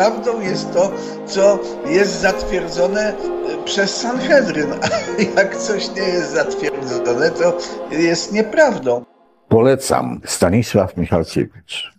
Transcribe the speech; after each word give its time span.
prawdą 0.00 0.40
jest 0.40 0.72
to, 0.72 0.92
co 1.26 1.58
jest 1.86 2.20
zatwierdzone 2.20 3.00
e, 3.00 3.64
przez 3.64 3.96
Sanhedryn. 3.96 4.72
A 4.84 5.22
jak 5.40 5.56
coś 5.56 5.90
nie 5.90 6.02
jest 6.02 6.30
zatwierdzone, 6.30 7.30
to 7.30 7.58
jest 7.90 8.32
nieprawdą. 8.32 9.04
Polecam. 9.48 10.20
Stanisław 10.26 10.96
Michalkiewicz. 10.96 11.92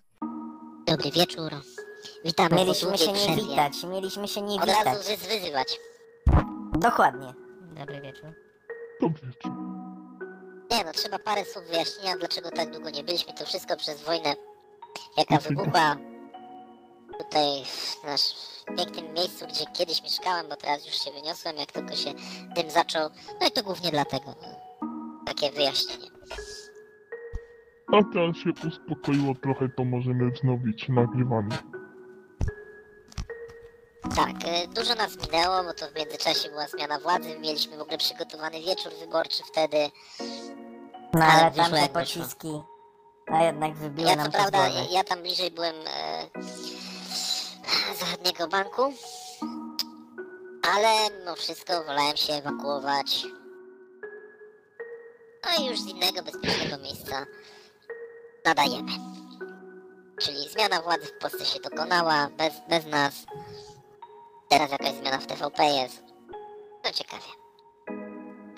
Dobry 0.88 1.12
wieczór. 1.12 1.52
Witamy 2.26 2.56
Mieliśmy 2.56 2.98
się 2.98 3.12
nie 3.12 3.36
witać, 3.36 3.74
mieliśmy 3.92 4.28
się 4.28 4.42
nie 4.42 4.56
Od 4.62 4.68
razu 4.68 4.80
witać. 4.80 5.08
wy- 5.08 5.40
wyzywać. 5.40 5.80
Dokładnie. 6.74 7.34
Dobry 7.80 8.02
wieczór. 8.02 8.30
Dobry. 9.02 9.28
Nie 10.72 10.84
no, 10.86 10.92
trzeba 10.94 11.20
parę 11.20 11.46
słów 11.46 11.66
wyjaśnienia, 11.72 12.16
dlaczego 12.20 12.52
tak 12.52 12.72
długo 12.72 12.90
nie 12.90 13.04
byliśmy. 13.04 13.34
To 13.34 13.46
wszystko 13.46 13.76
przez 13.78 14.02
wojnę, 14.02 14.36
jaka 15.18 15.38
wybuchła 15.38 15.96
tutaj 17.18 17.64
w 17.66 18.04
nasz 18.04 18.22
pięknym 18.78 19.14
miejscu, 19.14 19.46
gdzie 19.48 19.66
kiedyś 19.74 20.04
mieszkałem, 20.04 20.50
bo 20.50 20.56
teraz 20.56 20.86
już 20.86 20.96
się 20.96 21.12
wyniosłem, 21.12 21.58
jak 21.58 21.72
tylko 21.72 21.96
się 21.96 22.14
dym 22.56 22.70
zaczął. 22.72 23.10
No 23.42 23.48
i 23.48 23.52
to 23.52 23.64
głównie 23.64 23.92
dlatego. 23.92 24.36
No. 24.42 24.48
Takie 25.26 25.52
wyjaśnienie. 25.52 26.08
A 27.94 28.14
teraz 28.14 28.38
się 28.38 28.50
uspokoiło 28.68 29.34
trochę, 29.44 29.70
to 29.78 29.86
możemy 29.86 30.32
wznowić 30.32 30.90
nagrywanie. 30.90 31.58
Tak, 34.16 34.36
e, 34.46 34.68
dużo 34.68 34.96
nas 34.96 35.18
minęło, 35.26 35.64
bo 35.64 35.74
to 35.74 35.88
w 35.88 35.96
międzyczasie 35.96 36.50
była 36.50 36.68
zmiana 36.68 37.00
władzy. 37.00 37.40
Mieliśmy 37.40 37.78
w 37.78 37.82
ogóle 37.82 37.98
przygotowany 37.98 38.62
wieczór 38.62 38.92
wyborczy 39.00 39.44
wtedy. 39.44 39.78
No 41.14 41.26
Ale 41.26 41.42
ale 41.42 41.52
wyszło. 41.52 41.88
pociski, 41.94 42.62
a 43.28 43.44
jednak 43.44 43.74
wybiły 43.76 44.10
Ja 44.10 44.16
nam 44.16 44.26
co 44.26 44.32
prawda, 44.32 44.68
ja 44.92 45.04
tam 45.04 45.22
bliżej 45.22 45.52
byłem 45.52 45.76
e, 45.76 46.30
zachodniego 48.00 48.48
banku, 48.48 48.94
ale 50.74 51.20
mimo 51.20 51.36
wszystko 51.36 51.84
wolałem 51.84 52.18
się 52.18 52.34
ewakuować. 52.34 53.26
No 55.46 55.64
i 55.64 55.68
już 55.68 55.80
z 55.80 55.88
innego 55.88 56.24
bezpiecznego 56.24 56.84
miejsca 56.84 57.26
nadajemy. 58.46 58.92
Czyli 60.22 60.50
zmiana 60.50 60.82
władzy 60.82 61.06
w 61.06 61.18
Polsce 61.22 61.46
się 61.46 61.60
dokonała, 61.60 62.30
bez, 62.38 62.54
bez 62.70 62.86
nas. 62.86 63.26
Teraz 64.50 64.72
jakaś 64.72 64.94
zmiana 64.94 65.18
w 65.18 65.28
TVP 65.28 65.64
jest. 65.66 66.04
No 66.86 66.92
ciekawie. 66.92 67.26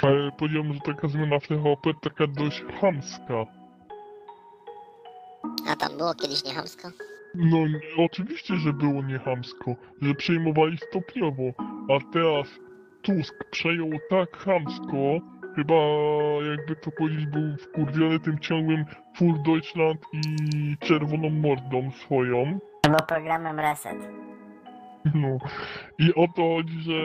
Ale 0.04 0.32
powiedziałbym, 0.40 0.74
że 0.74 0.80
taka 0.94 1.08
zmiana 1.08 1.40
w 1.40 1.48
TVP 1.48 1.92
taka 2.02 2.28
dość 2.28 2.64
chamska. 2.82 3.46
A 5.68 5.76
tam 5.76 5.98
było 5.98 6.14
kiedyś 6.14 6.44
niechamsko? 6.44 6.90
No 7.36 7.58
oczywiście, 7.98 8.56
że 8.56 8.74
było 8.74 9.04
niechamsko, 9.04 9.76
że 10.02 10.16
przejmowali 10.16 10.78
stopniowo, 10.78 11.44
a 11.90 12.14
teraz 12.14 12.60
Tusk 13.02 13.50
przejął 13.52 13.90
tak 14.10 14.38
chamsko, 14.38 15.20
chyba 15.56 15.76
jakby 16.50 16.76
to 16.76 16.92
powiedzieć 16.92 17.26
był 17.26 17.58
wkurwiony 17.58 18.20
tym 18.20 18.40
ciągłym 18.40 18.86
Full 19.16 19.42
Deutschland 19.46 20.02
i 20.14 20.78
czerwoną 20.80 21.30
mordą 21.30 21.92
swoją. 21.92 22.60
Albo 22.86 23.06
programem 23.08 23.60
Reset. 23.60 23.98
No 25.16 25.38
i 26.00 26.14
o 26.16 26.28
to 26.28 26.56
chodzi, 26.56 26.80
że 26.82 27.02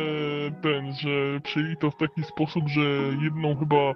ten, 0.62 0.92
że 0.92 1.40
przyjęli 1.42 1.76
to 1.76 1.90
w 1.90 1.96
taki 1.96 2.22
sposób, 2.22 2.68
że 2.68 2.80
jedną 3.22 3.56
chyba 3.56 3.92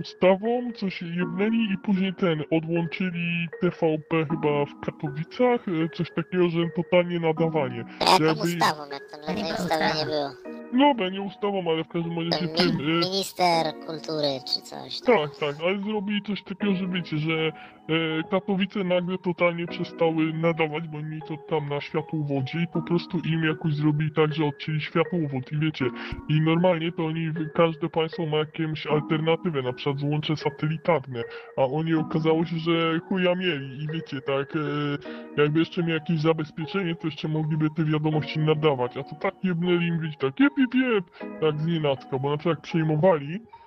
ustawą 0.00 0.72
coś 0.76 1.02
jednęli 1.02 1.72
i 1.74 1.78
później 1.78 2.14
ten, 2.14 2.42
odłączyli 2.50 3.48
TVP 3.60 4.26
chyba 4.30 4.64
w 4.64 4.80
Katowicach, 4.86 5.60
e, 5.68 5.88
coś 5.96 6.10
takiego, 6.10 6.48
że 6.48 6.58
totalnie 6.76 7.20
nadawanie. 7.20 7.84
Jaką 8.00 8.24
Jakby- 8.24 8.42
ustawą, 8.42 8.82
jak 8.92 9.10
tam 9.10 9.20
żadnej 9.26 9.44
Nie 9.44 9.52
ustawy 9.54 9.84
nie 9.98 10.06
było? 10.06 10.30
No, 10.72 10.94
be, 10.94 11.10
nie 11.10 11.22
ustawą, 11.22 11.64
ale 11.70 11.84
w 11.84 11.88
każdym 11.88 12.18
razie 12.30 12.48
tym... 12.48 12.68
E, 12.68 12.82
minister 12.82 13.74
kultury 13.86 14.28
czy 14.54 14.62
coś. 14.62 15.00
tak, 15.00 15.36
tak, 15.40 15.56
ale 15.64 15.78
zrobili 15.82 16.22
coś 16.22 16.42
takiego, 16.42 16.74
że 16.74 16.86
wiecie, 16.88 17.16
że 17.16 17.32
e, 17.32 17.52
Katowice 18.30 18.84
nagle 18.84 19.18
totalnie 19.18 19.66
przestały 19.66 20.32
nadawać, 20.32 20.88
bo 20.88 21.02
mieli 21.02 21.22
to 21.22 21.36
tam 21.36 21.68
na 21.68 21.80
światłowodzie 21.80 22.62
i 22.62 22.66
po 22.66 22.82
prostu 22.82 23.18
im 23.18 23.44
jakoś 23.44 23.74
zrobili 23.74 24.10
tak, 24.10 24.34
że 24.34 24.44
odcięli 24.44 24.80
światłowód 24.80 25.52
i 25.52 25.58
wiecie, 25.58 25.84
i 26.28 26.40
normalnie 26.40 26.92
to 26.92 27.06
oni, 27.06 27.32
każde 27.54 27.88
państwo 27.88 28.26
ma 28.26 28.36
jakąś 28.36 28.86
alternatywę, 28.86 29.62
na 29.62 29.72
przykład 29.72 29.98
złącze 29.98 30.36
satelitarne, 30.36 31.22
a 31.56 31.62
oni 31.62 31.94
okazało 31.94 32.44
się, 32.44 32.58
że 32.58 33.00
chuja 33.08 33.34
mieli 33.34 33.84
i 33.84 33.86
wiecie, 33.92 34.20
tak, 34.20 34.56
e, 34.56 34.60
jakby 35.42 35.58
jeszcze 35.58 35.82
mieli 35.82 35.94
jakieś 35.94 36.20
zabezpieczenie, 36.20 36.94
to 36.94 37.06
jeszcze 37.06 37.28
mogliby 37.28 37.68
te 37.76 37.84
wiadomości 37.84 38.38
nadawać, 38.38 38.96
a 38.96 39.02
to 39.02 39.14
tak 39.14 39.34
jebnęli 39.44 39.86
im, 39.86 40.00
wiecie, 40.00 40.16
tak 40.18 40.40
jeb, 40.40 40.52
jeb, 40.58 40.74
jeb, 40.74 41.04
tak 41.40 41.60
z 41.60 41.66
nienacka, 41.66 42.18
bo 42.18 42.30
na 42.30 42.36
przykład 42.36 42.56
jak 42.56 42.62
przejmowali, 42.62 43.34
e, 43.34 43.59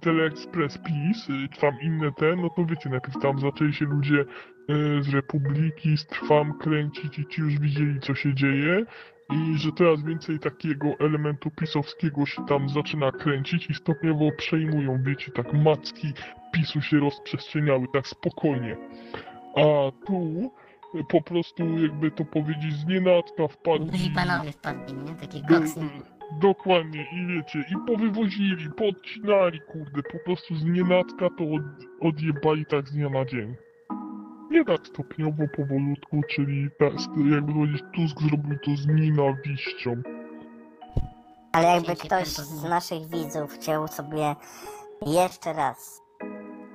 Teleexpress 0.00 0.78
PiS, 0.78 1.30
e, 1.30 1.48
czy 1.48 1.60
tam 1.60 1.80
inne 1.82 2.12
te, 2.12 2.36
no 2.36 2.50
to 2.50 2.64
wiecie, 2.64 2.90
najpierw 2.90 3.22
tam 3.22 3.38
zaczęli 3.38 3.72
się 3.72 3.84
ludzie 3.84 4.20
e, 4.20 5.02
z 5.02 5.08
Republiki, 5.08 5.96
z 5.96 6.06
Trwam 6.06 6.58
kręcić 6.58 7.18
i 7.18 7.26
ci 7.26 7.40
już 7.40 7.58
widzieli, 7.58 8.00
co 8.00 8.14
się 8.14 8.34
dzieje 8.34 8.84
i 9.30 9.58
że 9.58 9.72
teraz 9.72 10.02
więcej 10.02 10.38
takiego 10.38 10.88
elementu 10.98 11.50
pisowskiego 11.50 12.26
się 12.26 12.46
tam 12.46 12.68
zaczyna 12.68 13.12
kręcić 13.12 13.70
i 13.70 13.74
stopniowo 13.74 14.30
przejmują, 14.36 15.02
wiecie, 15.02 15.32
tak 15.32 15.52
macki 15.52 16.12
PiSu 16.52 16.80
się 16.80 16.98
rozprzestrzeniały, 16.98 17.86
tak 17.92 18.08
spokojnie. 18.08 18.76
A 19.56 19.62
tu 20.06 20.50
e, 20.94 21.04
po 21.08 21.22
prostu, 21.22 21.78
jakby 21.78 22.10
to 22.10 22.24
powiedzieć, 22.24 22.76
z 22.76 22.86
nienacka 22.86 23.48
wpadli... 23.48 23.90
Duzi 23.90 24.10
panowie 24.10 24.52
wpadli, 24.52 24.94
nie? 24.94 25.14
Takie 25.14 25.40
Do- 25.40 25.54
koksy. 25.54 25.80
Dokładnie, 26.32 27.06
i 27.12 27.26
wiecie, 27.26 27.58
i 27.58 27.86
powywozili, 27.86 28.70
podcinali, 28.70 29.60
kurde, 29.60 30.02
po 30.02 30.18
prostu 30.24 30.56
z 30.56 30.64
nienacka 30.64 31.28
to 31.38 31.44
od, 31.44 31.62
odjebali 32.00 32.66
tak 32.66 32.88
z 32.88 32.92
dnia 32.92 33.08
na 33.08 33.24
dzień. 33.24 33.56
Nie 34.50 34.64
tak 34.64 34.86
stopniowo, 34.86 35.42
powolutku, 35.56 36.20
czyli 36.28 36.68
tak, 36.78 36.92
jakby 37.30 37.52
powiedzieć, 37.52 37.82
Tusk 37.94 38.20
zrobił 38.20 38.58
to 38.58 38.76
z 38.76 38.86
nienawiścią. 38.86 40.02
Ale 41.52 41.66
jakby 41.68 41.96
ktoś 41.96 42.28
z 42.28 42.64
naszych 42.64 43.06
widzów 43.06 43.52
chciał 43.52 43.88
sobie 43.88 44.36
jeszcze 45.06 45.52
raz 45.52 46.02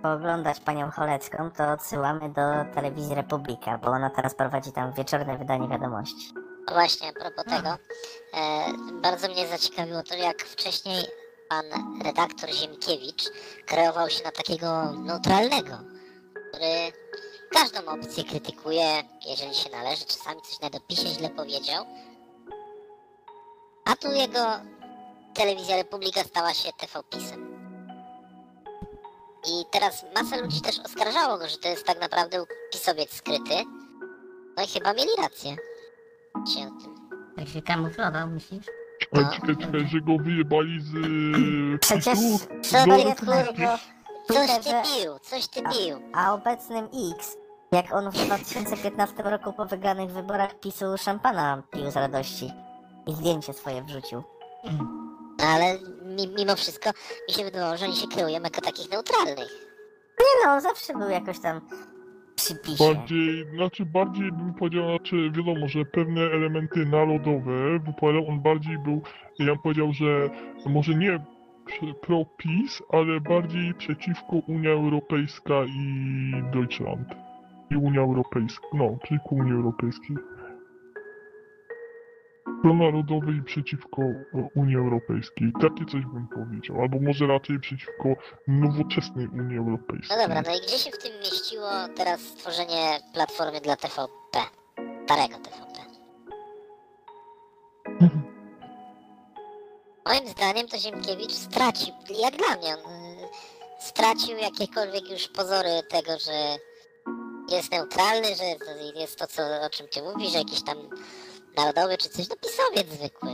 pooglądać 0.01 0.59
panią 0.59 0.91
Cholecką, 0.91 1.51
to 1.51 1.71
odsyłamy 1.71 2.29
do 2.29 2.41
telewizji 2.73 3.15
Republika, 3.15 3.77
bo 3.77 3.87
ona 3.87 4.09
teraz 4.09 4.35
prowadzi 4.35 4.71
tam 4.71 4.93
wieczorne 4.93 5.37
wydanie 5.37 5.67
wiadomości. 5.67 6.33
Właśnie, 6.73 7.09
a 7.09 7.13
propos 7.13 7.45
tego, 7.45 7.69
e, 7.69 8.73
bardzo 9.01 9.27
mnie 9.27 9.47
zaciekawiło 9.47 10.03
to, 10.03 10.15
jak 10.15 10.43
wcześniej 10.43 11.05
pan 11.49 11.65
redaktor 12.03 12.53
Ziemkiewicz 12.53 13.23
kreował 13.65 14.09
się 14.09 14.23
na 14.23 14.31
takiego 14.31 14.91
neutralnego, 14.91 15.77
który 16.49 16.91
każdą 17.51 17.85
opcję 17.85 18.23
krytykuje, 18.23 19.03
jeżeli 19.27 19.55
się 19.55 19.69
należy, 19.69 20.05
czasami 20.05 20.41
coś 20.41 20.59
na 20.59 20.69
dopisie 20.69 21.07
źle 21.07 21.29
powiedział. 21.29 21.85
A 23.85 23.95
tu 23.95 24.11
jego 24.11 24.39
telewizja 25.33 25.75
Republika 25.75 26.23
stała 26.23 26.53
się 26.53 26.69
TV 26.73 27.03
PiSem. 27.09 27.55
I 29.47 29.65
teraz 29.71 30.05
masa 30.15 30.37
ludzi 30.37 30.61
też 30.61 30.79
oskarżało 30.79 31.37
go, 31.37 31.47
że 31.47 31.57
to 31.57 31.67
jest 31.67 31.85
tak 31.85 32.01
naprawdę 32.01 32.45
pisowiec 32.71 33.13
skryty. 33.13 33.55
No 34.57 34.63
i 34.63 34.67
chyba 34.67 34.93
mieli 34.93 35.11
rację. 35.17 35.55
Się 36.53 36.67
o 36.67 36.81
tym. 36.81 36.95
Tak 37.35 37.47
się 37.47 37.61
kamuflował, 37.61 38.27
myślisz? 38.27 38.65
Ale 39.13 39.23
No. 39.23 39.31
czekaj, 39.31 39.57
czekaj, 39.57 39.87
że 39.87 40.01
go 40.01 40.17
wyjebali 40.23 40.81
z 40.81 40.91
Przecież 41.79 42.05
PiSu? 42.05 42.39
Co 42.61 42.85
do 42.87 42.95
ty, 42.97 43.15
kurwa? 43.25 43.77
Coś 44.27 44.47
ty 44.47 44.53
Twitterze- 44.53 44.83
bił, 44.83 45.19
coś 45.21 45.47
ty 45.47 45.61
bił. 45.61 45.99
A 46.13 46.33
obecnym 46.33 46.85
X, 47.17 47.37
jak 47.71 47.93
on 47.93 48.11
w 48.11 48.13
2015 48.25 49.23
roku 49.23 49.53
po 49.53 49.65
wygranych 49.65 50.11
wyborach 50.11 50.59
PiSu 50.59 50.85
szampana 50.97 51.63
pił 51.71 51.91
z 51.91 51.95
radości 51.95 52.51
i 53.07 53.13
zdjęcie 53.13 53.53
swoje 53.53 53.83
wrzucił. 53.83 54.23
No 55.39 55.45
ale 55.45 55.79
mi, 56.05 56.27
mimo 56.37 56.55
wszystko 56.55 56.89
mi 57.29 57.33
się 57.33 57.43
wydawało, 57.43 57.77
że 57.77 57.85
oni 57.85 57.95
się 57.95 58.07
kreują 58.07 58.41
jako 58.41 58.61
takich 58.61 58.91
neutralnych. 58.91 59.65
Nie 60.19 60.45
no, 60.45 60.61
zawsze 60.61 60.93
był 60.93 61.09
jakoś 61.09 61.39
tam 61.39 61.61
przy 62.35 62.55
PiSie. 62.55 62.93
Bardziej, 62.93 63.45
znaczy 63.55 63.85
bardziej 63.85 64.31
bym 64.31 64.53
powiedział, 64.53 64.89
znaczy 64.89 65.31
wiadomo, 65.31 65.67
że 65.67 65.85
pewne 65.85 66.21
elementy 66.21 66.85
narodowe 66.85 67.79
wypowiadał, 67.79 68.27
on 68.29 68.39
bardziej 68.41 68.77
był, 68.77 69.01
ja 69.39 69.45
bym 69.45 69.57
powiedział, 69.59 69.93
że 69.93 70.29
może 70.65 70.95
nie 70.95 71.19
przy- 71.65 71.93
pro-PiS, 72.01 72.83
ale 72.89 73.21
bardziej 73.21 73.73
przeciwko 73.73 74.35
Unia 74.47 74.69
Europejska 74.69 75.53
i 75.65 76.31
Deutschland. 76.53 77.07
I 77.71 77.75
Unia 77.75 78.01
Europejska, 78.01 78.67
no, 78.73 78.97
przeciwko 79.03 79.35
Unii 79.35 79.53
Europejskiej 79.53 80.15
strona 82.65 82.89
ludowej 82.89 83.41
przeciwko 83.45 84.01
e, 84.01 84.49
Unii 84.55 84.75
Europejskiej. 84.75 85.53
Takie 85.61 85.85
coś 85.85 86.05
bym 86.05 86.27
powiedział, 86.27 86.81
albo 86.81 86.99
może 86.99 87.27
raczej 87.27 87.59
przeciwko 87.59 88.15
nowoczesnej 88.47 89.27
Unii 89.27 89.57
Europejskiej. 89.57 90.17
No 90.17 90.23
dobra, 90.23 90.41
no 90.41 90.55
i 90.55 90.61
gdzie 90.61 90.77
się 90.77 90.91
w 90.91 90.97
tym 90.97 91.11
mieściło 91.19 91.69
teraz 91.95 92.21
stworzenie 92.21 92.99
platformy 93.13 93.61
dla 93.61 93.75
TVP? 93.75 94.39
Starego 95.05 95.35
TVP. 95.37 95.79
Moim 100.07 100.27
zdaniem 100.27 100.67
to 100.67 100.77
Ziemkiewicz 100.77 101.31
stracił, 101.31 101.93
jak 102.23 102.35
dla 102.35 102.57
mnie, 102.57 102.75
on 102.85 102.93
e, 102.93 103.27
stracił 103.79 104.37
jakiekolwiek 104.37 105.09
już 105.11 105.27
pozory 105.27 105.69
tego, 105.89 106.11
że 106.19 106.57
jest 107.55 107.71
neutralny, 107.71 108.27
że 108.35 108.43
jest 108.99 109.19
to, 109.19 109.27
co, 109.27 109.41
o 109.65 109.69
czym 109.69 109.87
ty 109.87 110.01
mówisz, 110.01 110.31
że 110.31 110.37
jakiś 110.37 110.63
tam 110.63 110.77
narodowy 111.57 111.97
czy 111.97 112.09
coś, 112.09 112.29
no 112.29 112.35
pisowiec 112.35 112.93
zwykły. 112.99 113.31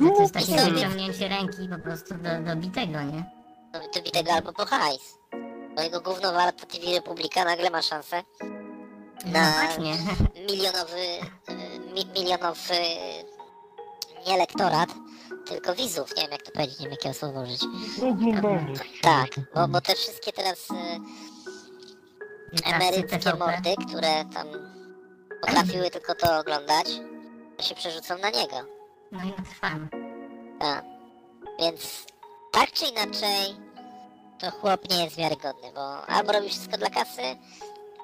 Może 0.00 0.14
to 0.14 0.22
jest 0.22 0.34
takie 0.34 0.46
pisowiec. 0.46 0.74
wyciągnięcie 0.74 1.28
ręki 1.28 1.68
po 1.68 1.78
prostu 1.78 2.14
do, 2.14 2.40
do 2.46 2.56
bitego, 2.56 3.02
nie? 3.02 3.30
No 3.72 3.80
to 3.92 4.02
bi 4.02 4.10
tego 4.10 4.32
albo 4.32 4.52
po 4.52 4.66
hajs. 4.66 5.18
Bo 5.76 5.82
jego 5.82 6.00
gówno 6.00 6.32
warta 6.32 6.66
TV 6.66 6.92
Republika 6.94 7.44
nagle 7.44 7.70
ma 7.70 7.82
szansę 7.82 8.22
No 9.26 9.32
Na- 9.32 9.50
właśnie. 9.52 9.94
milionowy, 10.50 11.00
y, 11.50 11.80
mi, 11.94 12.06
milionowy 12.20 12.74
nie 14.26 14.36
lektorat, 14.36 14.88
tylko 15.46 15.74
widzów, 15.74 16.16
nie 16.16 16.22
wiem 16.22 16.32
jak 16.32 16.42
to 16.42 16.50
powiedzieć, 16.52 16.78
nie 16.80 16.84
wiem 16.86 16.90
jakiego 16.92 17.14
słowa 17.14 17.40
użyć. 17.42 17.60
Tak, 19.02 19.28
bo, 19.54 19.68
bo 19.68 19.80
te 19.80 19.94
wszystkie 19.94 20.32
teraz 20.32 20.70
y, 20.70 20.74
Wielkawcy 22.52 22.74
emeryckie 22.86 23.18
TVP. 23.18 23.38
mordy, 23.38 23.74
które 23.88 24.24
tam 24.34 24.46
potrafiły 25.40 25.90
tylko 25.90 26.14
to 26.14 26.38
oglądać, 26.38 26.86
to 26.86 27.19
się 27.62 27.74
przerzucą 27.74 28.18
na 28.18 28.30
niego. 28.30 28.56
No 29.12 29.18
i 29.24 29.26
na 29.26 29.44
trwam. 29.50 29.88
Tak. 30.60 30.84
Więc 31.58 32.06
tak 32.52 32.72
czy 32.72 32.84
inaczej, 32.86 33.56
to 34.38 34.50
chłop 34.50 34.90
nie 34.90 35.04
jest 35.04 35.16
wiarygodny, 35.16 35.72
bo 35.74 36.06
albo 36.06 36.32
robi 36.32 36.48
wszystko 36.48 36.76
dla 36.78 36.90
kasy, 36.90 37.22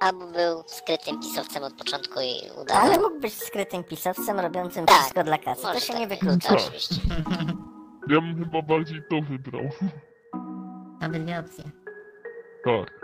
albo 0.00 0.26
był 0.26 0.62
skrytym 0.66 1.20
pisowcem 1.20 1.62
od 1.64 1.72
początku 1.74 2.20
i 2.20 2.60
udawał. 2.62 2.84
Ale 2.84 2.98
mógł 2.98 3.20
być 3.20 3.34
skrytym 3.34 3.84
pisowcem 3.84 4.40
robiącym 4.40 4.86
Tak, 4.86 4.96
wszystko 5.00 5.24
dla 5.24 5.38
kasy. 5.38 5.62
To 5.62 5.80
się 5.80 5.92
tak 5.92 5.98
nie 6.00 6.06
wyklucza. 6.06 6.54
Oczywiście. 6.54 6.94
Ja 8.08 8.20
bym 8.20 8.44
chyba 8.44 8.62
bardziej 8.62 9.02
to 9.10 9.16
wybrał. 9.20 9.62
Obydwie 11.06 11.38
opcje. 11.38 11.64
Tak. 12.64 13.00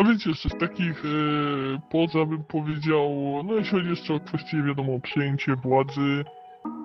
A 0.00 0.04
wiecie, 0.04 0.30
jeszcze 0.30 0.48
z 0.48 0.58
takich 0.58 1.04
e, 1.04 1.80
poza 1.90 2.24
bym 2.24 2.44
powiedział, 2.44 3.10
no 3.44 3.54
jeśli 3.54 3.70
chodzi 3.70 3.90
jeszcze 3.90 4.14
o 4.14 4.20
kwestię, 4.20 4.62
wiadomo, 4.62 5.00
przejęcie 5.00 5.56
władzy, 5.56 6.24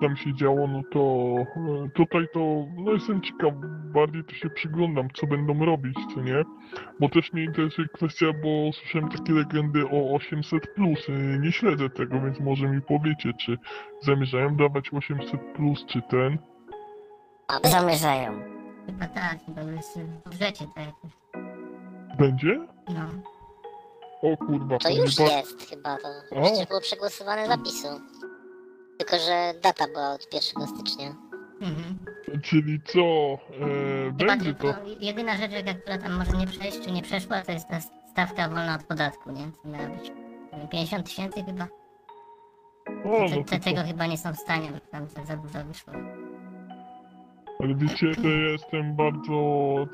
tam 0.00 0.16
się 0.16 0.34
działo, 0.34 0.66
no 0.66 0.82
to 0.92 1.00
e, 1.00 1.88
tutaj 1.94 2.26
to, 2.34 2.66
no 2.76 2.92
jestem 2.92 3.22
ciekaw, 3.22 3.52
bardziej 3.94 4.24
to 4.24 4.34
się 4.34 4.50
przyglądam, 4.50 5.08
co 5.14 5.26
będą 5.26 5.64
robić, 5.64 5.94
co 6.14 6.20
nie? 6.20 6.44
Bo 7.00 7.08
też 7.08 7.32
mnie 7.32 7.44
interesuje 7.44 7.88
kwestia, 7.88 8.26
bo 8.42 8.72
słyszałem 8.72 9.08
takie 9.08 9.32
legendy 9.32 9.84
o 9.84 10.18
800+, 10.18 10.60
plus, 10.74 11.08
e, 11.08 11.38
nie 11.38 11.52
śledzę 11.52 11.90
tego, 11.90 12.20
więc 12.20 12.40
może 12.40 12.68
mi 12.68 12.82
powiecie, 12.82 13.32
czy 13.32 13.58
zamierzają 14.00 14.56
dawać 14.56 14.90
800+, 14.90 15.38
plus, 15.54 15.86
czy 15.86 16.02
ten? 16.02 16.38
Zamierzają. 17.64 18.32
Chyba 18.86 19.06
tak, 19.06 19.38
chyba 19.46 19.62
jest 19.62 20.00
w 20.00 20.24
budżecie 20.24 20.64
to 20.74 20.80
jakoś. 20.80 21.10
Będzie? 22.18 22.75
No. 22.88 23.00
O 24.22 24.36
kurwa, 24.36 24.78
To 24.78 24.88
już 24.90 25.18
jest 25.18 25.70
chyba, 25.70 25.96
to 25.96 26.08
O. 26.30 26.42
przecież 26.42 26.66
było 26.68 26.80
przegłosowane 26.80 27.46
zapisu. 27.46 27.88
Tylko, 28.98 29.16
że 29.18 29.54
data 29.62 29.84
była 29.88 30.10
od 30.12 30.34
1 30.34 30.66
stycznia. 30.66 31.14
Mhm. 31.60 31.98
Czyli 32.42 32.80
co? 32.86 33.00
E, 33.00 34.08
Chyba 34.18 34.24
będzie 34.26 34.54
to. 34.54 34.60
tylko 34.72 34.80
jedyna 35.00 35.36
rzecz, 35.36 35.52
jaka, 35.52 35.74
która 35.74 35.98
tam 35.98 36.12
może 36.18 36.32
nie 36.32 36.46
przejść, 36.46 36.80
czy 36.80 36.90
nie 36.92 37.02
przeszła, 37.02 37.42
to 37.42 37.52
jest 37.52 37.68
ta 37.68 37.80
stawka 38.12 38.48
wolna 38.48 38.74
od 38.74 38.82
podatku, 38.84 39.30
nie? 39.32 39.50
Co 39.62 39.68
miała 39.68 39.88
być? 39.88 40.12
50 40.70 41.06
tysięcy 41.06 41.44
chyba? 41.44 41.66
O, 43.04 43.26
no 43.36 43.44
te, 43.44 43.58
to, 43.58 43.64
tego 43.64 43.82
chyba 43.82 44.06
nie 44.06 44.18
są 44.18 44.32
w 44.32 44.36
stanie, 44.38 44.70
bo 44.72 44.80
tam 44.90 45.08
za, 45.08 45.24
za 45.24 45.36
dużo 45.36 45.64
wyszło. 45.64 45.92
Ale 47.60 47.74
wiecie, 47.74 48.14
to 48.14 48.28
ja 48.28 48.50
jestem 48.50 48.96
bardzo... 48.96 49.32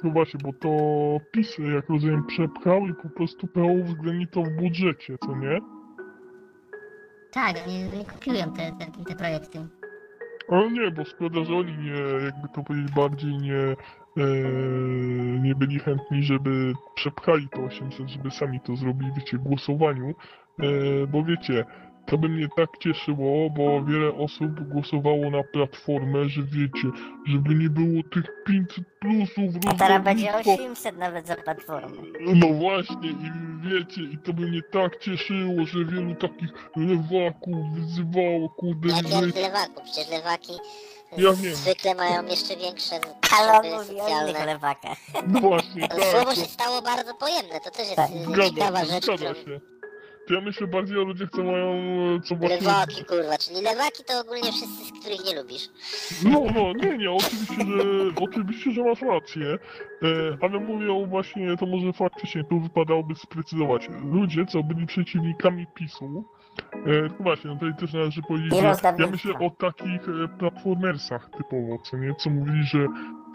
No 0.05 0.11
właśnie, 0.11 0.41
bo 0.43 0.53
to 0.53 0.71
PiS, 1.31 1.59
jak 1.75 1.89
rozumiem, 1.89 2.27
przepchał 2.27 2.87
i 2.87 2.95
po 2.95 3.09
prostu 3.09 3.47
PO 3.47 3.65
uwzględni 3.67 4.27
to 4.27 4.43
w 4.43 4.51
budżecie, 4.51 5.17
co 5.27 5.37
nie? 5.37 5.61
Tak, 7.33 7.57
oni, 7.67 7.85
oni 7.95 8.05
kopiują 8.05 8.53
te, 8.53 8.73
te, 8.79 9.05
te 9.05 9.17
projekty. 9.17 9.67
Ale 10.49 10.71
nie, 10.71 10.91
bo 10.91 11.05
szkoda, 11.05 11.45
że 11.45 11.55
oni 11.55 11.79
nie, 11.79 12.25
jakby 12.25 12.49
to 12.55 12.63
powiedzieć, 12.63 12.93
bardziej 12.93 13.39
nie, 13.39 13.77
e, 14.17 14.27
nie 15.41 15.55
byli 15.55 15.79
chętni, 15.79 16.23
żeby 16.23 16.73
przepchali 16.95 17.49
to 17.49 17.63
800, 17.63 18.09
żeby 18.09 18.31
sami 18.31 18.61
to 18.61 18.77
zrobili, 18.77 19.13
wiecie, 19.17 19.39
w 19.39 19.43
głosowaniu, 19.43 20.09
e, 20.09 20.67
bo 21.07 21.25
wiecie, 21.25 21.65
to 22.07 22.19
by 22.19 22.29
mnie 22.29 22.49
tak 22.57 22.69
cieszyło, 22.79 23.51
bo 23.51 23.83
wiele 23.85 24.15
osób 24.15 24.61
głosowało 24.69 25.31
na 25.31 25.43
platformę, 25.53 26.29
że 26.29 26.43
wiecie, 26.43 26.89
żeby 27.29 27.55
nie 27.55 27.71
było 27.71 28.03
tych 28.13 28.25
500 28.47 28.85
plusów, 29.01 29.55
A 29.67 29.75
teraz 29.75 30.05
będzie 30.05 30.27
rozdawnictwa. 30.33 30.65
800 30.65 30.99
nawet 30.99 31.27
za 31.27 31.37
platformę. 31.37 32.03
No 32.21 32.47
właśnie, 32.49 33.09
i 33.11 33.17
wiecie, 33.69 34.03
i 34.03 34.19
to 34.19 34.33
by 34.33 34.43
mnie 34.43 34.61
tak 34.73 34.99
cieszyło, 34.99 35.65
że 35.67 35.85
wielu 35.85 36.15
takich 36.15 36.51
lewaków 36.77 37.57
wyzywało, 37.75 38.49
kurde, 38.49 38.89
jak 38.89 39.35
lewaków, 39.35 39.85
przecież 39.85 40.11
lewaki 40.11 40.53
Ja 41.17 41.33
wiem. 41.33 41.55
zwykle 41.55 41.95
mają 41.95 42.27
jeszcze 42.27 42.57
większe 42.57 42.95
innych 42.97 43.87
socjalne. 43.87 44.47
lewakach. 44.47 44.99
No 45.27 45.41
właśnie, 45.41 45.89
tak. 45.89 46.05
słowo 46.05 46.35
się 46.35 46.41
stało 46.41 46.83
bardzo 46.83 47.15
pojemne, 47.15 47.61
to 47.65 47.71
też 47.71 47.79
jest 47.87 47.97
Tak. 47.97 48.11
Zgadza 48.11 48.51
ciekawa 48.51 48.81
się, 48.81 48.87
rzecz, 48.87 49.05
zgadza 49.05 49.35
którą... 49.35 49.45
się. 49.45 49.61
To 50.27 50.35
ja 50.35 50.41
myślę 50.41 50.67
bardziej 50.67 50.99
o 50.99 51.05
ludziach, 51.05 51.31
co 51.31 51.43
mają, 51.43 51.73
e, 52.17 52.21
co 52.21 52.37
właśnie... 52.37 52.57
Lewaki, 52.57 53.05
kurwa, 53.05 53.39
czyli 53.39 53.63
lewaki 53.63 54.05
to 54.05 54.21
ogólnie 54.21 54.53
wszyscy, 54.53 54.85
z 54.85 55.01
których 55.01 55.25
nie 55.25 55.43
lubisz. 55.43 55.69
No, 56.25 56.45
no, 56.55 56.73
nie, 56.73 56.99
nie, 56.99 57.11
oczywiście, 57.11 57.55
że, 57.55 57.83
oczywiście, 58.21 58.71
że 58.71 58.83
masz 58.83 59.03
rację, 59.03 59.47
e, 59.47 59.59
ale 60.41 60.61
mówię 60.61 60.93
o 60.93 61.07
właśnie, 61.07 61.57
to 61.57 61.67
może 61.67 61.93
faktycznie 61.93 62.45
tu 62.45 62.61
wypadałoby 62.61 63.15
sprecyzować. 63.15 63.89
Ludzie, 64.13 64.47
co 64.47 64.63
byli 64.63 64.87
przeciwnikami 64.87 65.67
PiSu, 65.75 66.25
e, 66.73 66.85
tylko 66.85 67.23
właśnie, 67.23 67.51
no 67.51 67.57
tutaj 67.57 67.77
też 67.77 67.93
należy 67.93 68.23
powiedzieć, 68.23 68.53
że 68.61 68.75
ja 68.99 69.07
myślę 69.07 69.35
o 69.35 69.51
takich 69.51 70.09
e, 70.09 70.29
platformersach 70.39 71.31
typowo, 71.31 71.79
co 71.79 71.97
nie, 71.97 72.15
co 72.15 72.31
mówili, 72.31 72.65
że 72.65 72.87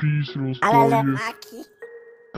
PiS 0.02 0.60
Ale 0.62 0.74
rozdaje... 0.74 1.04
lewaki. 1.04 1.77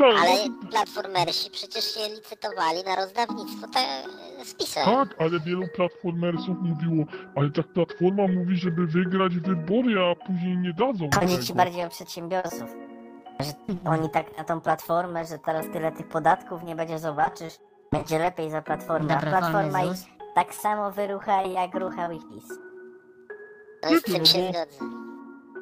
Ale 0.06 0.50
platformersi 0.72 1.52
przecież 1.52 1.94
się 1.94 2.00
licytowali 2.16 2.84
na 2.84 2.96
rozdawnictwo 2.96 3.68
te 3.68 4.04
z 4.46 4.54
pisem. 4.54 4.86
Tak, 4.86 5.16
ale 5.20 5.40
wielu 5.40 5.68
platformersów 5.76 6.58
mówiło, 6.62 7.06
ale 7.36 7.52
tak 7.52 7.68
platforma 7.68 8.28
mówi, 8.28 8.58
żeby 8.58 8.88
wygrać 8.88 9.34
wybory, 9.40 9.96
a 10.02 10.16
później 10.26 10.58
nie 10.58 10.74
dadzą 10.74 11.10
Chodzi 11.20 11.34
tego. 11.34 11.44
ci 11.44 11.54
bardziej 11.54 11.86
o 11.86 11.90
przedsiębiorców. 11.90 12.70
Że 13.40 13.54
oni 13.86 14.10
tak 14.10 14.38
na 14.38 14.44
tą 14.44 14.62
platformę, 14.62 15.26
że 15.26 15.40
teraz 15.40 15.66
tyle 15.74 15.92
tych 15.92 16.08
podatków 16.08 16.64
nie 16.64 16.76
będzie 16.76 17.00
zobaczysz. 17.00 17.54
Będzie 17.92 18.20
lepiej 18.20 18.52
za 18.52 18.62
platformę. 18.62 19.18
A 19.18 19.20
platforma 19.22 19.84
ich 19.84 20.00
tak 20.36 20.56
samo 20.56 20.92
wyrucha 20.92 21.42
jak 21.42 21.76
ruchał 21.76 22.12
ich 22.12 22.22
PiS. 22.30 22.50
No 23.84 24.00
z 24.00 24.02
tym 24.04 24.26
się 24.26 24.44
zgodzę. 24.44 25.09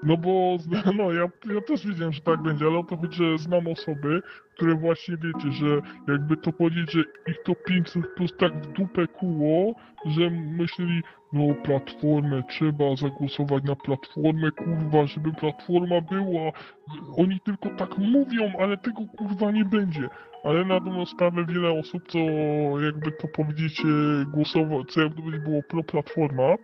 No 0.04 0.18
bo, 0.18 0.58
no 0.98 1.14
ja, 1.14 1.30
ja 1.54 1.62
też 1.62 1.88
wiedziałem, 1.88 2.14
że 2.14 2.22
tak 2.22 2.42
będzie, 2.42 2.66
ale 2.66 2.78
o 2.78 2.84
to 2.84 2.98
chodzi, 2.98 3.18
że 3.18 3.38
znam 3.38 3.68
osoby, 3.68 4.22
które 4.56 4.76
właśnie 4.76 5.18
wiecie, 5.18 5.52
że 5.52 5.82
jakby 6.08 6.38
to 6.38 6.52
powiedzieć, 6.52 6.92
że 6.92 7.00
ich 7.28 7.44
to 7.46 7.56
500 7.56 8.14
plus 8.16 8.38
tak 8.38 8.54
w 8.54 8.74
dupę 8.74 9.08
kuło, 9.08 9.76
że 10.06 10.30
myśleli, 10.30 11.02
no 11.34 11.54
platformę, 11.64 12.44
trzeba 12.50 12.96
zagłosować 12.96 13.64
na 13.64 13.76
platformę, 13.76 14.52
kurwa, 14.52 15.06
żeby 15.06 15.34
platforma 15.34 16.02
była. 16.02 16.52
Oni 17.18 17.40
tylko 17.40 17.70
tak 17.70 17.98
mówią, 17.98 18.54
ale 18.60 18.78
tego 18.78 19.02
kurwa 19.18 19.52
nie 19.52 19.66
będzie. 19.66 20.10
Ale 20.44 20.66
na 20.66 20.80
dobrą 20.80 21.06
sprawę 21.06 21.46
wiele 21.46 21.80
osób, 21.80 22.04
co 22.08 22.20
jakby 22.82 23.12
to 23.12 23.28
powiedzieć, 23.28 23.82
e, 23.82 24.26
głosowało, 24.26 24.86
co 24.86 25.02
jakby 25.02 25.40
było 25.40 25.64
pro 25.64 25.84
platforma, 25.84 26.56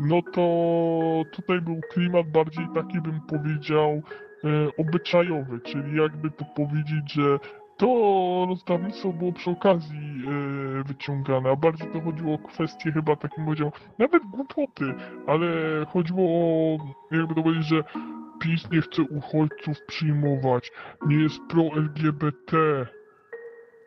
no 0.00 0.22
to 0.32 1.30
tutaj 1.32 1.60
był 1.60 1.80
klimat 1.92 2.30
bardziej 2.30 2.68
taki, 2.74 3.00
bym 3.00 3.20
powiedział, 3.20 3.90
e, 3.90 4.02
obyczajowy, 4.78 5.60
czyli 5.60 5.96
jakby 5.96 6.30
to 6.30 6.44
powiedzieć, 6.44 7.12
że 7.12 7.38
to 7.76 7.86
rozdawnictwo 8.48 9.12
było 9.12 9.32
przy 9.32 9.50
okazji 9.50 9.98
e, 9.98 10.84
wyciągane, 10.84 11.50
a 11.50 11.56
bardziej 11.56 11.88
to 11.92 12.00
chodziło 12.00 12.34
o 12.34 12.38
kwestie 12.38 12.92
chyba 12.92 13.16
takim 13.16 13.44
powiedział, 13.44 13.72
nawet 13.98 14.22
głupoty, 14.22 14.94
ale 15.26 15.46
chodziło 15.88 16.24
o, 16.24 16.78
jakby 17.10 17.34
to 17.34 17.42
powiedzieć, 17.42 17.66
że 17.66 17.84
PiS 18.40 18.70
nie 18.70 18.80
chce 18.80 19.02
uchodźców 19.02 19.76
przyjmować, 19.86 20.72
nie 21.06 21.22
jest 21.22 21.38
pro-LGBT. 21.48 22.56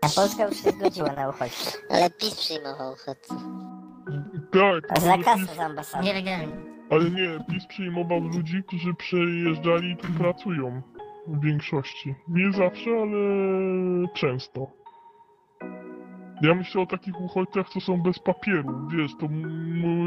A 0.01 0.08
Polska 0.15 0.46
już 0.46 0.58
się 0.58 0.72
zgodziła 0.72 1.13
na 1.13 1.29
uchodźców. 1.29 1.82
Ale 1.89 2.10
PiS 2.10 2.36
przyjmował 2.36 2.93
uchodźców. 2.93 3.38
Tak, 4.51 5.01
Za 5.01 5.13
ale 5.13 5.24
kasę 5.24 5.45
z 5.55 5.60
ambasady. 5.60 6.03
Nielegalnie. 6.05 6.53
ale 6.89 7.10
nie, 7.12 7.45
PiS 7.50 7.65
przyjmował 7.65 8.19
ludzi, 8.19 8.63
którzy 8.67 8.93
przejeżdżali 8.93 9.91
i 9.91 9.98
tu 9.98 10.07
pracują. 10.19 10.81
W 11.27 11.41
większości. 11.45 12.15
Nie 12.27 12.51
zawsze, 12.51 12.89
ale 13.01 13.17
często. 14.13 14.67
Ja 16.41 16.55
myślę 16.55 16.81
o 16.81 16.86
takich 16.86 17.22
uchodźcach, 17.22 17.69
co 17.69 17.79
są 17.79 18.01
bez 18.01 18.19
papieru, 18.19 18.88
wiesz, 18.98 19.12
to 19.19 19.27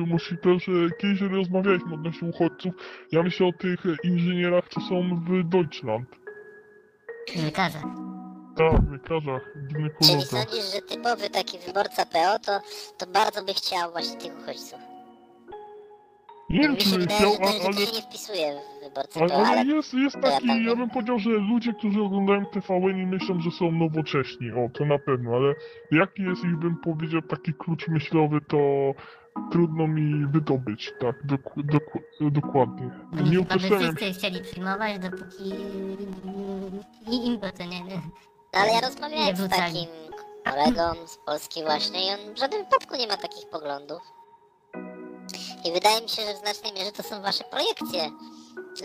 musi 0.06 0.38
też, 0.38 0.70
kiedyś 0.98 1.20
rozmawialiśmy 1.20 1.94
odnośnie 1.94 2.28
uchodźców, 2.28 2.74
ja 3.12 3.22
myślę 3.22 3.46
o 3.46 3.52
tych 3.52 3.80
inżynierach, 4.04 4.68
co 4.68 4.80
są 4.80 5.20
w 5.24 5.44
Deutschland, 5.48 6.08
Lekarze. 7.44 7.78
Tak, 8.56 8.90
lekarzach, 8.92 9.42
Czyli 9.52 9.66
ginekologach. 9.66 10.26
sądzisz, 10.26 10.72
że 10.74 10.82
typowy 10.82 11.30
taki 11.30 11.58
wyborca 11.58 12.06
PO 12.06 12.38
to, 12.38 12.60
to 12.98 13.06
bardzo 13.12 13.44
by 13.44 13.54
chciał 13.54 13.92
właśnie 13.92 14.16
tych 14.20 14.38
uchodźców? 14.42 14.78
Nie 16.50 16.60
wiem, 16.60 16.72
Mi 16.72 16.76
czy 16.78 16.88
się 16.88 16.98
wydaje, 16.98 17.18
chciał, 17.20 17.32
że 17.32 17.38
ten, 17.38 17.46
a- 17.48 17.52
że 17.52 17.58
to 17.60 17.66
ale, 17.66 17.86
się 17.86 17.92
nie 17.92 18.02
wpisuje 18.02 18.60
w 18.80 18.84
wyborcę 18.84 19.20
ale, 19.20 19.28
PO, 19.28 19.36
ale 19.36 19.46
ale 19.48 19.64
jest, 19.64 19.94
jest 19.94 20.16
ja 20.16 20.22
taki, 20.22 20.46
tam 20.46 20.64
ja 20.64 20.76
bym 20.76 20.90
powiedział, 20.90 21.18
że 21.18 21.30
ludzie, 21.30 21.72
którzy 21.72 22.00
oglądają 22.02 22.46
TVN 22.46 22.98
i 22.98 23.06
myślą, 23.06 23.40
że 23.40 23.50
są 23.50 23.72
nowocześni, 23.72 24.50
o, 24.52 24.68
to 24.78 24.84
na 24.84 24.98
pewno, 24.98 25.30
ale 25.36 25.54
jaki 25.90 26.22
jest 26.22 26.44
ich, 26.44 26.56
bym 26.56 26.76
powiedział, 26.76 27.22
taki 27.22 27.54
klucz 27.54 27.88
myślowy, 27.88 28.40
to 28.48 28.58
trudno 29.52 29.86
mi 29.86 30.26
wydobyć, 30.26 30.92
tak, 31.00 31.26
doku, 31.26 31.62
doku, 31.62 31.98
dokładnie. 32.20 32.90
Nie 33.12 33.18
Chyba 33.18 33.30
by 33.30 33.40
utożsamiam 33.40 33.96
wszyscy 33.96 34.18
chcieli 34.18 34.40
przyjmować, 34.42 34.98
dopóki 34.98 35.44
i 37.10 37.26
im 37.26 37.40
to 37.40 37.64
nie, 37.64 37.80
nie. 37.84 38.00
No 38.54 38.60
ale 38.60 38.72
ja 38.72 38.80
rozmawiałem 38.80 39.36
z 39.36 39.40
wrzucali. 39.40 39.62
takim 39.62 39.88
kolegą 40.44 41.06
z 41.06 41.16
Polski 41.16 41.62
właśnie 41.64 42.06
i 42.06 42.10
on 42.10 42.34
w 42.34 42.38
żadnym 42.38 42.64
wypadku 42.64 42.96
nie 42.96 43.06
ma 43.06 43.16
takich 43.16 43.48
poglądów. 43.50 44.02
I 45.64 45.72
wydaje 45.72 46.00
mi 46.02 46.08
się, 46.08 46.22
że 46.22 46.34
w 46.34 46.36
znacznej 46.36 46.72
mierze 46.72 46.92
to 46.92 47.02
są 47.02 47.22
wasze 47.22 47.44
projekcje 47.44 48.10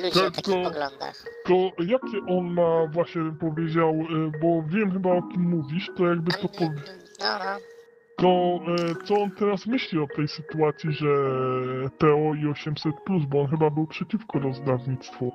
ludzi 0.04 0.20
o 0.20 0.24
Tak, 0.24 0.36
takich 0.36 0.54
to- 0.54 0.64
poglądach. 0.70 1.24
To 1.46 1.54
jakie 1.80 2.18
on 2.38 2.54
ma, 2.54 2.88
właśnie 2.94 3.22
bym 3.22 3.38
powiedział, 3.38 3.90
e, 3.90 4.40
bo 4.42 4.64
wiem 4.68 4.92
chyba 4.92 5.10
o 5.10 5.22
kim 5.22 5.42
mówisz, 5.50 5.90
to 5.98 6.06
jakby 6.06 6.32
to, 6.32 6.48
po, 6.50 6.64
No, 7.20 7.40
no. 7.40 7.58
to 8.18 8.28
e, 8.74 9.06
co 9.08 9.14
on 9.22 9.32
teraz 9.32 9.66
myśli 9.66 10.00
o 10.00 10.08
tej 10.16 10.28
sytuacji, 10.28 10.92
że 10.94 11.08
PO 12.00 12.34
i 12.36 12.46
800+, 12.54 13.26
bo 13.28 13.42
on 13.42 13.48
chyba 13.48 13.70
był 13.70 13.88
przeciwko 13.88 14.40
rozdawnictwu. 14.40 15.32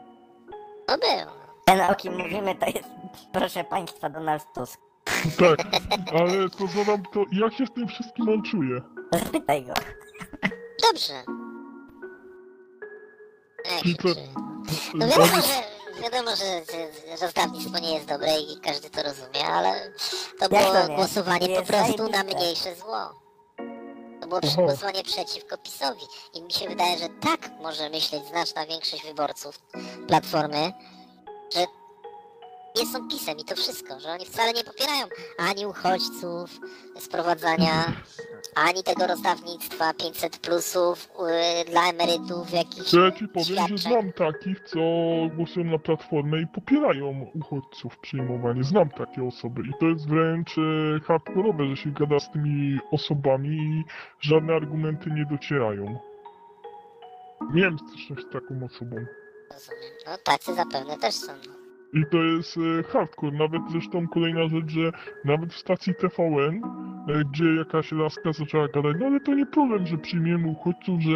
No 0.89 0.99
był. 0.99 1.36
Ten 1.67 1.81
o 1.81 1.95
kim 1.95 2.19
mówimy 2.19 2.55
to 2.55 2.67
jest, 2.67 2.89
proszę 3.33 3.65
państwa, 3.65 4.11
Donald 4.11 4.43
Tusk. 4.55 4.81
Tak, 5.39 5.67
ale 6.15 6.51
to 6.51 6.67
zadam 6.67 7.03
to, 7.13 7.25
jak 7.33 7.55
się 7.55 7.67
z 7.67 7.73
tym 7.75 7.89
wszystkim 7.89 8.29
on 8.29 8.43
czuje? 8.43 8.81
Zapytaj 9.13 9.65
go. 9.65 9.75
Dobrze. 10.91 11.15
Jak 13.71 13.85
się 13.85 13.95
to- 13.95 14.03
czuje? 14.03 14.29
No 14.95 15.07
wiadomo, 15.09 15.27
że, 15.27 16.03
wiadomo, 16.03 16.31
że, 16.37 16.45
że 17.17 17.27
rozdawnictwo 17.27 17.79
nie 17.79 17.95
jest 17.95 18.07
dobre 18.07 18.41
i 18.41 18.61
każdy 18.61 18.91
to 18.91 19.03
rozumie, 19.03 19.47
ale 19.47 19.93
to 20.41 20.49
było 20.49 20.61
to 20.61 20.89
nie? 20.89 20.95
głosowanie 20.97 21.47
po 21.47 21.53
Jest 21.53 21.67
prostu 21.69 22.03
na 22.03 22.09
zajebiste. 22.19 22.37
mniejsze 22.41 22.75
zło. 22.75 23.21
To 24.21 24.27
było 24.27 24.41
Oho. 24.45 24.63
głosowanie 24.63 25.03
przeciwko 25.03 25.59
PiSowi. 25.59 26.03
I 26.35 26.43
mi 26.43 26.53
się 26.53 26.69
wydaje, 26.69 26.99
że 26.99 27.09
tak 27.09 27.51
może 27.63 27.91
myśleć 27.91 28.25
znaczna 28.25 28.67
większość 28.67 29.05
wyborców 29.07 29.59
Platformy, 30.09 30.73
że 31.55 31.61
nie 32.77 32.87
są 32.87 33.09
PiSem 33.09 33.39
i 33.39 33.45
to 33.45 33.55
wszystko, 33.57 34.01
że 34.01 34.09
oni 34.09 34.25
wcale 34.25 34.53
nie 34.53 34.65
popierają 34.65 35.07
ani 35.39 35.67
uchodźców, 35.67 36.61
sprowadzania, 36.99 37.85
ani 38.55 38.83
tego 38.83 39.07
rozdawnictwa 39.07 39.95
500 39.95 40.39
plusów 40.39 41.09
yy, 41.19 41.73
dla 41.73 41.89
emerytów, 41.91 42.53
jakichś 42.53 42.91
To 42.91 43.01
ja 43.01 43.13
ci 43.13 43.29
powiem, 43.29 43.47
że 43.47 43.55
świadczeń. 43.55 43.79
znam 43.79 44.13
takich, 44.13 44.61
co 44.61 44.79
głosują 45.37 45.67
na 45.67 45.79
Platformę 45.79 46.41
i 46.41 46.47
popierają 46.47 47.27
uchodźców 47.35 47.99
przyjmowanie. 47.99 48.65
Znam 48.65 48.89
takie 48.91 49.25
osoby 49.25 49.63
i 49.63 49.73
to 49.81 49.87
jest 49.87 50.09
wręcz 50.09 50.59
e, 50.59 51.01
hardkorowe, 51.05 51.67
że 51.67 51.77
się 51.77 51.91
gada 51.91 52.21
z 52.21 52.31
tymi 52.31 52.79
osobami 52.91 53.49
i 53.57 53.85
żadne 54.21 54.55
argumenty 54.55 55.11
nie 55.11 55.27
docierają. 55.27 55.99
Miałem 57.55 57.79
styczność 57.79 58.23
z 58.29 58.33
taką 58.33 58.65
osobą. 58.65 58.97
Rozumiem. 59.53 59.93
No 60.07 60.13
tacy 60.25 60.55
zapewne 60.55 60.99
też 60.99 61.15
są. 61.15 61.33
no. 61.47 61.57
I 62.01 62.05
to 62.11 62.17
jest 62.17 62.57
e, 62.57 62.83
hardcore. 62.83 63.33
Nawet 63.33 63.63
zresztą 63.73 64.09
kolejna 64.09 64.49
rzecz, 64.49 64.69
że 64.69 64.93
nawet 65.25 65.53
w 65.53 65.59
stacji 65.59 65.95
TVN, 65.95 66.63
e, 67.09 67.25
gdzie 67.33 67.45
jakaś 67.55 67.93
laska 67.93 68.33
zaczęła 68.33 68.69
gadać, 68.69 68.97
no 69.01 69.07
ale 69.07 69.21
to 69.21 69.35
nie 69.35 69.47
problem, 69.47 69.87
że 69.87 69.99
przyjmiemy 69.99 70.49
uchodźców, 70.49 71.01
że 71.01 71.11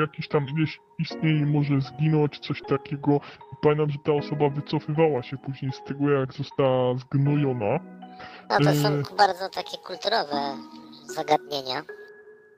jakiś 0.00 0.28
tam 0.28 0.46
ileś 0.56 0.80
istnieje 0.98 1.38
i 1.40 1.46
może 1.46 1.80
zginąć, 1.80 2.38
coś 2.38 2.62
takiego. 2.62 3.20
Pamiętam, 3.62 3.90
że 3.90 3.98
ta 4.04 4.12
osoba 4.12 4.48
wycofywała 4.48 5.22
się 5.22 5.36
później 5.36 5.72
z 5.72 5.82
tego, 5.84 6.10
jak 6.10 6.32
została 6.32 6.94
zgnojona. 6.98 7.80
No 8.50 8.58
to 8.58 8.64
są 8.74 8.96
Yy. 8.96 9.02
bardzo 9.18 9.48
takie 9.48 9.78
kulturowe 9.86 10.56
zagadnienia. 11.06 11.82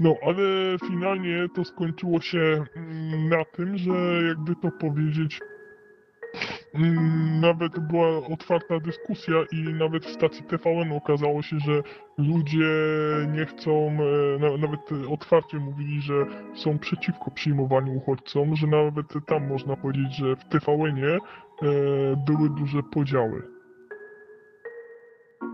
No, 0.01 0.17
ale 0.23 0.43
finalnie 0.87 1.49
to 1.55 1.65
skończyło 1.65 2.21
się 2.21 2.65
mm, 2.77 3.29
na 3.29 3.45
tym, 3.45 3.79
że 3.79 3.93
jakby 4.29 4.57
to 4.57 4.71
powiedzieć, 4.71 5.41
mm, 6.75 7.41
nawet 7.41 7.79
była 7.79 8.27
otwarta 8.27 8.81
dyskusja 8.81 9.35
i 9.53 9.75
nawet 9.75 10.07
w 10.07 10.13
stacji 10.13 10.45
TVN 10.45 10.93
okazało 10.93 11.43
się, 11.43 11.59
że 11.59 11.83
ludzie 12.19 12.69
nie 13.33 13.47
chcą, 13.47 13.91
e, 13.91 14.39
na, 14.39 14.57
nawet 14.57 14.81
otwarcie 15.11 15.59
mówili, 15.59 16.03
że 16.03 16.27
są 16.55 16.79
przeciwko 16.79 17.31
przyjmowaniu 17.31 17.93
uchodźcom, 17.97 18.57
że 18.57 18.67
nawet 18.67 19.07
tam 19.27 19.49
można 19.49 19.77
powiedzieć, 19.77 20.17
że 20.17 20.37
w 20.37 20.45
TVN-ie 20.45 21.19
były 22.27 22.51
duże 22.51 22.83
podziały. 22.83 23.43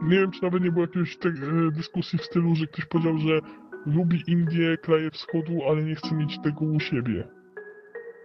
Nie 0.02 0.18
wiem, 0.18 0.30
czy 0.30 0.42
nawet 0.42 0.62
nie 0.62 0.72
było 0.72 0.84
jakiejś 0.84 1.16
e, 1.16 1.30
dyskusji 1.70 2.18
w 2.18 2.24
stylu, 2.24 2.54
że 2.54 2.66
ktoś 2.66 2.84
powiedział, 2.84 3.18
że 3.18 3.40
lubi 3.86 4.22
Indię, 4.26 4.76
kraje 4.78 5.10
wschodu, 5.10 5.52
ale 5.68 5.82
nie 5.82 5.94
chce 5.94 6.14
mieć 6.14 6.38
tego 6.44 6.64
u 6.64 6.80
siebie. 6.80 7.28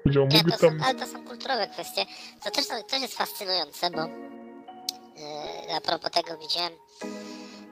Powiedział, 0.03 0.27
Nie, 0.27 0.37
mogę 0.37 0.51
to 0.51 0.57
są, 0.57 0.67
tam... 0.67 0.81
ale 0.83 0.99
to 0.99 1.05
są 1.07 1.25
kulturowe 1.25 1.67
kwestie. 1.67 2.05
To 2.43 2.51
też, 2.51 2.65
są- 2.65 2.83
też 2.83 3.01
jest 3.01 3.17
fascynujące, 3.17 3.89
bo 3.91 4.01
yy, 4.01 5.75
a 5.77 5.81
propos 5.81 6.11
tego 6.11 6.37
widziałem 6.37 6.73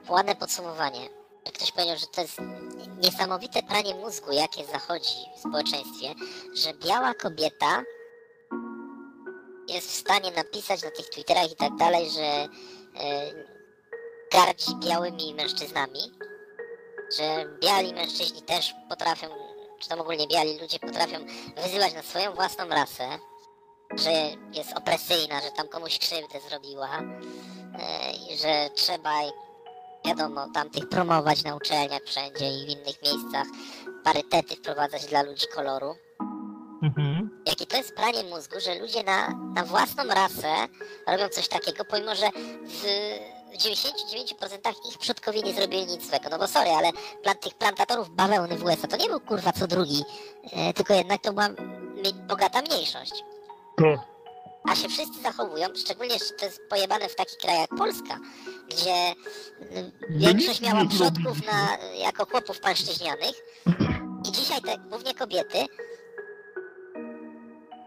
ładne 0.08 0.34
podsumowanie. 0.36 1.00
Ktoś 1.54 1.72
powiedział, 1.72 1.96
że 1.98 2.06
to 2.06 2.20
jest 2.20 2.38
niesamowite 3.02 3.62
pranie 3.62 3.94
mózgu, 3.94 4.32
jakie 4.32 4.64
zachodzi 4.64 5.14
w 5.36 5.40
społeczeństwie, 5.40 6.08
że 6.64 6.74
biała 6.86 7.14
kobieta 7.14 7.82
jest 9.68 9.88
w 9.88 9.94
stanie 9.94 10.30
napisać 10.36 10.82
na 10.82 10.90
tych 10.90 11.08
Twitterach 11.08 11.52
i 11.52 11.56
tak 11.56 11.76
dalej, 11.76 12.10
że 12.10 12.20
yy, 13.04 13.44
gardzi 14.32 14.76
białymi 14.88 15.34
mężczyznami, 15.34 16.00
że 17.18 17.46
biali 17.60 17.94
mężczyźni 17.94 18.42
też 18.42 18.74
potrafią, 18.88 19.26
czy 19.78 19.88
tam 19.88 20.00
ogólnie 20.00 20.26
biali 20.26 20.58
ludzie 20.58 20.78
potrafią 20.78 21.18
wyzywać 21.62 21.94
na 21.94 22.02
swoją 22.02 22.34
własną 22.34 22.68
rasę, 22.68 23.08
że 23.98 24.10
jest 24.52 24.76
opresyjna, 24.76 25.40
że 25.40 25.50
tam 25.50 25.68
komuś 25.68 25.98
krzywdę 25.98 26.40
zrobiła, 26.48 26.98
e, 26.98 28.12
i 28.12 28.38
że 28.38 28.70
trzeba, 28.74 29.10
wiadomo, 30.06 30.48
tam 30.54 30.70
tych 30.70 30.88
promować 30.88 31.44
na 31.44 31.56
uczelniach 31.56 32.02
wszędzie 32.02 32.50
i 32.50 32.66
w 32.66 32.68
innych 32.68 33.02
miejscach, 33.02 33.46
parytety 34.04 34.56
wprowadzać 34.56 35.06
dla 35.06 35.22
ludzi 35.22 35.46
koloru. 35.54 35.94
Mhm. 36.82 37.42
Jakie 37.46 37.66
to 37.66 37.76
jest 37.76 37.94
pranie 37.94 38.24
mózgu, 38.24 38.60
że 38.60 38.74
ludzie 38.74 39.02
na, 39.02 39.28
na 39.54 39.64
własną 39.64 40.04
rasę 40.04 40.68
robią 41.06 41.28
coś 41.28 41.48
takiego, 41.48 41.84
pomimo 41.84 42.14
że 42.14 42.30
w 42.64 42.84
99% 43.58 44.88
ich 44.90 44.98
przodkowie 44.98 45.42
nie 45.42 45.54
zrobili 45.54 45.86
nic 45.86 46.08
złego. 46.08 46.28
No 46.30 46.38
bo 46.38 46.48
sorry, 46.48 46.70
ale 46.70 46.90
plan, 47.22 47.36
tych 47.36 47.54
plantatorów 47.54 48.10
bawełny 48.10 48.56
w 48.56 48.64
USA 48.64 48.88
to 48.88 48.96
nie 48.96 49.08
był 49.08 49.20
kurwa 49.20 49.52
co 49.52 49.66
drugi, 49.66 50.04
e, 50.52 50.72
tylko 50.72 50.94
jednak 50.94 51.22
to 51.22 51.32
była 51.32 51.48
bogata 52.28 52.62
mniejszość. 52.62 53.24
Tak. 53.76 54.10
A 54.64 54.74
się 54.76 54.88
wszyscy 54.88 55.22
zachowują, 55.22 55.66
szczególnie 55.76 56.18
że 56.18 56.34
to 56.38 56.44
jest 56.44 56.60
pojebane 56.68 57.08
w 57.08 57.14
takich 57.14 57.38
krajach 57.38 57.60
jak 57.60 57.78
Polska, 57.78 58.18
gdzie 58.68 59.10
y, 59.76 59.92
większość 60.10 60.60
miała 60.60 60.84
przodków 60.84 61.46
na, 61.46 61.78
jako 61.94 62.26
chłopów 62.26 62.60
pańszczyźnianych 62.60 63.42
i 64.28 64.32
dzisiaj 64.32 64.62
te 64.62 64.78
głównie 64.78 65.14
kobiety 65.14 65.66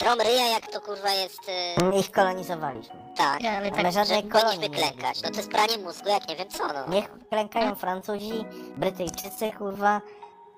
trom 0.03 0.19
ryja 0.19 0.47
jak 0.53 0.67
to 0.71 0.81
kurwa 0.81 1.11
jest... 1.13 1.49
y, 1.49 1.99
Ich 1.99 2.11
kolonizowaliśmy. 2.11 2.95
tak, 3.17 3.43
Ja, 3.43 3.51
ale 3.51 3.71
Ale 3.71 3.83
tak, 3.83 3.93
żadnej 3.93 4.23
powinniśmy 4.23 4.41
kolonii 4.41 4.59
nie 4.69 4.69
klękać. 4.69 5.21
No 5.23 5.29
to 5.29 5.37
jest 5.37 5.51
pranie 5.51 5.77
mózgu 5.83 6.09
jak 6.09 6.29
nie 6.29 6.35
wiem 6.35 6.47
co 6.49 6.67
no. 6.67 6.93
Niech 6.95 7.09
klękają 7.29 7.75
Francuzi, 7.75 8.33
Brytyjczycy, 8.77 9.51
kurwa, 9.57 10.01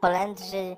Holendrzy, 0.02 0.76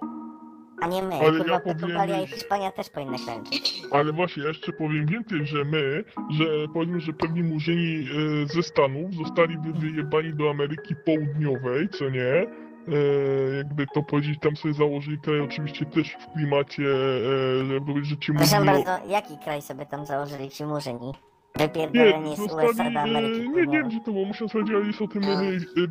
a 0.81 0.87
nie 0.87 1.03
my. 1.03 1.15
Ale 1.15 1.37
kurwa, 1.37 1.53
ja 1.53 1.59
powiem 1.59 1.77
Portugalia 1.79 2.21
i 2.21 2.27
Hiszpania 2.27 2.71
też 2.71 2.89
powinny 2.89 3.17
klęczyć. 3.19 3.81
Ale 3.91 4.13
właśnie, 4.13 4.43
ja 4.43 4.49
jeszcze 4.49 4.71
powiem 4.73 5.05
więcej, 5.05 5.45
że 5.47 5.63
my, 5.65 6.03
że 6.31 6.45
powiedzmy, 6.73 6.99
że 6.99 7.13
pewni 7.13 7.43
murzyni 7.43 8.07
e, 8.43 8.47
ze 8.53 8.63
Stanów 8.63 9.13
zostali 9.13 9.57
wy- 9.57 9.73
wyjebani 9.79 10.33
do 10.33 10.49
Ameryki 10.49 10.95
Południowej, 11.05 11.89
co 11.89 12.09
nie? 12.09 12.45
E, 12.87 13.55
jakby 13.57 13.85
to 13.93 14.03
powiedzieć, 14.03 14.39
tam 14.39 14.55
sobie 14.55 14.73
założyli 14.73 15.17
kraj 15.19 15.39
oczywiście 15.39 15.85
też 15.85 16.11
w 16.19 16.33
klimacie, 16.33 16.83
e, 16.83 17.65
żeby 17.65 17.81
powiedzieć, 17.85 18.09
że 18.09 18.17
ci 18.17 18.33
Proszę 18.33 18.65
bardzo, 18.65 18.97
jaki 19.07 19.37
kraj 19.43 19.61
sobie 19.61 19.85
tam 19.85 20.05
założyli 20.05 20.49
ci 20.49 20.65
murzyni? 20.65 21.11
wypierdoleni 21.57 22.29
Nie, 22.29 22.35
z 22.35 22.39
USA 22.39 22.73
do 22.73 22.83
e, 22.83 23.01
Ameryki. 23.01 23.49
nie, 23.49 23.65
nie 23.65 23.77
wiem 23.77 23.87
gdzie 23.87 23.99
to 23.99 24.11
było, 24.11 24.25
muszę 24.25 24.49
sprawdzić, 24.49 24.75
ale 24.75 24.85
jest 24.85 25.01
o 25.01 25.07
tym 25.07 25.23
e, 25.23 25.27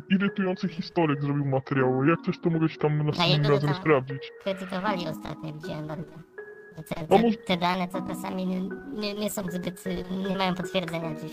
irytujący 0.09 0.67
historyk 0.67 1.21
zrobił 1.21 1.45
materiał. 1.45 2.05
Jak 2.05 2.21
coś 2.21 2.39
to 2.39 2.49
mogę 2.49 2.69
ci 2.69 2.77
tam 2.77 3.05
następnym 3.05 3.51
razem 3.51 3.69
tam- 3.69 3.79
sprawdzić. 3.81 4.31
Krytykowali 4.43 5.07
ostatnio, 5.07 5.53
widziałem 5.53 5.87
bardzo. 5.87 6.11
Te, 6.89 6.95
te, 7.07 7.31
te 7.47 7.57
dane 7.57 7.87
to 7.87 8.01
czasami 8.01 8.45
nie, 8.45 8.61
nie, 8.93 9.13
nie 9.13 9.29
są 9.29 9.41
zbyt, 9.51 9.83
nie 10.29 10.37
mają 10.37 10.55
potwierdzenia 10.55 11.09
gdzieś. 11.11 11.31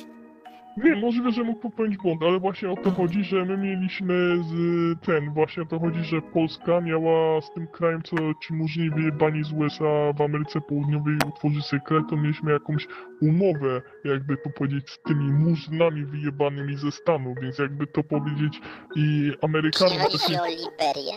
Nie, 0.77 0.97
możliwe, 0.97 1.31
że 1.33 1.43
mógł 1.45 1.61
popełnić 1.61 1.97
błąd, 1.99 2.23
ale 2.23 2.41
właśnie 2.41 2.71
o 2.71 2.77
to 2.77 2.91
chodzi, 2.91 3.25
że 3.25 3.45
my 3.45 3.57
mieliśmy 3.57 4.15
z 4.43 4.55
ten, 5.01 5.31
właśnie 5.35 5.63
o 5.63 5.67
to 5.67 5.79
chodzi, 5.79 6.05
że 6.05 6.23
Polska 6.23 6.81
miała 6.81 7.41
z 7.41 7.53
tym 7.55 7.67
krajem, 7.67 8.03
co 8.03 8.17
ci 8.43 8.55
murzyni 8.55 8.91
wyjebani 8.91 9.45
z 9.45 9.53
USA 9.53 10.13
w 10.19 10.23
Ameryce 10.23 10.61
Południowej 10.61 11.17
utworzyć 11.29 11.65
sobie 11.65 11.83
kraj, 11.87 12.01
to 12.11 12.17
mieliśmy 12.17 12.53
jakąś 12.53 12.87
umowę, 13.23 13.83
jakby 14.05 14.37
to 14.37 14.51
powiedzieć, 14.51 14.91
z 14.91 15.03
tymi 15.03 15.33
murzynami 15.33 16.05
wyjebanymi 16.05 16.77
ze 16.77 16.91
Stanów, 16.93 17.39
więc 17.43 17.59
jakby 17.59 17.87
to 17.87 18.03
powiedzieć 18.03 18.61
i 18.97 19.31
Czy 19.33 19.39
Amerykanom 19.43 19.99
to 19.99 20.05
chodzi 20.05 20.19
się 20.33 20.43
o 20.43 20.47
Liberię? 20.47 21.15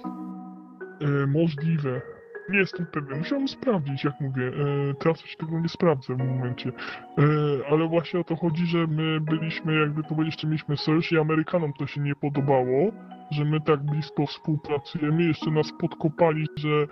e, 1.01 1.27
możliwe. 1.27 2.01
Nie 2.49 2.59
jestem 2.59 2.85
pewien, 2.85 3.19
musiałem 3.19 3.47
sprawdzić, 3.47 4.03
jak 4.03 4.21
mówię. 4.21 4.47
E, 4.47 4.93
teraz 4.93 5.23
tego 5.39 5.59
nie 5.59 5.69
sprawdzę 5.69 6.15
w 6.15 6.17
momencie. 6.17 6.69
E, 6.69 7.23
ale 7.71 7.87
właśnie 7.87 8.19
o 8.19 8.23
to 8.23 8.35
chodzi, 8.35 8.65
że 8.65 8.87
my 8.87 9.21
byliśmy, 9.21 9.79
jakby 9.79 10.03
to 10.03 10.09
powiedzieć, 10.09 10.33
jeszcze 10.33 10.47
mieliśmy 10.47 10.77
sojusz 10.77 11.11
i 11.11 11.17
Amerykanom 11.17 11.73
to 11.73 11.87
się 11.87 12.01
nie 12.01 12.15
podobało, 12.15 12.91
że 13.31 13.45
my 13.45 13.61
tak 13.61 13.83
blisko 13.83 14.25
współpracujemy. 14.25 15.23
Jeszcze 15.23 15.51
nas 15.51 15.71
podkopali, 15.79 16.47
że 16.55 16.69
e, 16.69 16.87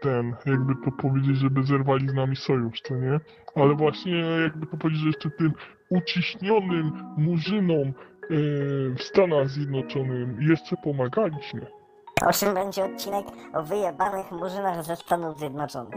ten, 0.00 0.34
jakby 0.46 0.74
to 0.84 0.92
powiedzieć, 0.92 1.36
żeby 1.36 1.62
zerwali 1.64 2.08
z 2.08 2.14
nami 2.14 2.36
sojusz, 2.36 2.80
co 2.80 2.96
nie? 2.96 3.20
Ale 3.54 3.74
właśnie, 3.74 4.16
jakby 4.42 4.66
to 4.66 4.76
powiedzieć, 4.76 5.02
że 5.02 5.06
jeszcze 5.06 5.30
tym 5.30 5.52
uciśnionym 5.88 6.92
murzynom 7.16 7.88
e, 7.88 7.92
w 8.96 9.02
Stanach 9.02 9.48
Zjednoczonych 9.48 10.28
jeszcze 10.40 10.76
pomagaliśmy. 10.84 11.81
O 12.28 12.32
czym 12.32 12.54
będzie 12.54 12.84
odcinek 12.84 13.26
o 13.54 13.62
wyjebanych 13.62 14.30
murzynach 14.30 14.84
ze 14.84 14.96
Stanów 14.96 15.38
Zjednoczonych. 15.38 15.94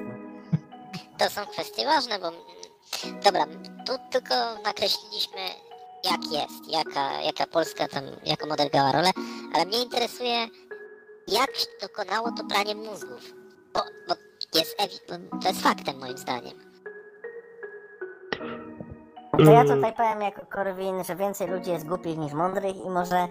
To 1.17 1.29
są 1.29 1.46
kwestie 1.46 1.86
ważne, 1.86 2.20
bo... 2.20 2.32
Dobra, 3.24 3.46
tu 3.86 3.94
tylko 4.12 4.36
nakreśliliśmy 4.63 5.41
jak 6.03 6.32
jest, 6.32 6.67
jaka, 6.67 7.22
jaka 7.22 7.48
Polska 7.48 7.88
tam, 7.88 8.03
jaką 8.25 8.50
odegrała 8.50 8.91
rolę, 8.91 9.10
ale 9.53 9.65
mnie 9.65 9.84
interesuje, 9.84 10.48
jak 11.27 11.50
dokonało 11.82 12.32
to 12.32 12.44
pranie 12.44 12.75
mózgów. 12.75 13.34
Bo, 13.74 13.79
bo 14.08 14.15
jest 14.53 14.77
to 15.41 15.48
jest 15.48 15.62
faktem 15.62 16.00
moim 16.00 16.17
zdaniem. 16.17 16.53
To 19.38 19.51
ja 19.51 19.62
E, 19.62 19.65
tutaj 19.65 19.94
powiem 19.94 20.22
jako 20.22 20.46
Korwin, 20.46 21.03
że 21.03 21.15
więcej 21.15 21.48
ludzi 21.48 21.72
jest 21.72 21.88
głupich 21.88 22.17
niż 22.17 22.34
mądrych 22.34 22.75
i 22.75 22.89
może 22.89 23.27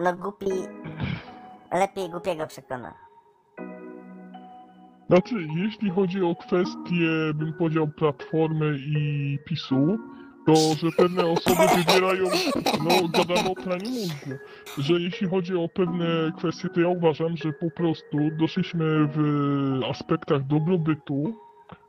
no 0.00 0.16
głupi 0.16 0.50
lepiej 1.72 2.10
głupiego 2.10 2.46
przekona. 2.46 2.94
Znaczy, 5.10 5.34
jeśli 5.56 5.90
chodzi 5.90 6.22
o 6.22 6.34
kwestię, 6.36 7.34
bym 7.34 7.52
powiedział, 7.52 7.88
Platformy 7.88 8.78
i 8.78 9.38
PiSu, 9.44 9.98
to 10.46 10.54
że 10.54 10.92
pewne 10.96 11.26
osoby 11.26 11.62
wybierają, 11.76 12.24
no 12.84 13.08
gadamy 13.08 13.50
o 13.50 13.54
praniu 13.54 13.90
mózgu, 13.90 14.30
że 14.78 14.94
jeśli 14.94 15.28
chodzi 15.28 15.56
o 15.56 15.68
pewne 15.68 16.32
kwestie, 16.38 16.68
to 16.68 16.80
ja 16.80 16.88
uważam, 16.88 17.36
że 17.36 17.52
po 17.52 17.70
prostu 17.70 18.18
doszliśmy 18.38 19.08
w 19.14 19.20
aspektach 19.90 20.46
dobrobytu, 20.46 21.34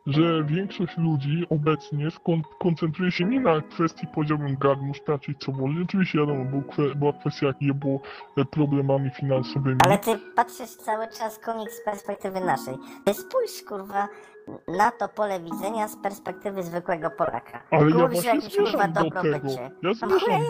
że 0.08 0.44
większość 0.44 0.98
ludzi 0.98 1.46
obecnie 1.50 2.08
skon- 2.12 2.42
koncentruje 2.60 3.12
się 3.12 3.26
nie 3.26 3.40
na 3.40 3.62
kwestii, 3.62 4.08
powiedziałbym, 4.16 4.58
garnów, 4.58 4.98
czy 5.22 5.34
co 5.40 5.52
woli. 5.52 5.84
Oczywiście 5.84 6.20
wiadomo, 6.20 6.46
był 6.46 6.62
kwe- 6.62 6.96
była 6.96 7.14
kwestia, 7.14 7.48
jak 7.48 7.62
je 7.62 7.74
było 7.74 8.00
e, 8.38 8.46
problemami 8.46 9.10
finansowymi. 9.10 9.78
Ale 9.86 9.98
ty 9.98 10.20
patrzysz 10.36 10.70
cały 10.76 11.08
czas 11.08 11.40
konik 11.40 11.72
z 11.72 11.84
perspektywy 11.86 12.40
naszej. 12.42 12.76
Ty 13.06 13.14
spójrz 13.14 13.64
kurwa 13.68 14.08
na 14.78 14.92
to 14.92 15.08
pole 15.10 15.40
widzenia 15.40 15.88
z 15.88 15.98
perspektywy 15.98 16.64
zwykłego 16.64 17.10
Polaka. 17.10 17.64
Ale 17.72 17.86
ja 17.90 17.92
Kurczę, 17.92 18.08
właśnie 18.08 18.30
jakiś 18.30 18.56
kurwa 18.58 18.72
zmierzam 18.72 18.94
do 18.94 19.02
tego. 19.22 19.50
Ja 19.50 19.70
No 19.82 19.92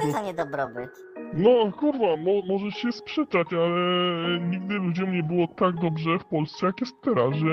ile 0.03 0.11
za 0.11 0.21
niedobrobyt. 0.21 0.89
No 1.33 1.71
kurwa, 1.71 2.17
mo 2.17 2.31
możesz 2.47 2.73
się 2.73 2.91
sprzeczać, 2.91 3.47
ale 3.53 4.39
nigdy 4.39 4.73
ludziom 4.75 5.11
nie 5.11 5.23
było 5.23 5.47
tak 5.47 5.75
dobrze 5.75 6.19
w 6.19 6.25
Polsce 6.25 6.65
jak 6.65 6.81
jest 6.81 7.01
teraz, 7.01 7.33
że 7.35 7.45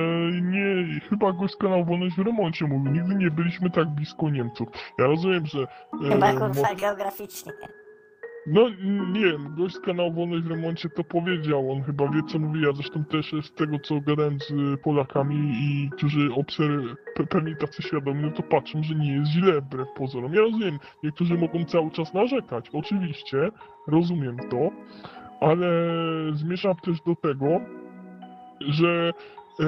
nie, 0.42 1.00
chyba 1.10 1.32
gość 1.32 1.54
z 1.54 1.56
kanału 1.56 1.84
Wolność 1.84 2.16
w 2.16 2.18
remoncie 2.26 2.64
mówił, 2.66 2.92
nigdy 2.92 3.14
nie 3.14 3.30
byliśmy 3.30 3.70
tak 3.70 3.88
blisko 3.88 4.30
Niemców. 4.30 4.68
Ja 4.98 5.06
rozumiem, 5.06 5.46
że... 5.46 5.58
e, 6.04 6.08
Chyba 6.08 6.32
mo- 6.32 6.40
kurwa 6.40 6.74
geograficznie. 6.74 7.52
No 8.46 8.68
nie 9.12 9.20
wiem, 9.20 9.54
gość 9.56 9.74
z 9.74 9.80
kanału 9.80 10.12
Wolność 10.12 10.44
w 10.44 10.50
remoncie 10.50 10.88
to 10.88 11.04
powiedział, 11.04 11.72
on 11.72 11.82
chyba 11.82 12.08
wie 12.08 12.22
co 12.28 12.38
mówi, 12.38 12.62
ja 12.62 12.72
zresztą 12.72 13.04
też 13.04 13.34
z 13.42 13.54
tego 13.54 13.78
co 13.78 14.00
gadałem 14.00 14.38
z 14.40 14.80
Polakami 14.80 15.36
i 15.36 15.90
którzy 15.90 16.28
obser- 16.28 16.94
pe- 17.16 17.26
pewnie 17.26 17.56
tacy 17.56 17.82
świadomi, 17.82 18.22
no 18.22 18.30
to 18.30 18.42
patrzą, 18.42 18.82
że 18.82 18.94
nie 18.94 19.12
jest 19.12 19.30
źle 19.30 19.60
wbrew 19.60 19.88
pozorom. 19.96 20.34
Ja 20.34 20.40
rozumiem, 20.40 20.78
niektórzy 21.02 21.34
mogą 21.34 21.64
cały 21.64 21.90
czas 21.90 22.14
narzekać, 22.14 22.70
oczywiście, 22.72 23.50
rozumiem 23.86 24.36
to, 24.50 24.70
ale 25.40 25.70
zmierzam 26.32 26.74
też 26.74 27.00
do 27.06 27.16
tego, 27.16 27.60
że 28.60 29.12
e, 29.60 29.64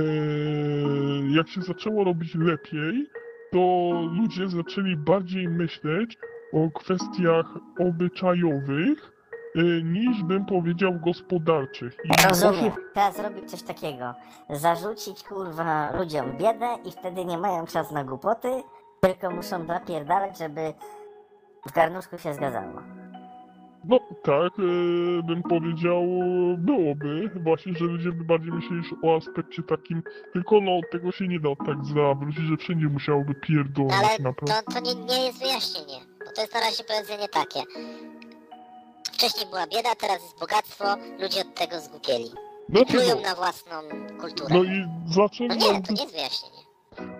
jak 1.31 1.49
się 1.49 1.63
zaczęło 1.63 2.05
robić 2.05 2.35
lepiej, 2.35 3.07
to 3.53 3.91
ludzie 4.17 4.49
zaczęli 4.49 4.97
bardziej 4.97 5.49
myśleć 5.49 6.19
o 6.53 6.71
kwestiach 6.81 7.47
obyczajowych 7.89 9.13
y, 9.57 9.83
niż 9.85 10.23
bym 10.23 10.47
powiedział 10.47 10.93
gospodarczych. 11.05 11.97
I 12.05 12.29
Rozumiem. 12.29 12.73
Trzeba 12.93 13.13
zrobić 13.13 13.51
coś 13.51 13.63
takiego. 13.63 14.15
Zarzucić 14.51 15.23
kurwa 15.23 15.97
ludziom 15.99 16.33
biedę 16.37 16.67
i 16.85 16.93
wtedy 16.93 17.25
nie 17.25 17.39
mają 17.39 17.67
czas 17.67 17.91
na 17.93 18.05
głupoty, 18.05 18.49
tylko 19.01 19.31
muszą 19.31 19.67
zapierdalać, 19.67 20.39
żeby 20.39 20.61
w 21.69 21.73
garnuszku 21.73 22.19
się 22.19 22.35
zgadzało. 22.35 22.83
No 23.85 23.99
tak, 24.23 24.59
y, 24.59 25.23
bym 25.23 25.43
powiedział, 25.43 26.03
byłoby 26.59 27.31
właśnie, 27.43 27.73
że 27.75 27.85
ludzie 27.85 28.13
by 28.13 28.25
bardziej 28.25 28.53
myśleli 28.53 28.77
już 28.77 28.95
o 29.05 29.17
aspekcie 29.17 29.63
takim, 29.63 30.03
tylko 30.33 30.61
no 30.61 30.81
tego 30.93 31.13
się 31.13 31.29
nie 31.29 31.41
da 31.41 31.49
tak 31.67 31.85
zawrócić, 31.85 32.45
że 32.45 32.57
wszędzie 32.57 32.87
musiałoby 32.87 33.35
No 33.35 33.41
pierdolać 33.41 33.95
ale 34.09 34.19
naprawdę. 34.23 34.55
to, 34.67 34.73
to 34.73 34.81
nie, 34.81 34.95
nie 34.95 35.25
jest 35.27 35.39
wyjaśnienie, 35.43 36.01
bo 36.31 36.35
to 36.37 36.41
jest 36.43 36.55
na 36.55 36.61
razie 36.61 36.85
powiedzenie 36.85 37.29
takie. 37.29 37.61
Wcześniej 39.13 39.47
była 39.47 39.67
bieda, 39.67 39.95
teraz 39.95 40.23
jest 40.23 40.39
bogactwo, 40.41 40.85
ludzie 41.19 41.41
od 41.41 41.55
tego 41.55 41.81
zgłupieli. 41.81 42.31
Znaczy, 42.69 42.93
Plują 42.93 43.15
no, 43.17 43.23
na 43.23 43.35
własną 43.35 43.77
kulturę. 44.21 44.55
no 44.55 44.65
i 44.65 44.87
No 45.07 45.13
zaczęli 45.15 45.49
nie, 45.49 45.83
to 45.83 45.93
nie 45.93 46.03
jest 46.03 46.15
wyjaśnienie. 46.15 46.63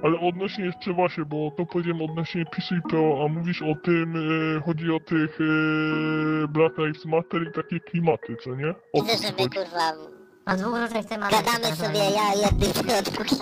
Ale 0.03 0.21
odnośnie 0.29 0.65
jeszcze 0.65 0.93
właśnie, 0.93 1.25
bo 1.25 1.51
to 1.57 1.67
powiedziałem 1.67 2.03
odnośnie 2.03 2.45
PiSu 2.47 2.75
i 2.75 2.83
PO, 2.91 3.25
a 3.25 3.29
mówisz 3.29 3.63
o 3.63 3.75
tym, 3.85 4.17
e, 4.57 4.61
chodzi 4.61 4.91
o 4.91 5.01
tych 5.01 5.39
e, 5.41 6.49
Black 6.49 6.79
Lives 6.79 7.05
Matter 7.05 7.43
i 7.43 7.53
takie 7.53 7.81
klimaty, 7.81 8.37
co 8.45 8.55
nie? 8.55 8.75
O 8.93 9.03
Widzę, 9.03 9.17
co 9.17 9.23
że 9.23 9.33
my 9.33 9.39
chodzi? 9.39 9.57
kurwa 9.57 9.93
O 10.47 10.57
dwóch 10.57 10.79
różnych 10.79 11.07
gadamy 11.09 11.77
sobie 11.77 11.99
ja 11.99 12.35
jednym 12.43 12.99
od 12.99 13.09
drugim. 13.09 13.39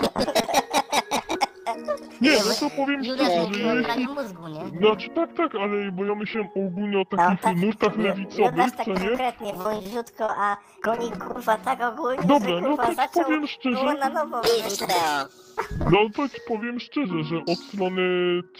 Nie, 2.21 2.31
no 2.31 2.53
to 2.59 2.69
powiem 2.75 3.03
Julia 3.03 3.25
szczerze, 3.25 3.53
że 3.53 3.75
jeśli... 3.75 4.07
mózgu, 4.07 4.47
nie? 4.47 4.79
Znaczy 4.79 5.09
tak, 5.09 5.33
tak, 5.33 5.55
ale 5.55 5.91
bo 5.91 6.05
ja 6.05 6.15
myślałem 6.15 6.49
ogólnie 6.55 6.97
o 6.97 7.03
No 7.11 7.17
takich 7.17 7.41
tak, 7.41 7.57
nurtach 7.57 7.97
lewicowych, 7.97 8.51
Judasz 8.51 8.71
tak 8.71 8.85
co 8.85 8.93
nie? 8.93 9.07
konkretnie, 9.07 9.53
wąziutko, 9.53 10.27
a 10.37 10.57
konik 10.81 11.17
kurwa 11.17 11.57
tak 11.57 11.79
ogólnie, 11.93 12.23
Dobra, 12.23 12.49
że 12.49 12.61
no 12.61 12.67
kurwa 12.69 12.85
to 12.87 12.93
zaczął 12.93 13.23
powiem 13.23 13.47
szczerze, 13.47 13.93
na 13.93 14.09
nowo. 14.09 14.41
Teo. 14.41 15.27
no 15.91 15.99
to 16.15 16.29
ci 16.29 16.37
powiem 16.47 16.79
szczerze, 16.79 17.23
że 17.23 17.37
od 17.37 17.59
strony 17.59 18.01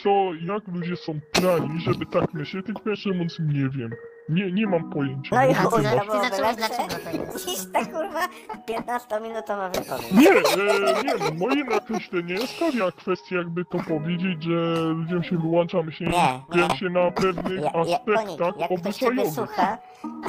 co, 0.03 0.09
jak 0.41 0.67
ludzie 0.67 0.95
są 0.95 1.19
prani, 1.31 1.79
żeby 1.81 2.05
tak 2.05 2.33
myśleć, 2.33 2.65
tylko 2.65 2.89
jeszcze 2.89 3.09
mówiąc 3.09 3.37
nie 3.39 3.69
wiem. 3.69 3.89
Nie, 4.29 4.51
nie 4.51 4.67
mam 4.67 4.89
pojęcia. 4.89 5.35
No 5.35 5.45
i 5.45 5.51
A 5.51 5.55
ty 5.55 5.83
zacząłeś 5.83 6.23
lepsze. 6.41 6.55
dlaczego 6.55 7.03
to 7.03 7.17
jest? 7.17 7.45
Dziś 7.47 7.57
ta 7.73 7.85
kurwa 7.85 8.27
15-minutowa 8.67 9.69
wypowiedź. 9.75 10.11
Nie, 10.11 10.29
e, 10.29 11.03
nie, 11.03 11.39
moje 11.39 11.63
nakreślenie 11.63 12.37
stawia 12.47 12.91
kwestię, 12.91 13.35
jakby 13.35 13.65
to 13.65 13.77
powiedzieć, 13.87 14.43
że 14.43 14.75
ludziom 14.81 15.23
się 15.23 15.37
wyłącza 15.37 15.83
myślenie, 15.83 16.11
Nie, 16.11 16.39
skupiają 16.43 16.67
nie. 16.67 16.77
się 16.77 16.89
na 16.89 17.11
pewnych 17.11 17.61
Ja, 17.61 17.61
ja, 17.63 17.71
konik, 17.71 17.93
aspektach 17.95 18.57
jak 18.57 18.79
ktoś 18.81 18.95
ciebie 18.95 19.11
obyczajowych. 19.21 19.33
słucha 19.33 19.77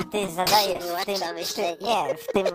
i 0.00 0.04
ty 0.04 0.28
zadajesz 0.32 0.84
w 0.84 1.04
tym, 1.04 1.16
w 1.44 1.54
tym, 1.54 1.64
nie, 1.80 2.14
w 2.14 2.26
tym 2.32 2.46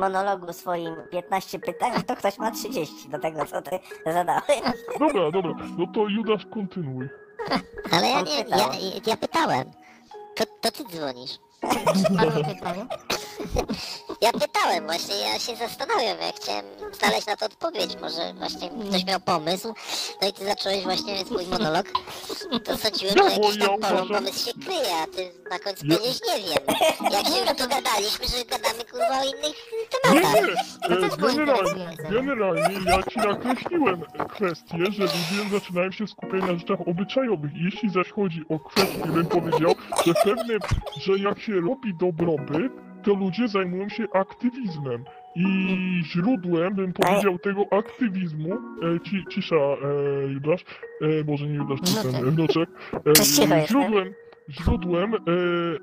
monologu 0.00 0.52
swoim 0.52 0.94
15 1.10 1.58
pytań, 1.58 1.92
to 2.06 2.16
ktoś 2.16 2.38
ma 2.38 2.50
30 2.50 3.08
do 3.08 3.18
tego, 3.18 3.46
co 3.46 3.62
ty 3.62 3.78
zadałeś. 4.06 4.60
Dobra, 4.98 5.30
dobra, 5.30 5.52
no 5.78 5.86
to 5.94 6.08
Judasz 6.08 6.46
kontynuuj. 6.46 7.08
Ale 7.92 8.08
ja 8.08 8.18
On 8.18 8.24
nie, 8.24 8.44
pytał. 8.44 8.58
ja, 8.58 8.66
ja 9.06 9.16
pytałem. 9.16 9.64
To, 10.34 10.44
to 10.60 10.70
ty 10.70 10.84
dzwonisz. 10.84 11.38
Ja 14.22 14.32
pytałem 14.32 14.84
właśnie, 14.84 15.14
ja 15.16 15.38
się 15.38 15.56
zastanawiam, 15.56 16.16
ja 16.20 16.32
chciałem 16.36 16.64
znaleźć 16.92 17.26
na 17.26 17.36
to 17.36 17.46
odpowiedź, 17.46 17.96
może 18.00 18.34
właśnie 18.38 18.68
ktoś 18.88 19.04
miał 19.06 19.20
pomysł, 19.20 19.74
no 20.22 20.28
i 20.28 20.32
ty 20.32 20.44
zacząłeś 20.44 20.82
właśnie 20.84 21.24
swój 21.24 21.46
monolog, 21.46 21.86
to 22.64 22.76
sądziłem, 22.78 23.14
No, 23.16 23.30
że 23.30 23.34
jakiś 23.36 23.56
ja 23.56 23.66
tam 23.68 23.80
polą 23.80 24.08
pomysł 24.08 24.46
się 24.46 24.52
kryje, 24.64 24.96
a 25.02 25.06
ty 25.06 25.32
na 25.50 25.58
końcu 25.58 25.86
Ja- 25.86 25.96
powiedziałeś 25.96 26.20
nie 26.28 26.38
wiem. 26.44 26.76
Jak 27.12 27.26
się 27.26 27.40
już 27.40 27.58
dogadaliśmy, 27.58 28.26
że 28.26 28.44
gadamy 28.44 28.84
kurwa 28.90 29.20
o 29.20 29.24
innych 29.24 29.56
Nie, 30.14 30.20
tematach. 30.20 30.42
nie, 30.90 30.96
To 30.96 31.14
e, 31.16 31.16
generalnie, 31.34 31.96
generalnie 32.10 32.74
ja 32.86 33.02
ci 33.02 33.18
nakreśliłem 33.18 34.02
kwestię, 34.28 34.78
że 34.90 35.02
ludzie 35.02 35.50
zaczynają 35.52 35.90
się 35.92 36.06
skupiać 36.06 36.40
na 36.42 36.54
rzeczach 36.58 36.78
obyczajowych. 36.88 37.50
Jeśli 37.54 37.90
zaś 37.90 38.10
chodzi 38.12 38.44
o 38.48 38.58
kwestię, 38.58 39.06
bym 39.06 39.26
powiedział, 39.26 39.74
że 40.06 40.14
pewne, 40.24 40.54
że 40.96 41.12
jak 41.18 41.40
się 41.40 41.52
robi 41.60 41.94
dobrobyt, 42.00 42.72
to 43.02 43.14
ludzie 43.14 43.48
zajmują 43.48 43.88
się 43.88 44.04
aktywizmem. 44.12 45.04
I 45.36 45.44
źródłem, 46.04 46.74
bym 46.74 46.92
powiedział, 46.92 47.38
tego 47.38 47.64
aktywizmu, 47.70 48.52
e, 48.54 49.00
ci, 49.00 49.24
cisza, 49.30 49.56
e, 49.56 49.78
Judasz, 50.32 50.64
e, 51.00 51.24
może 51.26 51.46
nie 51.46 51.54
Judasz, 51.54 51.80
tylko 51.80 52.02
ten 52.12 52.30
Wnuczek. 52.30 52.34
wnuczek, 52.34 52.68
Cicho 53.26 53.54
e, 53.54 53.58
jestem. 53.60 53.66
źródłem, 53.66 54.14
źródłem 54.50 55.14
e, 55.14 55.18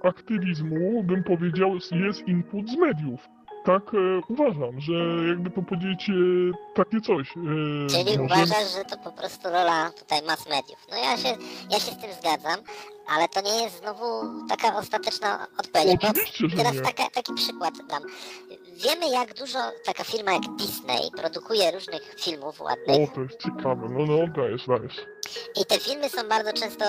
aktywizmu, 0.08 1.04
bym 1.04 1.24
powiedział, 1.24 1.74
jest 1.92 2.28
input 2.28 2.70
z 2.70 2.78
mediów. 2.78 3.28
Tak 3.66 3.84
e, 3.94 3.98
uważam, 4.30 4.80
że 4.82 4.94
jakby 5.28 5.50
to 5.50 5.62
powiedzieć 5.62 6.10
e, 6.10 6.14
takie 6.76 7.02
coś. 7.02 7.30
E, 7.38 7.42
Czyli 7.90 8.04
może- 8.18 8.24
uważasz, 8.24 8.74
że 8.78 8.86
to 8.90 8.98
po 9.04 9.12
prostu 9.12 9.50
rola 9.50 9.90
tutaj 10.00 10.20
mass 10.28 10.50
mediów. 10.50 10.80
No 10.92 10.98
ja 10.98 11.18
się, 11.18 11.30
ja 11.72 11.80
się 11.80 11.92
z 11.92 11.98
tym 11.98 12.10
zgadzam, 12.20 12.60
ale 13.10 13.30
to 13.30 13.42
nie 13.42 13.64
jest 13.64 13.78
znowu 13.80 14.06
taka 14.50 14.76
ostateczna 14.78 15.48
odpowiedź, 15.60 15.98
bo 16.42 16.58
teraz 16.58 16.74
taka, 16.84 17.10
taki 17.10 17.34
przykład 17.34 17.74
dam. 17.90 18.04
Wiemy 18.74 19.10
jak 19.10 19.34
dużo 19.34 19.60
taka 19.86 20.04
firma 20.04 20.32
jak 20.32 20.56
Disney 20.56 21.12
produkuje 21.18 21.72
różnych 21.72 22.16
filmów 22.20 22.62
ładnych 22.62 23.10
O, 23.12 23.16
to 23.16 23.22
jest 23.22 23.40
ciekawe, 23.44 23.88
no 23.90 24.06
no, 24.06 24.28
dajesz, 24.42 24.68
dajesz. 24.68 24.96
i 25.62 25.66
te 25.66 25.80
filmy 25.80 26.10
są 26.10 26.28
bardzo 26.30 26.54
często 26.54 26.86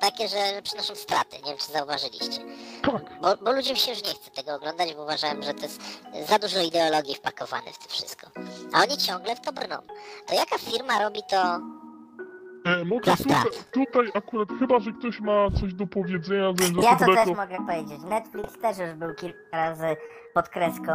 takie, 0.00 0.28
że 0.28 0.62
przynoszą 0.62 0.94
straty, 0.94 1.36
nie 1.36 1.42
wiem 1.44 1.58
czy 1.66 1.72
zauważyliście. 1.72 2.40
Tak, 2.82 3.20
Bo, 3.20 3.36
bo 3.36 3.52
ludziom 3.52 3.76
się 3.76 3.90
już 3.90 4.02
nie 4.02 4.14
chce 4.14 4.30
tego 4.30 4.54
oglądać, 4.54 4.94
bo 4.94 5.02
uważałem, 5.02 5.42
że 5.42 5.54
to 5.54 5.62
jest 5.62 5.80
za 6.28 6.38
dużo 6.38 6.60
ideologii 6.60 7.14
wpakowane 7.14 7.72
w 7.72 7.78
to 7.78 7.88
wszystko. 7.88 8.26
A 8.72 8.82
oni 8.82 8.96
ciągle 8.98 9.36
w 9.36 9.40
to 9.40 9.52
brną. 9.52 9.76
To 10.26 10.34
jaka 10.34 10.58
firma 10.58 11.02
robi 11.02 11.20
to 11.30 11.60
e, 12.68 12.84
mogę 12.84 13.16
tutaj, 13.16 13.36
tutaj 13.70 14.10
akurat, 14.14 14.48
chyba, 14.58 14.78
że 14.78 14.92
ktoś 14.92 15.20
ma 15.20 15.50
coś 15.60 15.74
do 15.74 15.86
powiedzenia, 15.86 16.52
więc 16.54 16.84
Ja 16.84 16.96
to 16.96 17.04
też 17.04 17.36
mogę 17.36 17.56
powiedzieć. 17.66 18.02
Netflix 18.10 18.58
też 18.58 18.78
już 18.78 18.92
był 18.92 19.14
kilka 19.14 19.38
razy 19.52 19.96
pod 20.34 20.48
kreską 20.48 20.92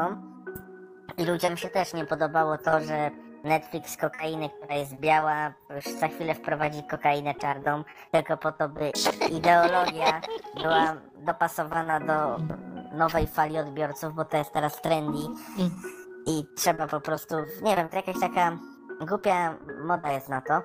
i 1.18 1.26
ludziom 1.26 1.58
się 1.58 1.70
też 1.70 1.94
nie 1.94 2.06
podobało 2.06 2.58
to, 2.58 2.80
że 2.82 3.12
Netflix 3.44 3.98
kokainy, 3.98 4.50
która 4.50 4.76
jest 4.76 4.96
biała, 4.96 5.54
już 5.76 5.84
za 5.86 6.08
chwilę 6.08 6.36
wprowadzi 6.36 6.84
kokainę 6.84 7.36
czarną, 7.36 7.84
tylko 8.12 8.38
po 8.38 8.52
to, 8.52 8.70
by 8.70 8.92
ideologia 9.32 10.22
była 10.62 10.96
dopasowana 11.18 12.00
do 12.00 12.38
nowej 12.98 13.28
fali 13.28 13.58
odbiorców, 13.58 14.16
bo 14.16 14.26
to 14.26 14.38
jest 14.38 14.52
teraz 14.52 14.82
trendy 14.82 15.20
i 16.28 16.44
trzeba 16.56 16.88
po 16.88 17.02
prostu, 17.02 17.36
nie 17.62 17.76
wiem, 17.76 17.90
to 17.90 17.96
jakaś 17.96 18.20
taka 18.20 18.58
głupia 19.08 19.58
moda 19.86 20.12
jest 20.12 20.30
na 20.30 20.42
to. 20.42 20.62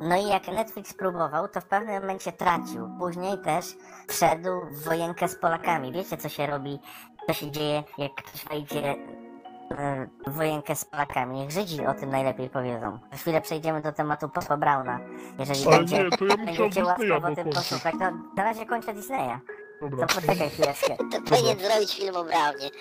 No 0.00 0.16
i 0.16 0.26
jak 0.28 0.48
Netflix 0.48 0.94
próbował, 0.94 1.48
to 1.48 1.60
w 1.60 1.64
pewnym 1.64 2.00
momencie 2.00 2.32
tracił. 2.32 2.88
Później 2.98 3.38
też 3.38 3.64
wszedł 4.08 4.60
w 4.70 4.84
wojenkę 4.84 5.28
z 5.28 5.36
Polakami. 5.36 5.92
Wiecie, 5.92 6.16
co 6.16 6.28
się 6.28 6.46
robi, 6.46 6.78
co 7.26 7.32
się 7.32 7.50
dzieje, 7.50 7.84
jak 7.98 8.14
ktoś 8.14 8.44
wejdzie 8.44 8.94
e, 9.70 10.08
w 10.26 10.32
wojenkę 10.32 10.76
z 10.76 10.84
Polakami. 10.84 11.38
Niech 11.38 11.50
Żydzi 11.50 11.86
o 11.86 11.94
tym 11.94 12.10
najlepiej 12.10 12.50
powiedzą. 12.50 12.98
Za 13.12 13.16
chwilę 13.18 13.40
przejdziemy 13.40 13.82
do 13.82 13.92
tematu 13.92 14.28
Popa 14.28 14.56
Brauna. 14.56 15.00
Jeżeli 15.38 15.66
Ale 15.66 15.76
będzie, 15.76 16.04
nie, 16.04 16.10
to 16.10 16.24
ja 16.24 16.36
będziecie 16.46 16.68
Disneya 16.68 16.84
łaskawo 16.84 17.34
tym 17.34 17.50
posłuchać, 17.50 17.94
to 17.98 18.10
na 18.36 18.44
razie 18.44 18.66
kończę 18.66 18.94
Disneya. 18.94 19.38
Dobra. 19.80 20.06
To 20.06 20.14
poczekaj 20.14 20.50
chwileczkę. 20.50 20.96
To 20.96 21.20
powinien 21.30 21.58
zrobić 21.58 21.96
film 21.96 22.16
o 22.16 22.24
Brownie. 22.24 22.70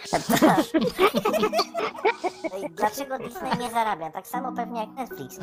No 2.52 2.58
i 2.58 2.70
Dlaczego 2.70 3.18
Disney 3.18 3.58
nie 3.60 3.70
zarabia? 3.70 4.12
Tak 4.12 4.28
samo 4.28 4.52
pewnie 4.52 4.80
jak 4.80 4.90
Netflix. 4.90 5.40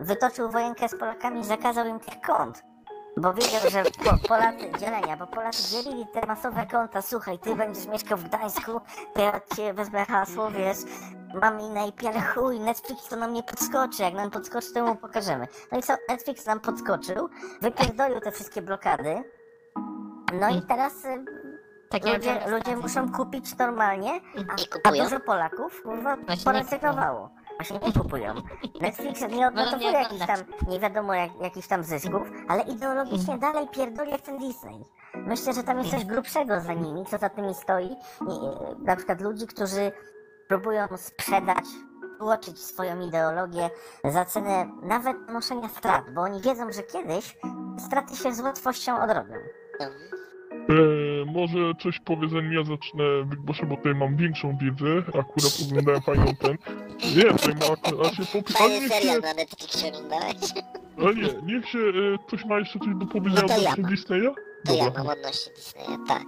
Wytoczył 0.00 0.50
wojenkę 0.50 0.88
z 0.88 0.98
Polakami, 0.98 1.44
zakazał 1.44 1.86
im 1.86 2.00
tych 2.00 2.20
kont. 2.20 2.62
Bo 3.16 3.34
wiedział, 3.34 3.70
że 3.70 3.82
po, 3.84 4.28
Polacy, 4.28 4.70
dzielenia, 4.80 5.16
bo 5.16 5.26
Polacy 5.26 5.70
dzielili 5.70 6.06
te 6.12 6.26
masowe 6.26 6.66
konta. 6.66 7.02
Słuchaj, 7.02 7.38
ty 7.38 7.54
będziesz 7.56 7.86
mieszkał 7.86 8.18
w 8.18 8.24
Gdańsku, 8.24 8.80
to 9.14 9.22
ja 9.22 9.40
cię 9.56 9.74
wezmę 9.74 10.04
hasło, 10.04 10.50
wiesz, 10.50 10.76
mam 11.34 11.60
inne 11.60 11.88
IP, 11.88 12.00
ale 12.06 12.20
chuj, 12.20 12.60
Netflix 12.60 13.08
to 13.08 13.16
nam 13.16 13.32
nie 13.32 13.42
podskoczy, 13.42 14.02
jak 14.02 14.14
nam 14.14 14.30
podskoczy, 14.30 14.72
to 14.74 14.86
mu 14.86 14.96
pokażemy. 14.96 15.46
No 15.72 15.78
i 15.78 15.82
co, 15.82 15.94
Netflix 16.08 16.46
nam 16.46 16.60
podskoczył, 16.60 17.28
wypierdolił 17.60 18.20
te 18.20 18.32
wszystkie 18.32 18.62
blokady, 18.62 19.22
no 20.32 20.48
i 20.48 20.62
teraz 20.62 21.04
y, 21.04 21.24
Tak 21.90 22.04
jak 22.04 22.14
ludzie, 22.16 22.34
teraz 22.34 22.50
ludzie 22.50 22.64
tak. 22.72 22.82
muszą 22.82 23.12
kupić 23.12 23.58
normalnie, 23.58 24.16
I 24.16 24.44
a 24.48 24.76
kupują. 24.76 25.04
dużo 25.04 25.20
Polaków 25.20 25.82
kurwa 25.82 26.16
Właśnie 26.16 26.44
porezygnowało. 26.44 27.30
Właśnie 27.56 27.78
nie 27.86 27.92
kupują. 27.92 28.34
Netflix 28.80 29.20
nie 29.30 29.48
odnotowuje 29.48 29.92
nie 29.92 29.98
jakichś 29.98 30.26
tam, 30.26 30.36
nie 30.68 30.80
wiadomo 30.80 31.14
jak, 31.14 31.30
jakichś 31.42 31.68
tam 31.68 31.84
zysków, 31.84 32.22
ale 32.48 32.62
ideologicznie 32.62 33.38
dalej 33.38 33.68
pierdoli 33.68 34.10
jak 34.10 34.20
ten 34.20 34.38
Disney. 34.38 34.84
Myślę, 35.14 35.52
że 35.52 35.62
tam 35.62 35.78
jest 35.78 35.90
coś 35.90 36.04
grubszego 36.04 36.60
za 36.60 36.72
nimi, 36.72 37.06
co 37.06 37.18
za 37.18 37.28
tymi 37.28 37.54
stoi. 37.54 37.90
I, 38.20 38.38
na 38.84 38.96
przykład 38.96 39.20
ludzi, 39.20 39.46
którzy 39.46 39.92
próbują 40.48 40.86
sprzedać, 40.96 41.64
tłoczyć 42.18 42.64
swoją 42.64 43.00
ideologię 43.00 43.70
za 44.04 44.24
cenę 44.24 44.66
nawet 44.82 45.16
ponoszenia 45.26 45.68
strat, 45.68 46.10
bo 46.14 46.20
oni 46.20 46.40
wiedzą, 46.40 46.72
że 46.72 46.82
kiedyś 46.82 47.38
straty 47.78 48.16
się 48.16 48.34
z 48.34 48.40
łatwością 48.40 49.02
odrobią. 49.02 49.34
E, 49.80 51.24
może 51.26 51.58
coś 51.82 52.00
powie, 52.00 52.28
zanim 52.28 52.52
ja 52.52 52.64
zacznę 52.64 53.04
wygłoszę, 53.26 53.66
bo 53.66 53.76
tutaj 53.76 53.94
mam 53.94 54.16
większą 54.16 54.58
wiedzę. 54.58 54.98
Akurat 55.08 55.52
oglądałem 55.68 56.02
fajną 56.02 56.36
ten. 56.36 56.56
Nie, 57.16 57.24
tutaj 57.24 57.54
ma 57.54 57.66
akurat 57.66 58.14
się 58.14 58.24
popi... 58.32 58.54
Ale 58.60 58.80
niech 58.80 58.88
serial 58.88 59.14
się, 59.14 59.20
na 59.20 59.34
Netflixie 59.34 59.88
oglądałeś? 59.88 60.36
ale 60.98 61.14
nie, 61.14 61.28
niech 61.42 61.68
się 61.68 61.78
e, 61.78 62.18
ktoś 62.26 62.44
ma 62.44 62.58
jeszcze 62.58 62.78
coś 62.78 62.88
do 62.94 63.06
powiedzenia 63.06 63.42
No 63.48 63.48
ja 63.48 63.56
odnośnie 63.56 63.82
mam. 63.82 63.90
Disneya? 63.90 64.34
To 64.66 64.74
ja 64.74 64.84
Dobra. 64.84 65.04
mam 65.04 65.12
odnośnie 65.18 65.52
Disneya, 65.52 65.98
tak. 66.08 66.22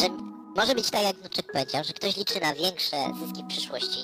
Że 0.00 0.08
może 0.56 0.74
być 0.74 0.90
tak, 0.90 1.02
jak 1.02 1.16
Wnuczek 1.16 1.52
powiedział, 1.52 1.84
że 1.84 1.92
ktoś 1.92 2.16
liczy 2.16 2.40
na 2.40 2.54
większe 2.54 2.96
zyski 3.20 3.42
w 3.42 3.46
przyszłości 3.46 4.00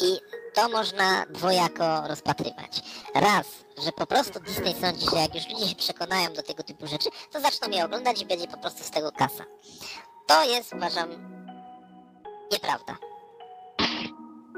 i 0.00 0.18
to 0.54 0.68
można 0.68 1.26
dwojako 1.26 2.08
rozpatrywać. 2.08 2.80
Raz, 3.14 3.63
że 3.84 3.92
po 3.92 4.06
prostu 4.06 4.40
Disney 4.40 4.74
sądzi, 4.80 5.06
że 5.10 5.16
jak 5.16 5.34
już 5.34 5.48
ludzie 5.48 5.68
się 5.68 5.76
przekonają 5.76 6.32
do 6.32 6.42
tego 6.42 6.62
typu 6.62 6.86
rzeczy, 6.86 7.08
to 7.32 7.40
zaczną 7.40 7.70
je 7.70 7.84
oglądać 7.84 8.22
i 8.22 8.26
będzie 8.26 8.46
po 8.48 8.56
prostu 8.58 8.84
z 8.84 8.90
tego 8.90 9.12
kasa. 9.12 9.44
To 10.26 10.44
jest, 10.44 10.72
uważam, 10.72 11.10
nieprawda. 12.52 12.96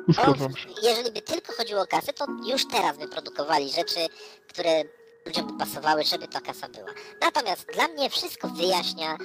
Bo 0.17 0.35
jeżeli 0.83 1.13
by 1.13 1.23
tylko 1.23 1.53
chodziło 1.53 1.81
o 1.83 1.87
kasę, 1.87 2.13
to 2.13 2.27
już 2.47 2.69
teraz 2.69 2.99
by 2.99 3.09
produkowali 3.09 3.71
rzeczy, 3.71 4.07
które 4.49 4.83
ludziom 5.27 5.47
by 5.47 5.59
pasowały, 5.59 6.05
żeby 6.05 6.29
ta 6.29 6.41
kasa 6.41 6.69
była. 6.69 6.91
Natomiast 7.21 7.67
dla 7.75 7.89
mnie 7.89 8.11
wszystko 8.11 8.49
wyjaśnia 8.49 9.17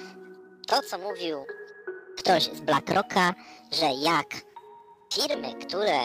to, 0.67 0.81
co 0.81 0.97
mówił 0.97 1.45
ktoś 2.17 2.43
z 2.43 2.61
BlackRocka, 2.61 3.33
że 3.71 3.85
jak 3.85 4.27
firmy, 5.13 5.55
które, 5.55 5.99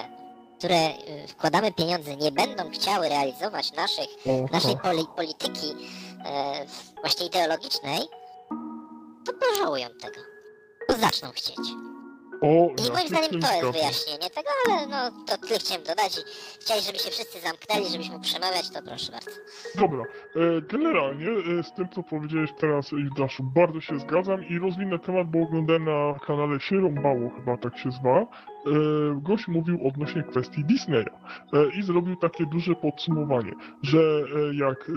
które 0.58 0.88
y, 1.24 1.28
wkładamy 1.28 1.72
pieniądze, 1.72 2.16
nie 2.16 2.32
będą 2.32 2.70
chciały 2.70 3.08
realizować 3.08 3.72
naszych, 3.72 4.08
naszej 4.52 4.76
poli, 4.76 5.06
polityki 5.16 5.74
e, 6.26 6.66
właśnie 7.00 7.26
ideologicznej, 7.26 8.00
to 9.26 9.32
pożałują 9.32 9.88
tego. 10.00 10.20
Bo 10.88 10.94
zaczną 10.94 11.30
chcieć. 11.30 11.58
O, 12.42 12.46
I 12.78 12.86
ja 12.86 12.92
moim 12.92 13.08
zdaniem 13.08 13.30
to 13.30 13.52
jest 13.54 13.78
wyjaśnienie 13.78 14.30
tego, 14.30 14.48
ale 14.66 14.86
no 14.86 15.24
to 15.26 15.38
tyle 15.38 15.58
chciałem 15.58 15.84
dodać 15.84 16.18
i 16.18 16.20
chciałeś, 16.60 16.86
żeby 16.86 16.98
się 16.98 17.10
wszyscy 17.10 17.40
zamknęli, 17.40 17.86
żebyś 17.92 18.10
mógł 18.10 18.22
przemawiać, 18.24 18.70
to 18.70 18.82
proszę 18.82 19.12
bardzo. 19.12 19.30
Dobra, 19.74 20.02
e, 20.02 20.62
generalnie 20.62 21.30
e, 21.30 21.62
z 21.62 21.72
tym 21.72 21.88
co 21.94 22.02
powiedziałeś 22.02 22.50
teraz 22.60 22.90
Judaszu, 22.92 23.42
bardzo 23.42 23.80
się 23.80 23.98
zgadzam 23.98 24.44
i 24.48 24.58
rozwinę 24.58 24.98
temat, 24.98 25.26
bo 25.30 25.38
oglądałem 25.42 25.84
na 25.84 26.18
kanale 26.26 26.60
się 26.60 26.76
rąbało, 26.76 27.30
chyba 27.36 27.56
tak 27.56 27.78
się 27.78 27.90
zwa. 27.90 28.26
E, 28.66 29.20
gość 29.22 29.48
mówił 29.48 29.88
odnośnie 29.88 30.22
kwestii 30.22 30.64
Disneya 30.64 31.10
e, 31.52 31.78
i 31.78 31.82
zrobił 31.82 32.16
takie 32.16 32.46
duże 32.46 32.74
podsumowanie, 32.74 33.52
że 33.82 33.98
e, 33.98 34.54
jak 34.54 34.90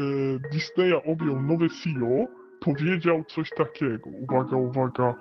Disneya 0.52 1.02
objął 1.06 1.42
nowy 1.42 1.70
CEO, 1.70 2.28
powiedział 2.60 3.24
coś 3.24 3.50
takiego, 3.50 4.10
uwaga, 4.10 4.58
uwaga, 4.58 5.16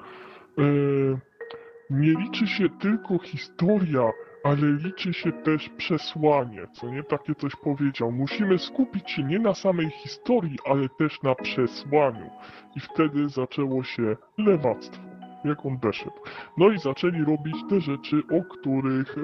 nie 1.90 2.10
liczy 2.10 2.46
się 2.46 2.68
tylko 2.68 3.18
historia, 3.18 4.10
ale 4.44 4.72
liczy 4.72 5.12
się 5.12 5.32
też 5.32 5.68
przesłanie, 5.68 6.66
co 6.72 6.90
nie 6.90 7.02
takie 7.02 7.34
coś 7.34 7.56
powiedział. 7.56 8.12
Musimy 8.12 8.58
skupić 8.58 9.10
się 9.10 9.22
nie 9.22 9.38
na 9.38 9.54
samej 9.54 9.90
historii, 9.90 10.58
ale 10.64 10.88
też 10.88 11.22
na 11.22 11.34
przesłaniu. 11.34 12.30
I 12.76 12.80
wtedy 12.80 13.28
zaczęło 13.28 13.84
się 13.84 14.16
lewactwo. 14.38 15.07
Jak 15.44 15.66
on 15.66 15.78
weszedł. 15.78 16.16
No 16.56 16.70
i 16.70 16.78
zaczęli 16.78 17.24
robić 17.24 17.56
te 17.70 17.80
rzeczy, 17.80 18.22
o 18.38 18.54
których 18.54 19.16
e, 19.18 19.20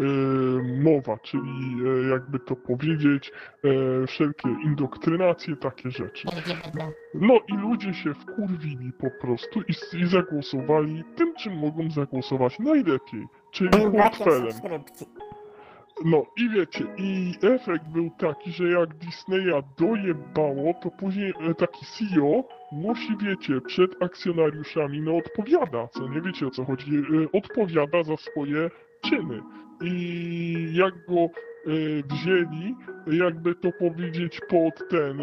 mowa, 0.83 1.19
czyli 1.19 1.77
e, 1.87 2.09
jakby 2.09 2.39
to 2.39 2.57
powiedzieć, 2.57 3.33
e, 3.65 4.07
wszelkie 4.07 4.49
indoktrynacje, 4.65 5.57
takie 5.57 5.91
rzeczy. 5.91 6.29
No 7.15 7.39
i 7.49 7.53
ludzie 7.53 7.95
się 7.95 8.15
wkurwili 8.15 8.93
po 8.93 9.11
prostu 9.21 9.61
i, 9.61 9.99
i 9.99 10.07
zagłosowali 10.07 11.05
tym, 11.17 11.35
czym 11.35 11.59
mogą 11.59 11.91
zagłosować 11.91 12.59
najlepiej, 12.59 13.27
czyli 13.51 13.71
portfelem. 13.71 14.53
No 16.03 16.27
i 16.37 16.49
wiecie, 16.49 16.85
i 16.99 17.35
efekt 17.43 17.85
był 17.89 18.11
taki, 18.11 18.53
że 18.53 18.69
jak 18.69 18.95
Disneya 18.95 19.63
dojebało, 19.79 20.75
to 20.83 20.91
później 20.91 21.33
e, 21.41 21.55
taki 21.55 21.87
CEO 21.87 22.45
musi, 22.73 23.17
wiecie, 23.17 23.61
przed 23.61 24.03
akcjonariuszami, 24.03 25.01
no 25.01 25.17
odpowiada, 25.17 25.89
co 25.89 26.09
nie 26.09 26.21
wiecie 26.21 26.47
o 26.47 26.51
co 26.51 26.65
chodzi, 26.65 26.97
e, 26.97 27.03
odpowiada 27.33 28.03
za 28.03 28.17
swoje 28.17 28.71
czyny. 29.05 29.43
I 29.83 30.71
jak 30.73 31.07
go 31.07 31.21
e, 31.21 31.29
wzięli, 32.11 32.75
jakby 33.07 33.55
to 33.55 33.73
powiedzieć, 33.73 34.41
pod 34.49 34.89
ten, 34.89 35.19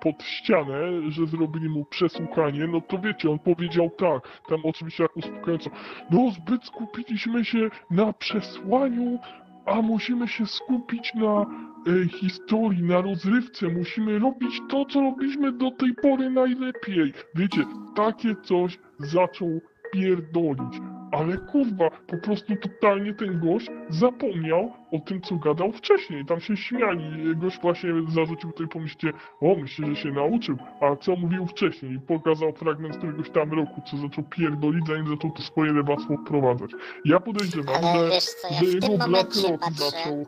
pod 0.00 0.22
ścianę, 0.22 1.10
że 1.10 1.26
zrobili 1.26 1.68
mu 1.68 1.84
przesłuchanie, 1.84 2.66
no 2.66 2.80
to 2.80 2.98
wiecie, 2.98 3.30
on 3.30 3.38
powiedział 3.38 3.90
tak, 3.90 4.42
tam 4.48 4.60
oczywiście 4.64 5.02
jak 5.02 5.16
uspokajająco, 5.16 5.70
no 6.10 6.30
zbyt 6.30 6.64
skupiliśmy 6.64 7.44
się 7.44 7.70
na 7.90 8.12
przesłaniu 8.12 9.18
a 9.66 9.82
musimy 9.82 10.28
się 10.28 10.46
skupić 10.46 11.14
na 11.14 11.46
e, 11.86 12.08
historii, 12.08 12.82
na 12.82 13.00
rozrywce. 13.00 13.68
Musimy 13.68 14.18
robić 14.18 14.60
to, 14.68 14.84
co 14.84 15.00
robiliśmy 15.00 15.52
do 15.52 15.70
tej 15.70 15.94
pory 15.94 16.30
najlepiej. 16.30 17.12
Wiecie, 17.34 17.64
takie 17.94 18.34
coś 18.42 18.78
zaczął 18.98 19.60
pierdolić. 19.92 20.91
Ale 21.12 21.38
kurwa, 21.38 21.90
po 22.06 22.16
prostu 22.16 22.56
totalnie 22.56 23.14
ten 23.14 23.40
gość 23.40 23.66
zapomniał 23.88 24.72
o 24.92 24.98
tym, 24.98 25.20
co 25.22 25.36
gadał 25.36 25.72
wcześniej. 25.72 26.26
Tam 26.26 26.40
się 26.40 26.56
śmiali. 26.56 27.36
Gość 27.36 27.60
właśnie 27.62 27.90
zarzucił 28.08 28.52
tej 28.52 28.68
pomyślcie, 28.68 29.12
o, 29.40 29.54
myślę, 29.56 29.86
że 29.86 29.96
się 29.96 30.10
nauczył. 30.10 30.56
A 30.80 30.96
co 30.96 31.16
mówił 31.16 31.46
wcześniej? 31.46 32.00
Pokazał 32.08 32.52
fragment 32.52 32.94
z 32.94 32.98
któregoś 32.98 33.30
tam 33.30 33.52
roku, 33.52 33.82
co 33.90 33.96
zaczął 33.96 34.24
pierdolić, 34.24 34.86
zanim 34.86 35.06
zaczął 35.08 35.30
to 35.30 35.42
swoje 35.42 35.72
lewactwo 35.72 36.16
wprowadzać. 36.16 36.70
Ja 37.04 37.20
podejrzewam, 37.20 37.74
Ale 37.84 37.98
że 38.04 38.10
wiesz 38.14 38.24
co, 38.24 38.48
ja 38.54 38.60
że 38.60 38.66
w 38.66 38.74
jego 38.74 38.86
tym 38.88 38.98
momencie 38.98 39.40
BlackRock 39.40 39.60
patrzę, 39.64 39.84
zaczął 39.90 40.26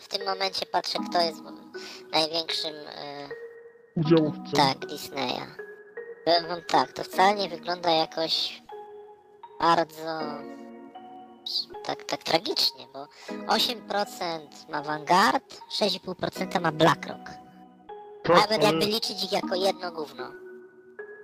w 0.00 0.08
tym 0.08 0.26
momencie 0.26 0.66
patrzę, 0.66 0.98
kto 1.10 1.20
jest 1.22 1.42
największym, 2.12 2.74
e, 2.74 3.28
udziałowcem. 3.96 4.52
tak, 4.56 4.78
Disneya. 4.78 5.42
Powiem 6.24 6.48
wam 6.48 6.60
tak, 6.68 6.92
to 6.92 7.04
wcale 7.04 7.34
nie 7.34 7.48
wygląda 7.48 7.90
jakoś 7.90 8.62
bardzo 9.60 10.20
tak, 11.84 12.04
tak 12.04 12.22
tragicznie, 12.22 12.86
bo 12.92 13.06
8% 13.46 14.38
ma 14.68 14.82
Vanguard, 14.82 15.60
6,5% 15.80 16.60
ma 16.60 16.72
BlackRock. 16.72 17.30
Tak, 18.22 18.36
Nawet 18.36 18.52
ale- 18.52 18.62
jakby 18.64 18.86
liczyć 18.86 19.24
ich 19.24 19.32
jako 19.32 19.54
jedno 19.54 19.92
gówno. 19.92 20.30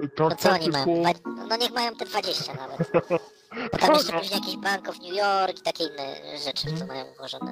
tak, 0.00 0.14
To 0.16 0.30
co 0.30 0.48
tak, 0.48 0.62
oni 0.62 0.70
mają? 0.70 0.84
tylko- 1.14 1.30
no 1.48 1.56
niech 1.56 1.72
mają 1.72 1.94
te 1.94 2.04
20 2.04 2.54
nawet. 2.54 2.78
Bo 3.72 3.78
tam 3.78 3.94
jeszcze 3.94 4.12
Tak, 4.12 4.20
później 4.20 4.40
jakiś 4.40 4.56
Bank 4.56 4.88
of 4.88 4.98
New 4.98 5.14
York 5.14 5.58
i 5.58 5.62
takie 5.62 5.84
inne 5.84 6.38
rzeczy, 6.44 6.76
co 6.78 6.86
mają 6.86 7.04
ułożone. 7.18 7.50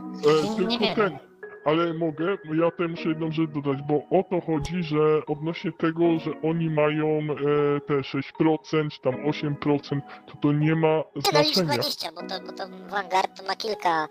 E, 0.58 0.64
Nie 0.64 0.78
wiem. 0.78 0.94
ten. 0.96 1.18
Ale 1.64 1.94
mogę, 1.94 2.24
ja 2.54 2.70
też 2.70 2.90
muszę 2.90 3.08
jedną 3.08 3.32
rzecz 3.32 3.50
dodać, 3.50 3.78
bo 3.82 3.94
o 3.94 4.22
to 4.30 4.40
chodzi, 4.40 4.82
że 4.82 5.26
odnośnie 5.26 5.72
tego, 5.72 6.18
że 6.18 6.30
oni 6.42 6.70
mają 6.70 7.06
e, 7.06 7.80
te 7.80 7.94
6% 7.94 8.90
czy 8.90 9.00
tam 9.00 9.14
8%, 9.14 10.00
to 10.26 10.36
to 10.42 10.52
nie 10.52 10.76
ma 10.76 10.88
Nie 10.88 11.04
no 11.16 11.22
znaczenia. 11.30 11.74
20, 11.74 12.12
bo 12.12 12.20
to, 12.20 12.40
bo 12.46 12.52
to 12.52 12.64
Vanguard 12.88 13.36
to 13.40 13.46
ma 13.46 13.56
kilka, 13.56 14.08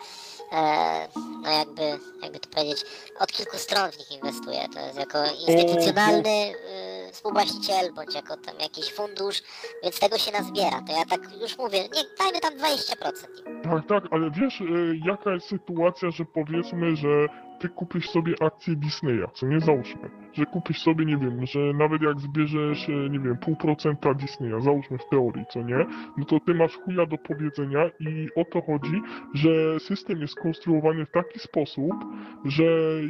e, 0.51 1.07
no 1.43 1.51
jakby, 1.51 1.81
jakby 2.23 2.39
to 2.39 2.49
powiedzieć, 2.49 2.85
od 3.19 3.31
kilku 3.31 3.57
stron 3.57 3.91
w 3.91 3.97
nich 3.99 4.11
inwestuje. 4.11 4.59
To 4.73 4.79
jest 4.79 4.99
jako 4.99 5.17
instytucjonalny 5.47 6.29
e, 6.29 6.90
współwłaściciel, 7.11 7.93
bądź 7.93 8.15
jako 8.15 8.37
tam 8.37 8.55
jakiś 8.59 8.93
fundusz, 8.93 9.43
więc 9.83 9.99
tego 9.99 10.17
się 10.17 10.31
nazbiera. 10.31 10.81
To 10.87 10.93
ja 10.93 11.05
tak 11.05 11.41
już 11.41 11.57
mówię, 11.57 11.81
nie, 11.83 12.03
dajmy 12.19 12.39
tam 12.39 12.53
20% 12.53 13.47
im. 13.47 13.61
Tak, 13.61 13.87
tak, 13.87 14.03
ale 14.11 14.31
wiesz, 14.31 14.61
e, 14.61 14.65
jaka 15.05 15.33
jest 15.33 15.47
sytuacja, 15.47 16.11
że 16.11 16.25
powiedzmy, 16.25 16.95
że 16.95 17.27
ty 17.61 17.69
kupisz 17.69 18.09
sobie 18.09 18.33
akcję 18.41 18.75
Disneya, 18.75 19.27
co 19.33 19.47
nie? 19.47 19.59
Załóżmy, 19.59 20.09
że 20.33 20.45
kupisz 20.45 20.81
sobie, 20.81 21.05
nie 21.05 21.17
wiem, 21.17 21.45
że 21.45 21.59
nawet 21.59 22.01
jak 22.01 22.19
zbierzesz, 22.19 22.89
e, 22.89 23.09
nie 23.09 23.19
wiem, 23.19 23.37
pół 23.37 23.55
procenta 23.55 24.13
Disneya, 24.13 24.61
załóżmy 24.61 24.97
w 24.97 25.09
teorii, 25.09 25.45
co 25.49 25.61
nie, 25.61 25.85
no 26.17 26.25
to 26.25 26.39
ty 26.39 26.53
masz 26.53 26.77
chuja 26.77 27.05
do 27.05 27.17
powiedzenia 27.17 27.89
i 27.99 28.29
o 28.35 28.45
to 28.45 28.61
chodzi, 28.61 29.01
że 29.33 29.79
system 29.79 30.21
jest 30.21 30.33
skonstruowany 30.33 31.05
w 31.05 31.11
taki 31.11 31.39
sposób, 31.39 31.93
że 32.45 32.63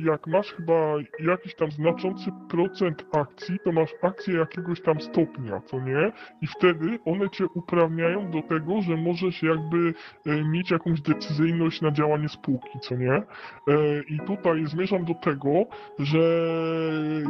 jak 0.06 0.28
masz 0.28 0.54
chyba 0.54 0.96
jakiś 1.20 1.56
tam 1.56 1.72
znaczący 1.72 2.32
procent 2.50 3.06
akcji, 3.12 3.60
to 3.64 3.72
masz 3.72 3.94
akcję 4.02 4.34
jakiegoś 4.34 4.82
tam 4.82 5.02
stopnia, 5.02 5.62
co 5.66 5.80
nie, 5.80 6.12
i 6.42 6.48
wtedy 6.48 7.00
one 7.06 7.30
cię 7.30 7.46
uprawniają 7.54 8.32
do 8.32 8.42
tego, 8.42 8.82
że 8.82 8.98
możesz 8.98 9.44
jakby 9.44 9.94
e, 10.26 10.44
mieć 10.44 10.72
jakąś 10.72 11.02
decyzyjność 11.02 11.82
na 11.82 11.92
działanie 11.92 12.30
spółki, 12.30 12.80
co 12.82 12.96
nie? 12.96 13.14
E, 13.14 13.24
I 14.10 14.20
tutaj 14.20 14.41
zmierzam 14.66 15.06
do 15.06 15.14
tego, 15.14 15.66
że 16.00 16.20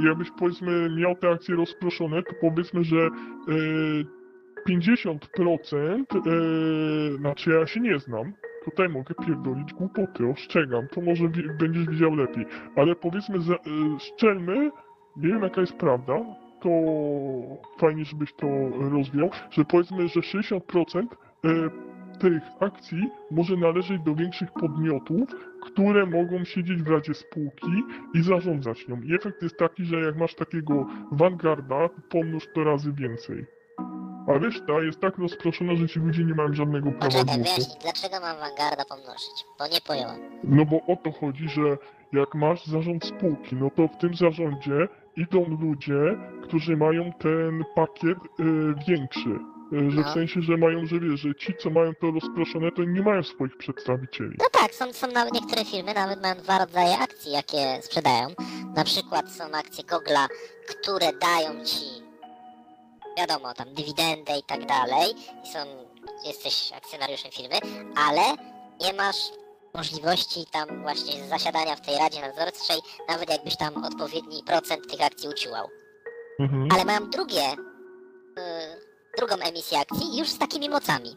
jakbyś 0.05 0.31
powiedzmy 0.39 0.89
miał 0.97 1.15
te 1.15 1.29
akcje 1.29 1.55
rozproszone, 1.55 2.23
to 2.23 2.33
powiedzmy, 2.41 2.83
że 2.83 2.97
e, 2.97 3.09
50%, 4.69 6.05
e, 6.15 7.17
znaczy 7.17 7.51
ja 7.51 7.67
się 7.67 7.79
nie 7.79 7.99
znam, 7.99 8.33
tutaj 8.65 8.89
mogę 8.89 9.15
pierdolić 9.25 9.73
głupoty, 9.73 10.27
ostrzegam, 10.27 10.87
to 10.87 11.01
może 11.01 11.23
będziesz 11.59 11.85
widział 11.87 12.15
lepiej, 12.15 12.45
ale 12.75 12.95
powiedzmy, 12.95 13.41
że, 13.41 13.53
e, 13.53 13.59
szczelmy, 13.99 14.71
nie 15.17 15.27
wiem 15.27 15.43
jaka 15.43 15.61
jest 15.61 15.73
prawda, 15.73 16.13
to 16.61 16.69
fajnie, 17.77 18.05
żebyś 18.05 18.33
to 18.33 18.47
rozwiał, 18.91 19.29
że 19.51 19.65
powiedzmy, 19.65 20.07
że 20.07 20.19
60% 20.19 21.05
e, 21.45 21.49
tych 22.21 22.43
akcji 22.59 23.09
może 23.31 23.55
należeć 23.57 24.01
do 24.01 24.15
większych 24.15 24.51
podmiotów, 24.51 25.29
które 25.61 26.05
mogą 26.05 26.43
siedzieć 26.43 26.83
w 26.83 26.87
radzie 26.87 27.13
spółki 27.13 27.71
i 28.13 28.23
zarządzać 28.23 28.87
nią. 28.87 29.01
I 29.01 29.15
efekt 29.15 29.41
jest 29.43 29.57
taki, 29.57 29.85
że 29.85 30.01
jak 30.01 30.15
masz 30.17 30.35
takiego 30.35 30.85
Vanguarda, 31.11 31.89
to 31.89 32.01
pomnóż 32.09 32.47
to 32.55 32.63
razy 32.63 32.93
więcej. 32.93 33.45
A 34.27 34.37
reszta 34.37 34.73
jest 34.81 34.99
tak 34.99 35.17
rozproszona, 35.17 35.75
że 35.75 35.87
ci 35.87 35.99
ludzie 35.99 36.23
nie 36.23 36.33
mają 36.33 36.53
żadnego 36.53 36.91
prawa 36.91 37.05
Poczekaj, 37.05 37.37
głosu. 37.37 37.77
dlaczego 37.81 38.19
mam 38.21 38.37
Vanguarda 38.37 38.85
pomnożyć? 38.89 39.45
Bo 39.59 39.67
nie 39.67 39.81
pojąłem. 39.87 40.19
No 40.43 40.65
bo 40.65 40.77
o 40.93 40.95
to 40.95 41.11
chodzi, 41.11 41.49
że 41.49 41.77
jak 42.13 42.35
masz 42.35 42.65
zarząd 42.65 43.05
spółki, 43.05 43.55
no 43.55 43.69
to 43.69 43.87
w 43.87 43.97
tym 43.97 44.15
zarządzie 44.15 44.87
idą 45.17 45.57
ludzie, 45.61 46.17
którzy 46.43 46.77
mają 46.77 47.11
ten 47.13 47.63
pakiet 47.75 48.17
y, 48.17 48.43
większy. 48.87 49.39
Że 49.71 50.01
w 50.03 50.05
No. 50.05 50.13
sensie, 50.13 50.41
że 50.41 50.57
mają, 50.57 50.85
że 50.85 50.99
wiesz, 50.99 51.19
że 51.19 51.35
ci, 51.35 51.53
co 51.63 51.69
mają 51.69 51.95
to 51.95 52.11
rozproszone, 52.11 52.71
to 52.71 52.83
nie 52.83 53.01
mają 53.01 53.23
swoich 53.23 53.57
przedstawicieli. 53.57 54.35
No 54.39 54.45
tak, 54.51 54.75
są, 54.75 54.93
są 54.93 55.07
nawet 55.07 55.33
niektóre 55.33 55.65
firmy, 55.65 55.93
nawet 55.93 56.21
mają 56.21 56.35
dwa 56.35 56.59
rodzaje 56.59 56.97
akcji, 56.99 57.31
jakie 57.31 57.79
sprzedają. 57.81 58.27
Na 58.75 58.83
przykład 58.83 59.31
są 59.31 59.43
akcje 59.43 59.83
Google'a, 59.83 60.27
które 60.67 61.13
dają 61.13 61.65
ci, 61.65 61.85
wiadomo, 63.17 63.53
tam 63.53 63.73
dywidendę 63.73 64.37
i 64.39 64.43
tak 64.43 64.65
dalej, 64.65 65.11
i 65.43 65.47
są, 65.53 65.59
jesteś 66.27 66.71
akcjonariuszem 66.77 67.31
firmy, 67.31 67.55
ale 68.07 68.21
nie 68.81 68.93
masz 68.93 69.17
możliwości 69.73 70.45
tam 70.51 70.81
właśnie 70.81 71.23
zasiadania 71.27 71.75
w 71.75 71.81
tej 71.81 71.97
Radzie 71.97 72.21
Nadzorczej, 72.21 72.77
nawet 73.09 73.29
jakbyś 73.29 73.57
tam 73.57 73.83
odpowiedni 73.85 74.43
procent 74.43 74.91
tych 74.91 75.01
akcji 75.01 75.29
uciłał. 75.29 75.67
Mhm. 76.39 76.67
Ale 76.73 76.85
mają 76.85 77.09
drugie, 77.09 77.51
y, 77.51 78.80
drugą 79.17 79.35
emisję 79.35 79.79
akcji 79.79 80.17
już 80.19 80.29
z 80.29 80.37
takimi 80.37 80.69
mocami. 80.69 81.15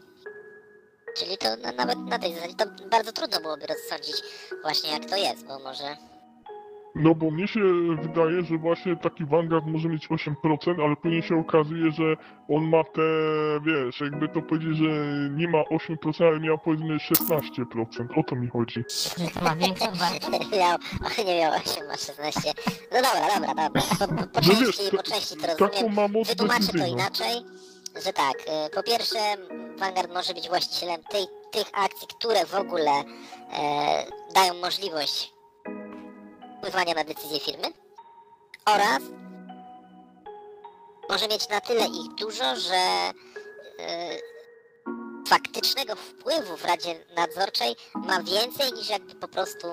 Czyli 1.17 1.37
to 1.37 1.57
na, 1.57 1.71
nawet 1.71 1.99
na 1.99 2.19
tej 2.19 2.33
zasadzie 2.35 2.53
to 2.55 2.65
bardzo 2.91 3.11
trudno 3.11 3.39
byłoby 3.41 3.65
rozsądzić 3.67 4.15
właśnie 4.61 4.91
jak 4.91 5.05
to 5.05 5.15
jest, 5.15 5.47
bo 5.47 5.59
może... 5.59 5.97
No 6.97 7.15
bo 7.15 7.31
mnie 7.31 7.47
się 7.47 7.59
wydaje, 8.01 8.41
że 8.43 8.57
właśnie 8.57 8.95
taki 8.95 9.25
Vanguard 9.25 9.65
może 9.65 9.89
mieć 9.89 10.07
8%, 10.07 10.85
ale 10.85 10.95
później 10.95 11.23
się 11.23 11.39
okazuje, 11.39 11.91
że 11.91 12.03
on 12.49 12.69
ma 12.69 12.83
te, 12.83 13.01
wiesz, 13.65 14.01
jakby 14.01 14.29
to 14.29 14.41
powiedzieć, 14.41 14.77
że 14.77 14.89
nie 15.31 15.47
ma 15.47 15.61
8%, 15.61 16.25
ale 16.27 16.39
miał 16.39 16.57
powiedzmy 16.57 16.97
16%. 16.97 18.19
O 18.19 18.23
to 18.23 18.35
mi 18.35 18.47
chodzi. 18.49 18.83
Że 19.17 19.27
to 19.33 19.41
ma 19.41 19.55
większą 19.55 19.85
wartość. 19.85 20.51
miał, 20.59 20.77
nie 21.27 21.39
miał 21.39 21.53
8, 21.53 21.87
ma 21.87 21.97
16. 21.97 22.51
No 22.91 22.97
dobra, 23.01 23.35
dobra, 23.35 23.47
dobra. 23.63 23.81
Po, 23.99 24.07
po, 24.07 24.27
po 24.27 24.41
No 24.41 24.47
wiesz, 24.59 24.77
części, 24.77 24.97
po 24.97 25.03
części 25.03 25.35
to 25.37 25.47
Taką 25.47 25.65
rozumiem. 25.67 25.93
ma 25.93 26.07
moc 26.07 26.27
Wytłumaczę 26.27 26.59
to 26.59 26.65
decyzyjną. 26.65 26.93
inaczej, 26.99 27.35
że 28.03 28.13
tak, 28.13 28.33
y, 28.67 28.69
po 28.69 28.83
pierwsze 28.83 29.17
Vanguard 29.77 30.13
może 30.13 30.33
być 30.33 30.49
właścicielem 30.49 31.03
tej, 31.03 31.27
tych 31.51 31.67
akcji, 31.73 32.07
które 32.07 32.45
w 32.45 32.55
ogóle 32.55 32.91
e, 32.91 33.03
dają 34.33 34.53
możliwość 34.53 35.33
wpływania 36.57 36.93
na 36.93 37.03
decyzje 37.03 37.39
firmy 37.39 37.67
oraz 38.65 38.99
może 41.09 41.27
mieć 41.27 41.49
na 41.49 41.61
tyle 41.61 41.85
ich 41.85 42.15
dużo, 42.19 42.55
że 42.55 42.75
e, 42.75 43.11
faktycznego 45.27 45.95
wpływu 45.95 46.57
w 46.57 46.65
Radzie 46.65 47.05
Nadzorczej 47.15 47.75
ma 47.95 48.23
więcej 48.23 48.73
niż 48.73 48.89
jakby 48.89 49.15
po 49.15 49.27
prostu 49.27 49.67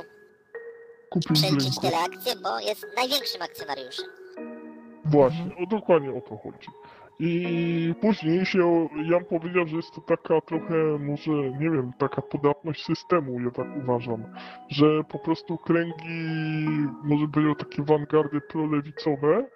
przeliczyć 1.35 1.80
tyle 1.80 1.98
akcje, 1.98 2.37
bo 2.37 2.58
jest 2.58 2.87
największym 2.96 3.42
akcjonariuszem. 3.42 4.06
Właśnie, 5.04 5.56
o 5.62 5.66
dokładnie 5.66 6.11
o 6.11 6.20
to 6.20 6.37
chodzi. 6.37 6.68
I 7.18 7.94
później 8.01 8.46
się 8.46 8.88
Jan 9.11 9.25
powiedział, 9.25 9.66
że 9.66 9.77
jest 9.77 9.94
to 9.94 10.01
taka 10.01 10.40
trochę, 10.40 10.75
może 11.01 11.31
nie 11.33 11.70
wiem, 11.70 11.92
taka 11.98 12.22
podatność 12.22 12.85
systemu, 12.85 13.40
ja 13.40 13.51
tak 13.51 13.66
uważam, 13.83 14.25
że 14.68 15.05
po 15.05 15.18
prostu 15.18 15.59
kręgi, 15.59 16.27
może 17.05 17.29
powiedział 17.29 17.55
takie 17.55 17.83
wangardy 17.83 18.40
prolewicowe, 18.40 19.37
e, 19.38 19.46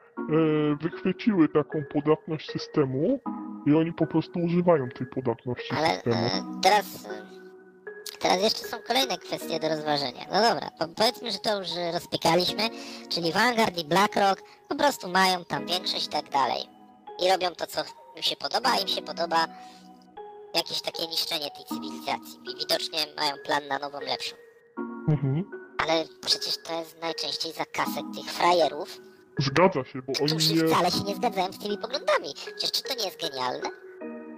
wychwyciły 0.81 1.49
taką 1.49 1.83
podatność 1.93 2.51
systemu 2.51 3.21
i 3.67 3.75
oni 3.75 3.93
po 3.93 4.07
prostu 4.07 4.39
używają 4.39 4.89
tej 4.89 5.07
podatności 5.07 5.75
Ale 5.75 5.95
systemu. 5.95 6.17
e, 6.17 6.61
teraz, 6.63 7.07
e, 7.07 8.19
teraz 8.19 8.43
jeszcze 8.43 8.65
są 8.69 8.77
kolejne 8.87 9.19
kwestie 9.19 9.61
do 9.61 9.69
rozważenia. 9.69 10.27
No 10.33 10.43
dobra, 10.51 10.71
po, 10.79 10.89
powiedzmy, 10.97 11.31
że 11.31 11.39
to 11.39 11.59
już 11.59 11.69
rozpiekaliśmy, 11.93 12.63
czyli 13.09 13.33
Vanguard 13.33 13.79
i 13.79 13.85
BlackRock 13.85 14.43
po 14.69 14.75
prostu 14.75 15.09
mają 15.09 15.45
tam 15.45 15.67
większość 15.67 16.07
i 16.07 16.11
tak 16.11 16.31
dalej. 16.31 16.76
I 17.19 17.31
robią 17.31 17.55
to, 17.55 17.67
co 17.67 17.81
im 18.17 18.23
się 18.23 18.37
podoba, 18.37 18.71
a 18.73 18.79
im 18.79 18.89
się 18.89 19.03
podoba 19.03 19.47
jakieś 20.55 20.81
takie 20.83 21.07
niszczenie 21.07 21.51
tej 21.51 21.65
cywilizacji. 21.65 22.39
I 22.53 22.59
widocznie 22.59 22.99
mają 23.17 23.33
plan 23.45 23.69
na 23.69 23.79
nową, 23.79 24.01
lepszą. 24.01 24.37
Mhm. 25.09 25.51
Ale 25.79 26.05
przecież 26.27 26.63
to 26.63 26.79
jest 26.81 27.01
najczęściej 27.01 27.53
za 27.53 27.65
kasę 27.65 28.01
tych 28.17 28.33
frajerów, 28.33 28.99
Zgadza 29.39 29.85
się, 29.85 30.03
bo 30.03 30.13
oni 30.21 30.27
którzy 30.27 30.55
nie... 30.55 30.69
wcale 30.69 30.91
się 30.91 31.01
nie 31.01 31.15
zgadzają 31.15 31.53
z 31.53 31.59
tymi 31.59 31.79
poglądami. 31.79 32.35
Przecież 32.35 32.73
czy 32.73 32.83
to 32.83 32.95
nie 32.95 33.05
jest 33.05 33.21
genialne? 33.21 33.69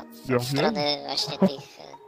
Od, 0.00 0.28
Ja 0.28 0.38
wiem. 0.38 0.40
strony 0.40 1.02
właśnie 1.06 1.38
tych... 1.38 1.50
e. 1.80 1.98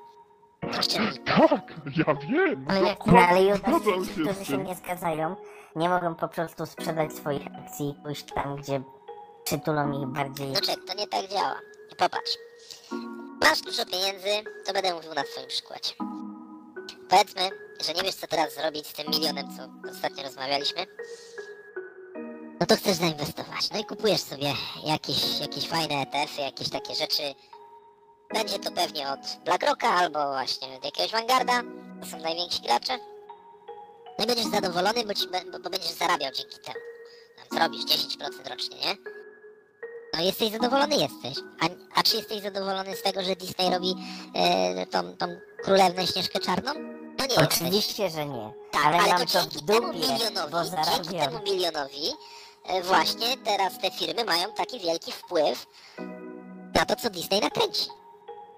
Tak, 1.25 1.63
ja 1.97 2.15
wiem! 2.15 2.67
Ale 2.69 2.81
jak 2.83 3.07
No 3.07 3.19
ale 3.19 3.43
już 3.43 3.59
Zgadzam 3.59 4.05
ci, 4.07 4.15
się 4.15 4.21
którzy 4.23 4.35
z 4.35 4.39
się 4.47 4.53
tym. 4.53 4.65
nie 4.65 4.75
zgadzają, 4.75 5.37
nie 5.77 5.89
mogą 5.89 6.15
po 6.15 6.29
prostu 6.29 6.67
sprzedać 6.67 7.13
swoich 7.13 7.47
akcji 7.65 7.89
i 7.91 7.95
pójść 8.03 8.25
tam, 8.35 8.57
gdzie 8.57 8.83
przytulą 9.45 10.03
ich 10.03 10.09
bardziej. 10.09 10.49
No 10.49 10.61
czek, 10.61 10.85
to 10.87 10.95
nie 10.95 11.07
tak 11.07 11.29
działa. 11.29 11.61
Popatrz. 11.97 12.37
Masz 13.41 13.61
dużo 13.61 13.87
pieniędzy, 13.87 14.29
to 14.67 14.73
będę 14.73 14.95
mówił 14.95 15.15
na 15.15 15.25
twoim 15.25 15.47
przykładzie. 15.49 15.93
Powiedzmy, 17.09 17.51
że 17.81 17.93
nie 17.93 18.03
wiesz 18.03 18.15
co 18.15 18.27
teraz 18.27 18.55
zrobić 18.55 18.87
z 18.87 18.93
tym 18.93 19.07
milionem, 19.11 19.47
co 19.57 19.91
ostatnio 19.91 20.23
rozmawialiśmy. 20.23 20.87
No 22.61 22.67
to 22.67 22.77
chcesz 22.77 22.97
zainwestować. 22.97 23.71
No 23.73 23.81
i 23.81 23.85
kupujesz 23.85 24.21
sobie 24.21 24.53
jakieś, 24.85 25.41
jakieś 25.41 25.69
fajne 25.69 25.95
ETF-y, 25.95 26.41
jakieś 26.43 26.71
takie 26.71 26.95
rzeczy. 26.95 27.35
Będzie 28.35 28.59
to 28.59 28.71
pewnie 28.71 29.09
od 29.11 29.21
BlackRocka 29.45 29.89
albo 29.89 30.27
właśnie 30.33 30.69
od 30.77 30.85
jakiegoś 30.85 31.13
Vanguarda. 31.13 31.63
To 32.01 32.07
są 32.07 32.19
najwięksi 32.19 32.63
gracze. 32.63 32.99
No 34.19 34.25
i 34.25 34.27
będziesz 34.27 34.47
zadowolony, 34.47 35.05
bo, 35.05 35.15
ci, 35.15 35.27
bo, 35.53 35.59
bo 35.59 35.71
będziesz 35.71 35.91
zarabiał 35.91 36.33
dzięki 36.33 36.59
temu. 36.61 36.81
Tam 37.37 37.59
zrobisz 37.59 37.85
10% 37.85 38.49
rocznie, 38.51 38.77
nie? 38.77 39.20
No 40.15 40.23
jesteś 40.23 40.51
zadowolony 40.53 40.97
jesteś. 40.97 41.45
A, 41.61 41.67
a 42.01 42.03
czy 42.03 42.17
jesteś 42.17 42.43
zadowolony 42.43 42.97
z 42.97 43.03
tego, 43.03 43.23
że 43.23 43.37
Disney 43.37 43.71
robi 43.71 43.95
e, 44.35 44.87
tą, 44.87 45.17
tą 45.17 45.27
królewnę 45.63 46.07
Śnieżkę 46.07 46.41
Czarną? 46.41 46.75
No 47.19 47.27
nie 47.27 47.35
jesteś. 47.35 47.63
Oczywiście, 47.63 48.11
że 48.11 48.27
nie. 48.27 48.53
Tak, 48.71 48.87
ale 48.87 48.99
ale, 48.99 49.09
mam 49.09 49.19
to 49.19 49.27
to 49.27 49.41
w 49.41 49.43
dzięki 49.43 49.65
temu 49.67 49.93
dupie, 49.93 49.99
milionowi, 49.99 50.53
bo 50.53 50.59
dzięki 50.65 51.19
temu 51.19 51.43
milionowi 51.45 52.13
e, 52.67 52.83
właśnie 52.83 53.37
teraz 53.45 53.79
te 53.79 53.91
firmy 53.91 54.25
mają 54.25 54.53
taki 54.53 54.81
wielki 54.81 55.13
wpływ 55.13 55.67
na 56.75 56.85
to, 56.85 56.97
co 56.97 57.11
Disney 57.11 57.41
nakręci. 57.41 57.89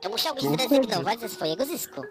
To 0.00 0.08
musiałbyś 0.08 0.42
zrezygnować 0.44 1.20
ze 1.20 1.28
swojego 1.28 1.64
zysku. 1.64 2.02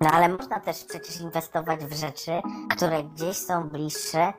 No 0.00 0.10
ale 0.10 0.28
można 0.28 0.60
też 0.60 0.84
przecież 0.84 1.20
inwestować 1.20 1.80
w 1.80 1.96
rzeczy, 1.96 2.42
które 2.70 3.02
gdzieś 3.02 3.36
są 3.36 3.68
bliższe 3.68 4.32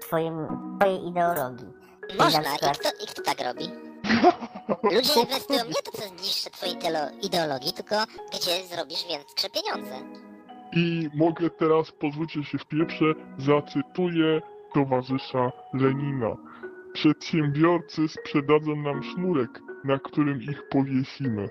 twoim, 0.00 0.46
twojej 0.80 1.06
ideologii. 1.06 1.81
Można. 2.18 2.54
I 2.54 2.58
kto, 2.58 2.88
I 3.04 3.06
kto 3.06 3.22
tak 3.22 3.40
robi? 3.40 3.70
Ludzie 4.96 5.20
inwestują 5.20 5.64
nie 5.64 5.82
to, 5.84 5.92
co 5.92 6.02
jest 6.02 6.14
bliższe 6.14 6.50
twojej 6.50 6.76
ideologii, 7.22 7.72
tylko 7.72 7.96
gdzie 8.32 8.66
zrobisz 8.66 9.06
większe 9.08 9.50
pieniądze. 9.50 9.94
I 10.72 11.10
mogę 11.14 11.50
teraz, 11.50 11.92
pozwólcie 11.92 12.44
się 12.44 12.58
w 12.58 12.66
pierwsze, 12.66 13.04
zacytuję 13.38 14.40
towarzysza 14.74 15.52
Lenina. 15.74 16.36
Przedsiębiorcy 16.92 18.08
sprzedadzą 18.08 18.76
nam 18.76 19.02
sznurek, 19.02 19.60
na 19.84 19.98
którym 19.98 20.42
ich 20.42 20.68
powiesimy. 20.68 21.48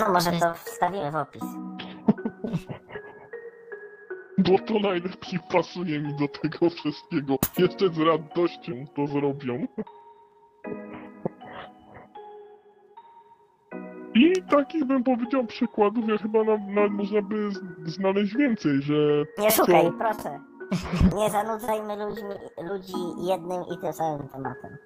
No 0.00 0.12
może 0.12 0.32
to 0.32 0.54
wstawimy 0.54 1.10
w 1.10 1.16
opis. 1.16 1.42
Bo 4.38 4.58
to 4.58 4.78
najlepiej 4.78 5.38
pasuje 5.52 6.00
mi 6.00 6.14
do 6.14 6.28
tego 6.28 6.70
wszystkiego. 6.70 7.36
Jeszcze 7.58 7.88
z 7.88 7.98
radością 7.98 8.72
to 8.96 9.06
zrobią. 9.06 9.66
I 14.14 14.32
takich 14.50 14.84
bym 14.84 15.04
powiedział 15.04 15.46
przykładów, 15.46 16.08
ja 16.08 16.18
chyba 16.18 16.44
na, 16.44 16.56
na, 16.56 16.88
można 16.88 17.22
by 17.22 17.48
znaleźć 17.84 18.36
więcej, 18.36 18.82
że 18.82 18.94
Nie 19.38 19.50
szukaj, 19.50 19.84
Co? 19.86 19.92
proszę. 19.92 20.40
Nie 21.16 21.30
zanudzajmy 21.30 21.96
ludźmi, 22.06 22.28
ludzi 22.70 22.92
jednym 23.28 23.62
i 23.74 23.78
tym 23.78 23.92
samym 23.92 24.28
tematem. 24.28 24.76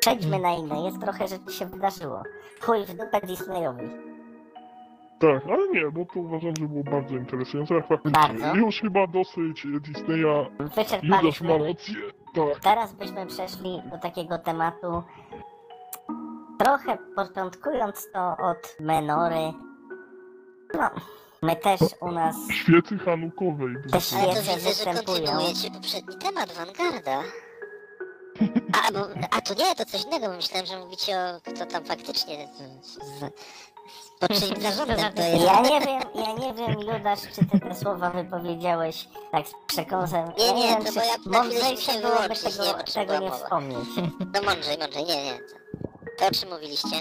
Przejdźmy 0.00 0.38
na 0.38 0.54
inne, 0.54 0.84
jest 0.84 1.00
trochę 1.00 1.28
rzeczy 1.28 1.52
się 1.52 1.66
wydarzyło. 1.66 2.22
Chuj 2.60 2.84
w 2.84 2.90
dupę 2.96 3.20
Disneyowi. 3.26 3.84
Tak, 5.24 5.42
ale 5.52 5.68
nie, 5.68 5.90
bo 5.90 6.04
to 6.04 6.20
uważam, 6.20 6.52
że 6.60 6.68
było 6.68 6.84
bardzo 6.84 7.16
interesujące. 7.16 7.74
Bardzo. 8.04 8.54
już 8.54 8.80
chyba 8.80 9.06
dosyć 9.06 9.66
Disneya, 9.80 10.50
Judasz 11.02 11.40
ma 11.40 11.58
rację. 11.58 11.94
Tak, 12.34 12.60
Teraz 12.62 12.92
byśmy 12.92 13.26
przeszli 13.26 13.82
do 13.90 13.98
takiego 13.98 14.38
tematu, 14.38 15.02
trochę 16.58 16.98
początkując 17.16 18.08
to 18.12 18.36
od 18.36 18.76
Menory. 18.80 19.52
No, 20.74 20.90
my 21.42 21.56
też 21.56 21.80
u 22.00 22.10
nas 22.12 22.36
świecy 22.52 22.98
hanukowej. 22.98 23.74
Te 23.74 23.80
Ale 23.92 24.00
to 24.00 24.00
Świece 24.00 24.40
widzę, 24.40 24.60
że 24.60 24.68
występują. 24.68 25.04
kontynuujecie 25.06 25.70
poprzedni 25.70 26.16
temat 26.18 26.52
Vanguarda. 26.52 27.22
A, 28.88 28.92
bo, 28.92 28.98
a 29.30 29.40
to 29.40 29.54
nie, 29.54 29.74
to 29.74 29.84
coś 29.84 30.04
innego, 30.04 30.26
bo 30.26 30.36
myślałem, 30.36 30.66
że 30.66 30.78
mówicie 30.78 31.12
o 31.18 31.40
kto 31.54 31.66
tam 31.66 31.84
faktycznie 31.84 32.48
z, 32.82 33.20
pod 34.20 34.40
czyim 34.40 34.60
zarządem 34.60 35.12
to 35.12 35.22
jest. 35.22 35.44
Ja 35.44 35.60
nie 35.60 35.80
wiem, 35.80 36.00
ja 36.14 36.32
nie 36.32 36.54
wiem, 36.54 36.80
Judasz, 36.80 37.20
czy 37.34 37.46
ty 37.46 37.60
te 37.60 37.74
słowa 37.74 38.10
wypowiedziałeś 38.10 39.08
tak 39.32 39.48
z 39.48 39.52
przekąsem. 39.66 40.28
Nie, 40.38 40.46
Ja 40.46 40.52
nie, 40.52 40.62
wiem, 40.68 40.84
to 40.84 40.92
bo 40.92 41.00
ja 41.00 41.12
chwilę 41.14 41.38
mądrzejsze 41.38 41.92
się 41.92 42.00
byłoby 42.00 42.28
tego, 42.34 42.64
nie 42.64 42.84
tego 42.94 43.18
nie 43.18 43.30
wspomnieć. 43.30 43.88
No 44.34 44.42
mądrzej, 44.42 44.78
mądrzej, 44.78 45.04
nie, 45.04 45.24
nie. 45.24 45.38
To, 45.38 45.54
to 46.18 46.26
o 46.26 46.30
czym 46.30 46.50
mówiliście? 46.50 46.96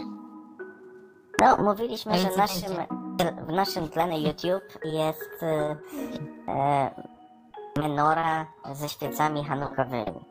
No, 1.40 1.58
mówiliśmy, 1.58 2.18
że 2.20 2.30
naszym, 2.38 2.74
w 3.48 3.52
naszym 3.52 3.90
tlenie 3.90 4.20
YouTube 4.30 4.80
jest 4.86 5.44
e, 5.44 5.76
e, 6.48 6.92
menora 7.78 8.48
ze 8.74 8.90
świecami 8.90 9.44
hanukowymi. 9.44 10.26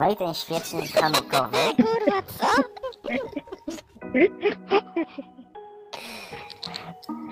No 0.00 0.10
i 0.10 0.16
ten 0.16 0.34
świecznik 0.34 0.92
hanukowy, 0.92 1.58
Kurwa, 1.76 2.22
co? 2.38 2.62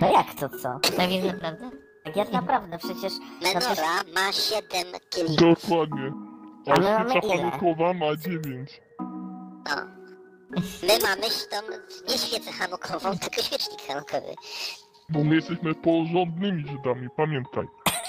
No 0.02 0.12
jak 0.12 0.34
to 0.34 0.48
co? 0.48 0.78
Tak 0.96 1.10
jest 1.10 1.26
naprawdę? 1.26 1.70
Tak 2.04 2.16
jest 2.16 2.32
naprawdę, 2.32 2.78
przecież 2.78 3.12
no 3.42 3.48
Menora 3.54 4.02
ma 4.14 4.32
7 4.32 4.86
kielichów. 5.10 5.36
Dokładnie. 5.36 6.12
A 6.66 6.80
my 6.80 6.90
mamy 6.90 7.10
świeca 7.10 7.26
ile? 7.34 7.50
hanukowa 7.50 7.92
ma 7.92 8.16
dziewięć. 8.16 8.80
No. 9.70 9.76
My 10.82 10.98
mamy 11.02 11.22
tą, 11.50 11.56
nie 12.12 12.18
świecę 12.18 12.52
hanukową, 12.52 13.18
tylko 13.18 13.42
świecznik 13.42 13.82
hanukowy. 13.88 14.34
Bo 15.08 15.24
my 15.24 15.34
jesteśmy 15.34 15.74
porządnymi 15.74 16.64
Żydami, 16.68 17.08
pamiętaj. 17.16 17.66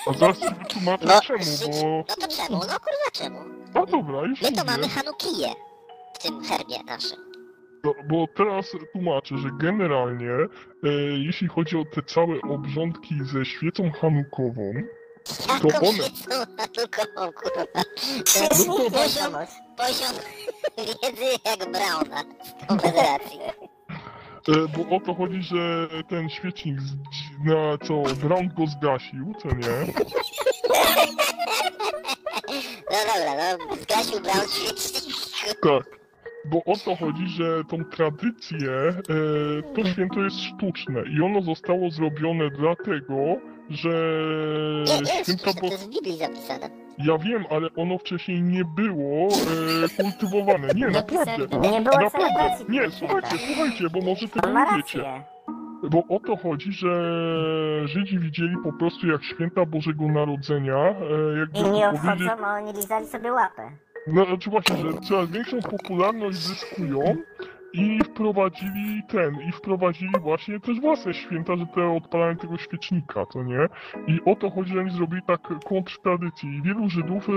A 0.07 0.13
zaraz 0.13 0.37
ci 0.39 0.45
wytłumaczę 0.59 1.05
No, 1.05 1.21
czemu, 1.21 1.41
bo... 1.81 2.03
no 2.09 2.15
to 2.27 2.27
czemu? 2.27 2.57
No 2.59 2.79
kurwa 2.79 3.09
czemu? 3.13 3.39
A 3.73 3.85
dobra, 3.85 4.21
już 4.21 4.41
My 4.41 4.51
to 4.51 4.61
mówię. 4.63 4.71
mamy 4.71 4.89
hanukiję 4.89 5.47
w 6.13 6.19
tym 6.23 6.43
herbie 6.43 6.83
naszym. 6.83 7.32
No, 7.83 7.93
bo 8.09 8.27
teraz 8.35 8.65
tłumaczę, 8.93 9.37
że 9.37 9.49
generalnie, 9.59 10.29
e, 10.31 10.47
jeśli 11.25 11.47
chodzi 11.47 11.77
o 11.77 11.85
te 11.85 12.03
całe 12.03 12.41
obrządki 12.41 13.15
ze 13.23 13.45
świecą 13.45 13.91
hanukową, 13.91 14.73
Jaką 15.49 15.69
To 15.69 15.77
one- 15.79 15.97
świecą 16.03 16.29
hanukową, 16.57 17.31
kurwa? 17.33 17.65
To 17.73 17.79
jest 18.39 18.67
jest 18.67 18.67
poziom, 18.67 19.33
poziom 19.77 20.15
wiedzy 20.77 21.23
jak 21.45 21.71
Brauna 21.71 22.23
z 22.63 22.67
Konfederacji. 22.67 23.39
e, 24.47 24.67
bo 24.77 24.95
o 24.95 24.99
to 24.99 25.13
chodzi, 25.13 25.43
że 25.43 25.87
ten 26.09 26.29
świecznik, 26.29 26.81
z, 26.81 26.91
na 27.45 27.77
co 27.87 28.15
Brown 28.27 28.47
go 28.57 28.67
zgasił, 28.67 29.33
co 29.41 29.47
nie? 29.47 29.93
No 32.91 32.97
dobra, 33.07 33.57
no 33.69 33.75
zgasił 33.75 34.19
Brown 34.21 34.47
świecznik. 34.49 35.15
Tak. 35.61 36.02
Bo 36.45 36.57
o 36.57 36.75
to 36.85 36.95
chodzi, 36.95 37.27
że 37.27 37.63
tą 37.63 37.85
tradycję, 37.85 38.71
e, 38.71 38.93
to 39.75 39.85
święto 39.85 40.19
jest 40.19 40.39
sztuczne 40.39 41.03
i 41.17 41.21
ono 41.21 41.41
zostało 41.41 41.89
zrobione 41.89 42.49
dlatego, 42.49 43.15
że 43.69 43.89
Nie, 44.87 45.01
nie 45.01 45.17
jest 45.17 45.23
święta 45.23 45.51
sztuczne, 45.51 45.61
Bo... 45.61 45.67
to 45.67 45.73
jest 45.73 45.85
w 45.85 45.89
Biblii 45.89 46.17
zapisane. 46.17 46.69
Ja 46.97 47.17
wiem, 47.17 47.45
ale 47.49 47.69
ono 47.75 47.97
wcześniej 47.97 48.41
nie 48.41 48.65
było 48.65 49.27
e, 49.27 50.03
kultywowane. 50.03 50.67
Nie, 50.75 50.87
naprawdę. 50.87 51.59
Nie 51.71 51.81
było 51.81 52.01
Naprawdę. 52.01 52.65
Nie, 52.69 52.91
słuchajcie, 52.91 53.37
słuchajcie, 53.47 53.89
bo 53.89 54.01
może 54.01 54.27
tego 54.27 54.49
nie 54.49 54.77
wiecie. 54.77 55.23
Bo 55.89 56.03
o 56.09 56.19
to 56.19 56.37
chodzi, 56.37 56.71
że 56.71 56.89
Żydzi 57.85 58.19
widzieli 58.19 58.55
po 58.63 58.73
prostu 58.73 59.07
jak 59.07 59.23
święta 59.23 59.65
Bożego 59.65 60.07
Narodzenia, 60.07 60.75
e, 60.75 61.39
jakby 61.39 61.59
I 61.59 61.63
nie 61.63 61.91
to 61.91 61.97
powiedzieć, 61.97 62.29
oni 62.43 62.73
lizali 62.73 63.07
sobie 63.07 63.31
łapę. 63.31 63.71
No 64.07 64.25
znaczy 64.25 64.49
właśnie, 64.49 64.77
że 64.77 64.93
coraz 65.09 65.29
większą 65.29 65.61
popularność 65.61 66.37
zyskują 66.37 67.15
i 67.73 67.99
wprowadzili 68.03 69.03
ten, 69.07 69.41
i 69.49 69.51
wprowadzili 69.51 70.11
właśnie 70.21 70.59
też 70.59 70.79
własne 70.79 71.13
święta, 71.13 71.55
że 71.55 71.65
te 71.65 71.91
odpalanie 71.91 72.35
tego 72.35 72.57
świecznika, 72.57 73.25
to 73.25 73.43
nie? 73.43 73.67
I 74.07 74.19
o 74.25 74.35
to 74.35 74.49
chodzi, 74.49 74.73
że 74.73 74.79
oni 74.79 74.91
zrobili 74.91 75.21
tak 75.27 75.41
kontrtradycję 75.65 76.57
i 76.57 76.61
wielu 76.61 76.89
Żydów 76.89 77.29
e, 77.29 77.31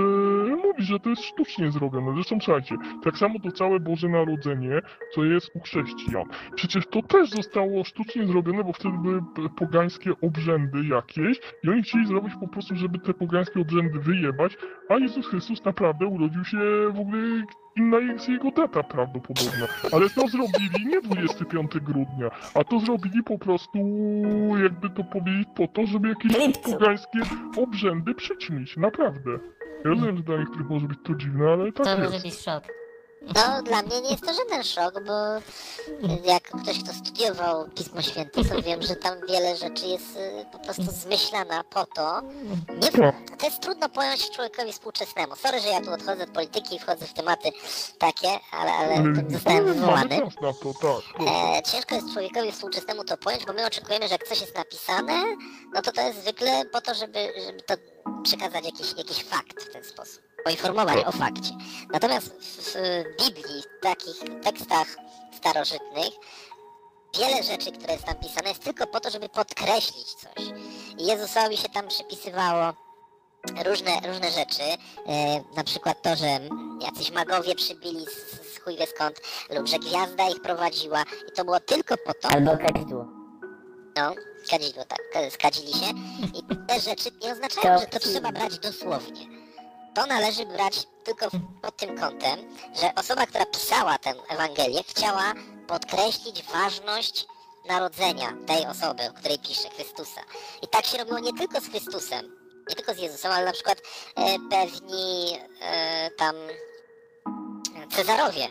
mówi, 0.56 0.82
że 0.82 1.00
to 1.00 1.10
jest 1.10 1.22
sztucznie 1.22 1.70
zrobione. 1.70 2.14
Zresztą 2.14 2.38
słuchajcie, 2.40 2.76
tak 3.04 3.18
samo 3.18 3.38
to 3.38 3.52
całe 3.52 3.80
Boże 3.80 4.08
Narodzenie, 4.08 4.80
co 5.14 5.24
jest 5.24 5.56
u 5.56 5.60
chrześcijan. 5.60 6.24
Przecież 6.54 6.86
to 6.86 7.02
też 7.02 7.30
zostało 7.30 7.84
sztucznie 7.84 8.26
zrobione, 8.26 8.64
bo 8.64 8.72
wtedy 8.72 8.98
były 8.98 9.20
pogańskie 9.56 10.10
obrzędy 10.22 10.78
jakieś 10.88 11.40
i 11.62 11.68
oni 11.68 11.82
chcieli 11.82 12.06
zrobić 12.06 12.34
po 12.40 12.48
prostu, 12.48 12.76
żeby 12.76 12.98
te 12.98 13.14
pogańskie 13.14 13.60
obrzędy 13.60 13.98
wyjebać, 13.98 14.56
a 14.88 14.98
Jezus 14.98 15.28
Chrystus 15.28 15.64
naprawdę 15.64 16.06
urodził 16.06 16.44
się 16.44 16.58
w 16.94 17.00
ogóle 17.00 17.18
inna 17.76 17.98
jest 17.98 18.28
jego 18.28 18.50
data 18.50 18.82
prawdopodobna. 18.82 19.66
Ale 19.92 20.10
to 20.10 20.28
zrobili 20.28 20.86
nie 20.86 21.00
25 21.00 21.72
grudnia, 21.80 22.30
a 22.54 22.64
to 22.64 22.80
zrobili 22.80 23.22
po 23.22 23.38
prostu, 23.38 23.78
jakby 24.62 24.90
to 24.90 25.04
powiedzieć, 25.04 25.48
po 25.56 25.68
to, 25.68 25.86
żeby 25.86 26.08
jakieś 26.08 26.58
pogańskie 26.58 27.18
obrzędy 27.56 28.14
przyćmić. 28.14 28.76
Naprawdę. 28.76 29.30
Ja 29.84 29.90
rozumiem, 29.90 30.16
że 30.16 30.22
dla 30.22 30.36
niektórych 30.38 30.68
może 30.68 30.86
być 30.86 30.98
to 31.04 31.14
dziwne, 31.14 31.48
ale 31.52 31.72
tak 31.72 31.86
To 31.86 31.90
jest. 32.00 32.12
może 32.12 32.22
być 32.22 32.34
szok. 32.40 32.64
No, 33.22 33.62
dla 33.62 33.82
mnie 33.82 34.00
nie 34.00 34.10
jest 34.10 34.22
to 34.26 34.34
żaden 34.34 34.64
szok, 34.64 34.94
bo 35.06 35.12
jak 36.24 36.42
ktoś, 36.42 36.84
kto 36.84 36.92
studiował 36.92 37.68
Pismo 37.68 38.02
Święte, 38.02 38.44
to 38.44 38.62
wiem, 38.62 38.82
że 38.82 38.96
tam 38.96 39.14
wiele 39.28 39.56
rzeczy 39.56 39.86
jest 39.86 40.16
y, 40.16 40.46
po 40.52 40.58
prostu 40.58 40.82
zmyślana 40.82 41.64
po 41.64 41.86
to. 41.86 42.22
Nie, 42.82 42.92
Tak. 42.92 43.14
to 43.38 43.46
jest 43.46 43.60
trudno 43.60 43.88
pojąć 43.88 44.30
człowiekowi 44.30 44.72
współczesnemu. 44.72 45.36
Sorry, 45.36 45.60
że 45.60 45.68
ja 45.68 45.80
tu 45.80 45.92
odchodzę 45.92 46.24
od 46.24 46.30
polityki 46.30 46.76
i 46.76 46.78
wchodzę 46.78 47.06
w 47.06 47.12
tematy 47.12 47.48
takie, 47.98 48.28
ale, 48.50 48.72
ale 48.72 49.02
zostałem 49.28 49.64
wywołany. 49.64 50.20
to, 50.40 50.74
tak. 50.74 51.26
E, 51.28 51.62
ciężko 51.62 51.94
jest 51.94 52.12
człowiekowi 52.12 52.52
współczesnemu 52.52 53.04
to 53.04 53.16
pojąć, 53.16 53.44
bo 53.46 53.52
my 53.52 53.66
oczekujemy, 53.66 54.08
że 54.08 54.14
jak 54.14 54.28
coś 54.28 54.40
jest 54.40 54.56
napisane, 54.56 55.22
no 55.74 55.82
to 55.82 55.92
to 55.92 56.00
jest 56.00 56.20
zwykle 56.20 56.64
po 56.72 56.80
to, 56.80 56.94
żeby, 56.94 57.32
żeby 57.46 57.62
to 57.62 57.74
przekazać 58.22 58.64
jakiś, 58.64 58.92
jakiś 58.98 59.24
fakt 59.24 59.62
w 59.62 59.72
ten 59.72 59.84
sposób. 59.84 60.25
Poinformować 60.44 61.04
o 61.06 61.12
fakcie. 61.12 61.50
Natomiast 61.92 62.28
w, 62.28 62.74
Biblii, 63.24 63.62
w 63.78 63.82
takich 63.82 64.16
tekstach 64.42 64.86
starożytnych, 65.36 66.10
wiele 67.18 67.42
rzeczy, 67.42 67.72
które 67.72 67.92
jest 67.92 68.04
tam 68.04 68.14
pisane, 68.14 68.48
jest 68.48 68.64
tylko 68.64 68.86
po 68.86 69.00
to, 69.00 69.10
żeby 69.10 69.28
podkreślić 69.28 70.14
coś. 70.14 70.44
I 70.98 71.06
Jezusowi 71.06 71.56
się 71.56 71.68
tam 71.68 71.88
przypisywało 71.88 72.72
różne, 73.64 73.90
różne 74.08 74.30
rzeczy, 74.30 74.62
e, 74.62 74.76
na 75.56 75.64
przykład 75.64 76.02
to, 76.02 76.16
że 76.16 76.26
jacyś 76.80 77.10
magowie 77.12 77.54
przybili 77.54 78.06
z, 78.06 78.54
z 78.54 78.58
chuj 78.60 78.76
wie 78.76 78.86
skąd, 78.86 79.20
lub 79.50 79.66
że 79.66 79.78
gwiazda 79.78 80.28
ich 80.28 80.42
prowadziła 80.42 81.02
i 81.28 81.32
to 81.32 81.44
było 81.44 81.60
tylko 81.60 81.96
po 81.96 82.14
to, 82.14 82.28
Albo 82.28 82.56
kadzidło. 82.56 83.04
no, 83.96 84.14
skadzidło, 84.44 84.84
tak, 84.84 85.32
skadzili 85.32 85.72
się 85.72 85.86
i 86.34 86.66
te 86.68 86.80
rzeczy 86.80 87.10
nie 87.22 87.32
oznaczają, 87.32 87.74
To- 87.74 87.80
że 87.80 87.86
to 87.86 87.98
trzeba 87.98 88.32
brać 88.32 88.58
dosłownie. 88.58 89.35
To 89.96 90.06
należy 90.06 90.46
brać 90.46 90.86
tylko 91.04 91.26
pod 91.62 91.76
tym 91.76 91.98
kątem, 91.98 92.56
że 92.80 92.94
osoba, 92.94 93.26
która 93.26 93.46
pisała 93.46 93.98
tę 93.98 94.14
Ewangelię, 94.28 94.82
chciała 94.88 95.34
podkreślić 95.66 96.42
ważność 96.42 97.26
narodzenia 97.68 98.32
tej 98.46 98.66
osoby, 98.66 99.02
o 99.10 99.12
której 99.12 99.38
pisze, 99.38 99.70
Chrystusa. 99.70 100.20
I 100.62 100.68
tak 100.68 100.86
się 100.86 100.98
robiło 100.98 101.18
nie 101.18 101.32
tylko 101.32 101.60
z 101.60 101.68
Chrystusem, 101.68 102.36
nie 102.68 102.76
tylko 102.76 102.94
z 102.94 102.98
Jezusem, 102.98 103.32
ale 103.32 103.44
na 103.44 103.52
przykład 103.52 103.78
e, 104.16 104.36
pewni 104.50 105.38
e, 105.60 106.10
tam 106.10 106.36
Cezarowie 107.96 108.48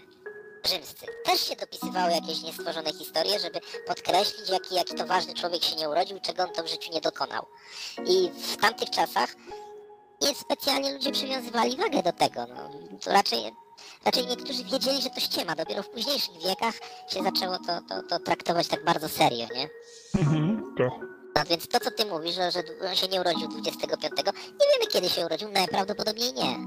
rzymscy 0.64 1.06
też 1.26 1.48
się 1.48 1.56
dopisywały 1.56 2.12
jakieś 2.12 2.42
niestworzone 2.42 2.94
historie, 2.94 3.40
żeby 3.40 3.60
podkreślić, 3.88 4.50
jaki, 4.50 4.76
jaki 4.76 4.96
to 4.96 5.06
ważny 5.06 5.34
człowiek 5.34 5.64
się 5.64 5.76
nie 5.76 5.90
urodził, 5.90 6.20
czego 6.20 6.44
on 6.44 6.54
to 6.54 6.64
w 6.64 6.68
życiu 6.68 6.92
nie 6.94 7.02
dokonał. 7.02 7.46
I 8.06 8.30
w 8.30 8.58
tamtych 8.58 8.90
czasach 8.90 9.36
nie 10.26 10.36
specjalnie 10.36 10.94
ludzie 10.94 11.12
przywiązywali 11.12 11.78
wagę 11.78 12.04
do 12.04 12.12
tego. 12.12 12.46
No. 12.48 12.70
To 13.04 13.12
raczej, 13.12 13.40
raczej 14.06 14.28
niektórzy 14.28 14.64
wiedzieli, 14.64 15.02
że 15.02 15.10
to 15.10 15.20
ściema. 15.20 15.56
Dopiero 15.56 15.84
w 15.84 15.90
późniejszych 15.90 16.34
wiekach 16.48 16.76
się 17.10 17.24
zaczęło 17.24 17.58
to, 17.58 17.82
to, 17.90 18.04
to 18.10 18.20
traktować 18.20 18.68
tak 18.68 18.86
bardzo 18.86 19.10
serio, 19.10 19.48
nie? 19.56 19.70
Mhm, 20.22 20.74
tak. 20.78 20.92
No 21.36 21.44
więc 21.50 21.68
to, 21.68 21.80
co 21.80 21.92
ty 21.92 22.06
mówisz, 22.06 22.36
że, 22.36 22.52
że 22.52 22.60
on 22.90 22.96
się 22.96 23.08
nie 23.08 23.22
urodził 23.22 23.48
25, 23.48 24.04
nie 24.04 24.68
wiemy 24.74 24.92
kiedy 24.92 25.10
się 25.10 25.26
urodził, 25.26 25.50
najprawdopodobniej 25.50 26.34
nie. 26.34 26.58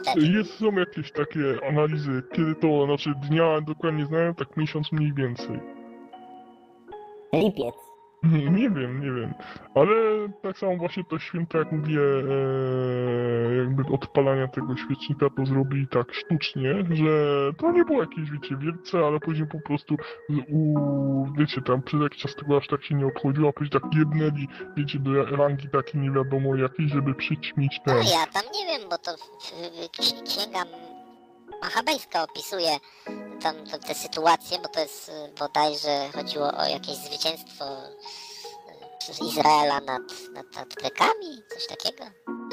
Wtedy. 0.00 0.26
Jest, 0.26 0.58
są 0.58 0.72
jakieś 0.72 1.12
takie 1.12 1.68
analizy, 1.68 2.22
kiedy 2.32 2.54
to, 2.54 2.86
znaczy 2.86 3.14
dnia 3.28 3.60
dokładnie 3.60 4.06
znają, 4.06 4.34
tak 4.34 4.56
miesiąc 4.56 4.92
mniej 4.92 5.12
więcej. 5.14 5.60
Lipiec. 7.32 7.85
Nie 8.22 8.70
wiem, 8.70 9.00
nie 9.00 9.12
wiem. 9.12 9.34
Ale 9.74 9.94
tak 10.42 10.58
samo 10.58 10.76
właśnie 10.76 11.04
to 11.04 11.18
święto, 11.18 11.58
jak 11.58 11.72
mówię, 11.72 12.00
e, 12.00 13.56
jakby 13.56 13.82
odpalania 13.94 14.48
tego 14.48 14.76
świecznika 14.76 15.26
to 15.36 15.46
zrobili 15.46 15.88
tak 15.88 16.14
sztucznie, 16.14 16.74
że 16.90 17.06
to 17.58 17.72
nie 17.72 17.84
było 17.84 18.00
jakieś, 18.00 18.30
wiecie, 18.30 18.56
wielce, 18.56 18.98
ale 19.06 19.20
później 19.20 19.48
po 19.48 19.60
prostu 19.60 19.96
u, 20.48 20.74
wiecie, 21.38 21.62
tam 21.62 21.82
przez 21.82 22.00
jakiś 22.02 22.22
czas 22.22 22.34
tego 22.34 22.56
aż 22.56 22.66
tak 22.68 22.84
się 22.84 22.94
nie 22.94 23.06
odchodziło, 23.06 23.48
a 23.48 23.52
później 23.52 23.80
tak 23.80 23.94
jednęli, 23.94 24.48
wiecie, 24.76 24.98
do 24.98 25.36
rangi 25.36 25.68
takiej 25.68 26.00
nie 26.00 26.10
wiadomo 26.10 26.54
jakiej, 26.56 26.88
żeby 26.88 27.14
przyćmić 27.14 27.80
No 27.86 27.92
ten. 27.94 28.02
ja 28.02 28.26
tam 28.32 28.42
nie 28.54 28.66
wiem, 28.66 28.88
bo 28.90 28.98
to 28.98 29.10
księga 30.26 30.58
machabejska 31.62 32.22
opisuje 32.22 32.68
tam, 33.42 33.54
te 33.86 33.94
sytuacje, 33.94 34.58
bo 34.62 34.68
to 34.68 34.80
jest 34.80 35.08
y, 35.08 35.12
bodajże 35.38 36.08
chodziło 36.14 36.48
o 36.58 36.64
jakieś 36.64 36.96
zwycięstwo 36.96 37.64
y, 37.64 39.24
Izraela 39.28 39.80
nad, 39.80 40.02
nad, 40.32 40.56
nad 40.56 40.74
Grekami, 40.74 41.42
coś 41.48 41.66
takiego. 41.66 42.04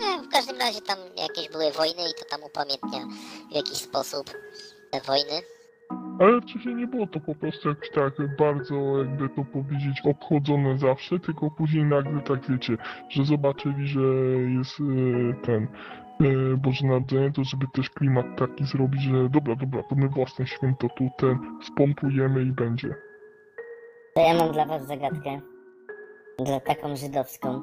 Nie, 0.02 0.22
w 0.28 0.30
każdym 0.30 0.58
razie 0.58 0.82
tam 0.82 0.98
jakieś 1.18 1.50
były 1.50 1.72
wojny 1.72 2.02
i 2.10 2.14
to 2.20 2.26
tam 2.30 2.44
upamiętnia 2.44 3.00
w 3.52 3.56
jakiś 3.56 3.78
sposób 3.78 4.32
te 4.92 5.02
wojny. 5.02 5.42
Ale 6.20 6.42
wcześniej 6.42 6.76
nie 6.76 6.88
było 6.88 7.08
to 7.08 7.20
po 7.20 7.36
prostu 7.36 7.70
jakoś 7.70 7.90
tak 7.90 8.36
bardzo, 8.38 8.76
jakby 8.98 9.30
to 9.30 9.46
powiedzieć, 9.54 10.02
obchodzone 10.06 10.78
zawsze, 10.78 11.20
tylko 11.20 11.52
później 11.52 11.84
nagle 11.84 12.22
tak 12.22 12.50
wiecie, 12.50 12.78
że 13.10 13.26
zobaczyli, 13.26 13.88
że 13.88 14.02
jest 14.58 14.80
e, 14.80 15.46
ten 15.46 15.68
Boże 16.58 16.88
Narodzenie, 16.88 17.32
to 17.32 17.44
żeby 17.44 17.66
też 17.74 17.90
klimat 17.90 18.26
taki 18.38 18.66
zrobić, 18.66 19.02
że 19.02 19.30
dobra, 19.30 19.56
dobra, 19.56 19.84
to 19.84 19.96
my 19.96 20.10
własne 20.10 20.48
święto 20.48 20.88
tu 20.98 21.10
ten 21.18 21.40
spompujemy 21.64 22.42
i 22.42 22.52
będzie. 22.52 22.96
To 24.16 24.22
ja 24.22 24.34
mam 24.34 24.52
dla 24.52 24.66
was 24.66 24.88
zagadkę. 24.88 25.40
Dla 26.40 26.60
taką 26.60 26.96
żydowską. 26.96 27.62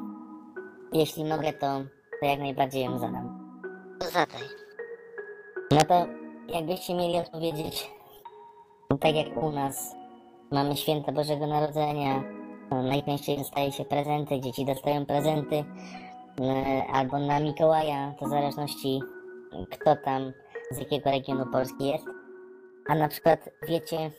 Jeśli 0.92 1.24
mogę, 1.24 1.52
to, 1.52 1.80
to 2.20 2.26
jak 2.26 2.38
najbardziej 2.38 2.84
ją 2.84 2.98
zadam. 2.98 3.54
Zadaj. 4.12 4.42
No 5.70 5.84
to 5.84 6.06
jakbyście 6.54 6.94
mieli 6.94 7.18
odpowiedzieć, 7.18 7.90
tak 9.00 9.14
jak 9.14 9.42
u 9.42 9.52
nas, 9.52 9.96
mamy 10.52 10.76
święta 10.76 11.12
Bożego 11.12 11.46
Narodzenia, 11.46 12.22
najczęściej 12.70 13.38
dostaje 13.38 13.72
się 13.72 13.84
prezenty, 13.84 14.40
dzieci 14.40 14.64
dostają 14.64 15.06
prezenty, 15.06 15.56
e, 15.56 15.64
albo 16.92 17.18
na 17.18 17.40
Mikołaja, 17.40 18.12
to 18.18 18.26
w 18.26 18.28
zależności 18.28 19.00
kto 19.70 19.96
tam, 19.96 20.32
z 20.70 20.78
jakiego 20.78 21.10
regionu 21.10 21.46
Polski 21.46 21.86
jest. 21.88 22.06
A 22.88 22.94
na 22.94 23.08
przykład 23.08 23.50
wiecie, 23.68 24.10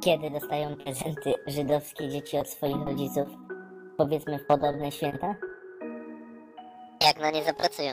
kiedy 0.00 0.30
dostają 0.30 0.76
prezenty 0.76 1.34
żydowskie 1.46 2.08
dzieci 2.08 2.38
od 2.38 2.48
swoich 2.48 2.86
rodziców? 2.86 3.28
Powiedzmy 3.96 4.38
w 4.38 4.46
podobne 4.46 4.92
święta? 4.92 5.34
Jak 7.06 7.20
na 7.20 7.30
nie 7.30 7.44
zapracują. 7.44 7.92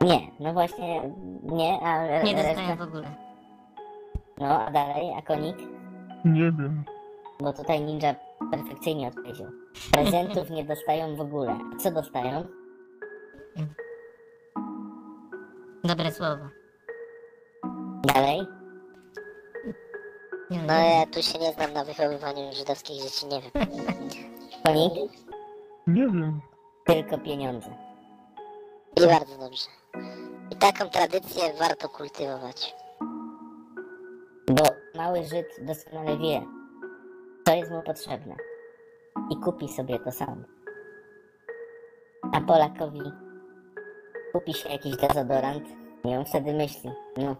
Nie, 0.00 0.20
no 0.40 0.52
właśnie 0.52 1.02
nie, 1.42 1.80
a 1.80 2.22
Nie 2.22 2.34
reszta- 2.34 2.54
dostają 2.54 2.76
w 2.76 2.82
ogóle. 2.82 3.14
No, 4.38 4.46
a 4.66 4.70
dalej, 4.70 5.14
a 5.18 5.22
konik? 5.22 5.56
Nie 6.24 6.42
wiem. 6.52 6.84
Bo 7.40 7.52
tutaj 7.52 7.80
ninja 7.80 8.14
perfekcyjnie 8.50 9.08
odpowiedział. 9.08 9.46
Prezentów 9.92 10.50
nie 10.50 10.64
dostają 10.64 11.16
w 11.16 11.20
ogóle. 11.20 11.58
A 11.74 11.76
co 11.82 11.90
dostają? 11.90 12.46
Dobre 15.84 16.12
słowo. 16.12 16.44
Dalej? 18.14 18.46
Nie, 20.50 20.62
No 20.62 20.72
ja 20.72 21.06
tu 21.06 21.22
się 21.22 21.38
nie 21.38 21.52
znam 21.52 21.72
na 21.72 21.84
wychowywaniu 21.84 22.52
żydowskich 22.52 23.02
dzieci, 23.02 23.26
nie 23.26 23.40
wiem. 23.40 23.66
Konik, 24.64 25.12
Nie 25.86 26.02
wiem. 26.06 26.40
tylko 26.86 27.18
pieniądze. 27.18 27.70
I 28.96 29.06
bardzo 29.06 29.38
dobrze. 29.38 29.66
I 30.50 30.56
taką 30.56 30.90
tradycję 30.90 31.42
warto 31.58 31.88
kultywować. 31.88 32.74
Bo 34.50 34.62
mały 34.94 35.24
Żyd 35.24 35.46
doskonale 35.60 36.18
wie, 36.18 36.42
co 37.46 37.54
jest 37.54 37.70
mu 37.70 37.82
potrzebne. 37.82 38.36
I 39.30 39.36
kupi 39.36 39.68
sobie 39.68 39.98
to 39.98 40.12
sam. 40.12 40.44
A 42.32 42.40
Polakowi 42.40 43.00
kupi 44.32 44.54
się 44.54 44.68
jakiś 44.68 44.96
dezodorant 44.96 45.64
i 46.04 46.08
on 46.16 46.24
wtedy 46.24 46.54
myśli, 46.54 46.90
no, 47.16 47.36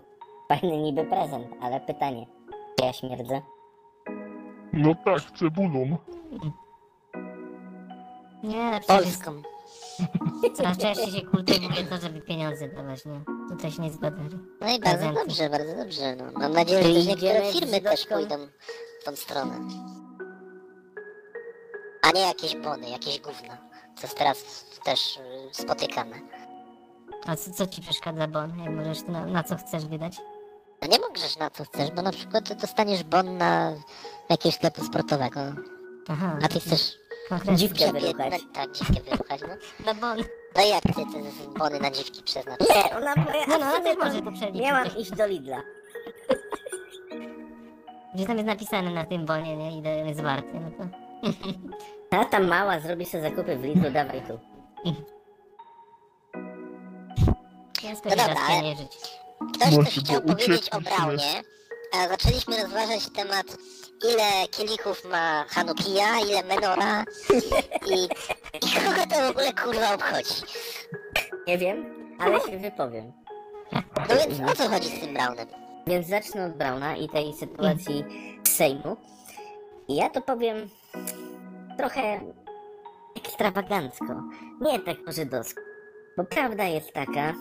fajny 0.49 0.77
niby 0.77 1.05
prezent, 1.05 1.47
ale 1.61 1.81
pytanie, 1.81 2.27
czy 2.79 2.85
ja 2.87 2.93
śmierdzę? 2.93 3.43
No 4.72 4.95
tak, 5.05 5.20
cebulą. 5.39 5.97
nie 8.43 8.62
ale 8.62 8.81
przecież 8.81 9.07
jest, 9.07 9.24
Polską. 9.24 9.43
coraz 10.55 10.79
częściej 10.79 11.11
się 11.20 11.27
kultywuje 11.27 11.85
to, 11.85 11.97
żeby 11.97 12.20
pieniądze 12.20 12.68
dawać, 12.68 13.05
nie? 13.07 13.20
Tutaj 13.51 13.70
się 13.70 13.83
nie 13.83 13.91
zgodzę. 13.91 14.16
No 14.61 14.68
i 14.68 14.81
bardzo 14.81 14.81
Prezenty. 14.81 15.20
dobrze, 15.20 15.51
bardzo 15.51 15.77
dobrze. 15.77 16.16
No. 16.16 16.24
Mam 16.41 16.53
nadzieję, 16.53 16.83
że 16.83 16.89
Czyli 16.89 16.95
też 16.95 17.07
niektóre 17.07 17.51
idziemy 17.51 17.53
firmy 17.53 17.81
też 17.81 18.07
pójdą 18.07 18.35
w 19.01 19.05
tą 19.05 19.16
stronę. 19.16 19.53
Nie 22.17 22.23
jakieś 22.23 22.57
bony, 22.57 22.89
jakieś 22.91 23.21
gówna. 23.21 23.57
Co 23.97 24.03
jest 24.03 24.19
teraz 24.19 24.64
też 24.85 25.17
y, 25.17 25.21
spotykane. 25.53 26.17
A 27.27 27.37
co, 27.37 27.51
co 27.51 27.67
ci 27.67 27.83
przeszkadza, 27.83 28.29
Bon? 28.29 28.59
Jak 28.64 28.75
możesz 28.75 29.03
na, 29.03 29.27
na 29.27 29.43
co 29.43 29.57
chcesz 29.57 29.87
wydać? 29.87 30.17
No 30.83 30.89
nie 30.89 30.99
możesz 30.99 31.37
na 31.37 31.51
co 31.51 31.64
chcesz, 31.64 31.91
bo 31.91 32.03
na 32.03 32.12
przykład 32.12 32.55
dostaniesz 32.55 33.05
bon 33.05 33.37
na 33.37 33.73
jakiegoś 34.31 34.55
sklepu 34.55 34.85
sportowego, 34.85 35.41
Aha, 36.09 36.39
a 36.43 36.49
ty 36.49 36.61
chcesz 36.61 36.95
konkretnie. 37.29 37.57
Dziwkę 37.57 37.93
wyruchać. 37.93 38.33
na, 38.43 38.53
tak, 38.55 38.73
dziwkę 38.73 39.11
wyruchać, 39.11 39.41
no. 39.41 39.55
Na 39.87 39.95
Bon. 39.95 40.19
No 40.57 40.62
i 40.64 40.69
jak 40.69 40.83
ty 40.83 40.93
te 40.93 41.59
bony 41.59 41.81
na 41.81 41.91
dziwki 41.91 42.23
przeznaczysz? 42.23 42.69
Nie, 42.69 42.97
ona 42.97 43.14
moja 43.17 43.47
No, 43.47 43.59
no, 43.59 43.81
też 43.81 43.97
może 43.99 44.23
to 44.23 44.33
przeliczyć. 44.33 44.62
Miałam 44.62 44.97
iść 44.97 45.11
do 45.11 45.27
Lidla. 45.27 45.62
Gdzie 48.14 48.27
tam 48.27 48.37
jest 48.37 48.47
napisane 48.47 48.91
na 48.91 49.05
tym 49.05 49.27
bonie, 49.27 49.57
nie? 49.57 49.79
Ile 49.79 49.97
jest 49.99 50.21
warty, 50.21 50.53
no 50.61 50.71
to... 50.71 50.85
A 52.11 52.25
ta 52.25 52.41
mała 52.41 52.81
zrobi 52.81 53.07
sobie 53.07 53.23
zakupy 53.23 53.57
w 53.57 53.65
Lidlu, 53.65 53.91
dawaj 53.91 54.23
tu. 54.23 54.39
Ciężko 57.83 58.09
No 58.09 58.17
dobra, 58.17 58.35
ale- 58.49 58.63
nie 58.63 58.77
żyć. 58.77 58.93
Ktoś 59.55 59.75
Właśnie, 59.75 59.85
też 59.85 60.05
chciał 60.05 60.21
bo 60.23 60.33
powiedzieć 60.35 60.69
o. 60.73 60.81
Braunie, 60.81 61.43
a 61.95 62.09
zaczęliśmy 62.09 62.63
rozważać 62.63 63.09
temat 63.17 63.47
ile 64.11 64.49
kielichów 64.51 65.05
ma 65.05 65.45
Hanukija, 65.49 66.21
ile 66.21 66.43
Menora 66.43 67.05
i, 67.87 68.05
i 68.67 68.71
kogo 68.81 69.07
to 69.11 69.27
w 69.27 69.31
ogóle 69.31 69.53
kurwa 69.53 69.95
obchodzi. 69.95 70.35
Nie 71.47 71.59
wiem, 71.59 71.85
ale 72.19 72.41
się 72.41 72.59
wypowiem. 72.59 73.13
No 74.09 74.15
więc 74.29 74.51
o 74.53 74.57
co 74.57 74.69
chodzi 74.69 74.89
z 74.89 75.01
tym 75.01 75.15
Braunem? 75.15 75.49
Więc 75.87 76.07
zacznę 76.07 76.47
od 76.47 76.53
Brauna 76.53 76.97
i 76.97 77.09
tej 77.09 77.35
sytuacji 77.35 78.05
z 78.45 78.49
Sejmu. 78.49 78.97
I 79.89 79.97
ja 79.97 80.11
to 80.11 80.21
powiem 80.23 80.69
trochę 81.79 82.20
ekstrawagancko, 83.16 84.22
nie 84.61 84.81
tak 84.81 84.97
po 85.05 85.12
żydowsku. 85.12 85.61
Bo 86.16 86.24
prawda 86.24 86.64
jest 86.64 86.93
taka, 86.93 87.33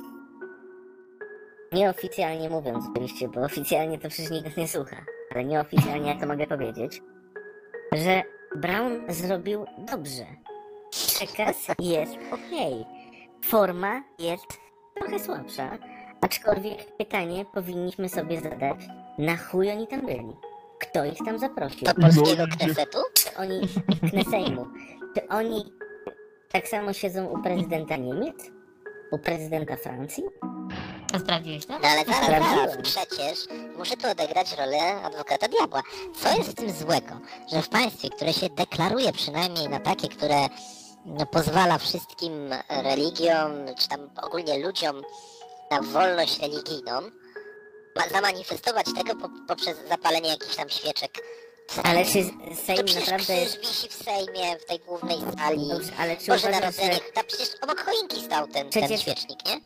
nieoficjalnie 1.73 2.49
mówiąc 2.49 2.85
oczywiście, 2.91 3.27
bo 3.27 3.41
oficjalnie 3.41 3.99
to 3.99 4.09
przecież 4.09 4.31
nikt 4.31 4.57
nie 4.57 4.67
słucha, 4.67 4.95
ale 5.31 5.43
nieoficjalnie 5.45 6.09
ja 6.13 6.19
to 6.19 6.27
mogę 6.27 6.47
powiedzieć, 6.47 7.01
że 7.93 8.23
Brown 8.55 9.01
zrobił 9.09 9.65
dobrze. 9.77 10.25
Przekaz 10.91 11.67
jest 11.79 12.13
okej. 12.31 12.85
Forma 13.43 14.03
jest 14.19 14.45
trochę 14.95 15.19
słabsza, 15.19 15.77
aczkolwiek 16.21 16.97
pytanie 16.97 17.45
powinniśmy 17.53 18.09
sobie 18.09 18.41
zadać, 18.41 18.77
na 19.17 19.37
chuj 19.37 19.71
oni 19.71 19.87
tam 19.87 20.01
byli? 20.01 20.35
Kto 20.79 21.05
ich 21.05 21.17
tam 21.25 21.39
zaprosił? 21.39 21.87
Do 21.87 21.93
polskiego 21.93 22.43
No 22.59 22.67
i- 22.67 22.73
Oni, 23.37 23.61
Knesejmu, 24.09 24.67
czy 25.15 25.27
oni 25.27 25.73
tak 26.51 26.67
samo 26.67 26.93
siedzą 26.93 27.25
u 27.27 27.43
prezydenta 27.43 27.95
Niemiec? 27.95 28.35
U 29.11 29.19
prezydenta 29.19 29.75
Francji? 29.75 30.23
A 31.13 31.19
sprawdziłeś 31.19 31.65
to? 31.65 31.79
No 31.79 31.87
ale 31.87 32.05
zaraz, 32.05 32.27
zaraz, 32.27 32.77
przecież 32.83 33.39
muszę 33.77 33.97
tu 33.97 34.07
odegrać 34.07 34.57
rolę 34.57 34.95
adwokata 35.03 35.47
diabła. 35.47 35.81
Co 36.21 36.37
jest 36.37 36.49
w 36.49 36.53
tym 36.55 36.71
złego, 36.71 37.19
że 37.53 37.61
w 37.61 37.69
państwie, 37.69 38.09
które 38.09 38.33
się 38.33 38.49
deklaruje 38.49 39.13
przynajmniej 39.13 39.69
na 39.69 39.79
takie, 39.79 40.07
które 40.07 40.47
no, 41.05 41.25
pozwala 41.25 41.77
wszystkim 41.77 42.33
religiom, 42.69 43.51
czy 43.79 43.87
tam 43.89 44.09
ogólnie 44.23 44.59
ludziom 44.59 45.01
na 45.71 45.81
wolność 45.81 46.39
religijną, 46.41 47.01
ma 47.95 48.09
zamanifestować 48.11 48.85
tego 48.97 49.15
po, 49.15 49.29
poprzez 49.47 49.77
zapalenie 49.89 50.29
jakichś 50.29 50.55
tam 50.55 50.69
świeczek. 50.69 51.11
Ale 51.83 52.05
czy 52.05 52.13
to 52.13 52.55
Sejm 52.55 52.85
przecież 52.85 52.95
naprawdę 53.07 53.45
krzyż 53.45 53.59
wisi 53.59 53.87
w 53.89 53.93
Sejmie, 53.93 54.59
w 54.59 54.65
tej 54.65 54.79
głównej 54.79 55.17
sali. 55.37 55.67
Dobrze, 55.69 55.91
ale 55.99 56.17
czy 56.17 56.27
Boże 56.27 56.47
uważasz, 56.47 56.61
Narodzenie, 56.61 56.93
że... 56.93 56.99
tam 57.13 57.23
przecież 57.27 57.49
obok 57.61 57.79
choinki 57.81 58.21
stał 58.21 58.47
ten, 58.47 58.69
ten 58.69 58.81
Przecież- 58.81 59.01
świecznik, 59.01 59.39
nie? 59.45 59.61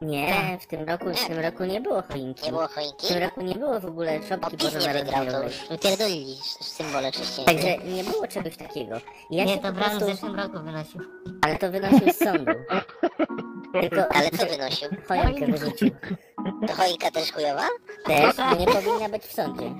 Nie, 0.00 0.58
w 0.60 0.66
tym 0.66 0.88
roku, 0.88 1.04
w 1.14 1.26
tym 1.26 1.38
roku 1.38 1.64
nie 1.64 1.80
było 1.80 2.02
choinki. 2.02 2.44
Nie 2.44 2.50
było 2.50 2.68
W 2.68 2.72
choinki? 2.74 3.06
tym 3.08 3.18
roku 3.22 3.40
nie 3.42 3.54
było 3.54 3.80
w 3.80 3.84
ogóle 3.84 4.20
Bo 4.20 4.26
szopki 4.26 4.56
to 4.56 4.64
bożonarodzeniowej. 4.64 5.44
już 5.44 5.68
wypierdolili 5.70 6.36
symbole 6.60 7.10
chrześcijańskie. 7.12 7.54
Także 7.72 7.88
nie 7.94 8.04
było 8.04 8.28
czegoś 8.28 8.56
takiego. 8.56 9.00
Ja 9.30 9.44
Nie, 9.44 9.58
to 9.58 9.72
Brown 9.72 9.98
w 9.98 10.04
zeszłym 10.04 10.36
roku 10.36 10.58
wynosił. 10.64 11.00
Ale 11.42 11.58
to 11.58 11.70
wynosił 11.70 12.12
z 12.12 12.16
sądu. 12.18 12.52
Tylko 13.80 14.08
Ale 14.08 14.30
co 14.30 14.46
wynosił? 14.46 14.88
choinkę 15.08 15.46
wyrzucił. 15.46 15.90
To 16.66 16.72
choinka 16.74 17.10
też 17.10 17.32
chujowa? 17.32 17.68
Też 18.04 18.36
nie 18.58 18.66
powinna 18.66 19.08
być 19.08 19.22
w 19.22 19.32
sądzie. 19.32 19.70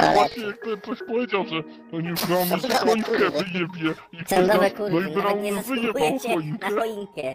Ale 0.00 0.14
Właśnie 0.14 0.44
jak 0.44 0.58
ten 0.64 0.80
coś 0.80 0.98
powiedział, 1.06 1.44
że 1.46 1.56
oni 1.96 2.08
Brown 2.28 2.48
Sądowe 2.48 2.74
choinkę 2.78 3.10
kurwy. 3.10 3.30
wyjebie. 3.30 3.94
I 4.12 4.16
Sądowe 4.28 4.70
powiedział, 4.70 4.76
kurwy, 4.76 5.00
No 5.00 5.20
i 5.20 5.22
nawet 5.22 5.42
nie 5.42 5.52
Brown 5.52 5.64
wyjebał 5.64 6.02
zasługujecie 6.18 6.28
na 6.28 6.68
choinkę. 6.70 6.70
choinkę. 6.80 7.34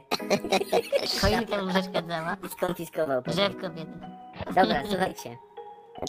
Choinka 1.22 1.64
mu 1.64 1.70
przeszkadzała. 1.72 2.38
I 2.46 2.50
skonfiskował. 2.50 3.22
Drzewko 3.22 3.70
biedne. 3.70 4.20
Dobra, 4.56 4.84
słuchajcie. 4.90 5.38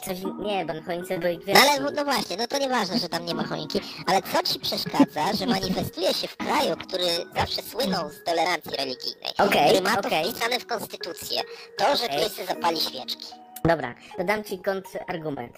Coś, 0.04 0.18
nie, 0.38 0.64
bo 0.66 0.72
choince 0.86 1.18
były 1.18 1.32
No 1.34 1.40
gwiazdki. 1.40 1.68
ale 1.70 1.90
no 1.90 2.04
właśnie, 2.04 2.36
no 2.36 2.46
to 2.46 2.58
nieważne, 2.58 2.98
że 2.98 3.08
tam 3.08 3.26
nie 3.26 3.34
ma 3.34 3.44
choinki, 3.44 3.80
ale 4.06 4.22
co 4.22 4.42
ci 4.42 4.60
przeszkadza, 4.60 5.32
że 5.38 5.46
manifestuje 5.46 6.14
się 6.14 6.28
w 6.28 6.36
kraju, 6.36 6.76
który 6.76 7.04
zawsze 7.36 7.62
słynął 7.62 8.10
z 8.10 8.24
tolerancji 8.24 8.70
religijnej, 8.78 9.30
Okej, 9.38 9.68
który 9.68 9.82
ma 9.90 9.96
to 10.02 10.08
wpisane 10.08 10.60
w 10.60 10.66
konstytucję, 10.66 11.40
to, 11.78 11.96
że 11.96 12.04
Okej. 12.04 12.18
ktoś 12.30 12.46
zapali 12.46 12.80
świeczki. 12.80 13.26
Dobra, 13.64 13.94
to 14.16 14.24
dam 14.24 14.44
ci 14.44 14.58
kontrargument. 14.58 15.56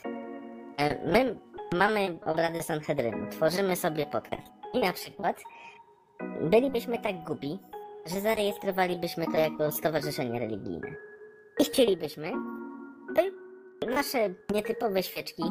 E, 0.79 1.07
My 1.13 1.39
mamy 1.75 2.19
obrady 2.25 2.63
Sanhedrynu, 2.63 3.31
tworzymy 3.31 3.77
sobie 3.77 4.07
podcast. 4.07 4.47
I 4.75 4.79
na 4.79 4.93
przykład 4.93 5.37
bylibyśmy 6.41 6.99
tak 6.99 7.25
głupi, 7.25 7.59
że 8.07 8.21
zarejestrowalibyśmy 8.21 9.27
to 9.27 9.37
jako 9.37 9.73
stowarzyszenie 9.73 10.39
religijne. 10.41 10.89
I 11.59 11.65
chcielibyśmy, 11.65 12.33
by 13.15 13.42
nasze 13.87 14.35
nietypowe 14.55 15.03
świeczki, 15.03 15.43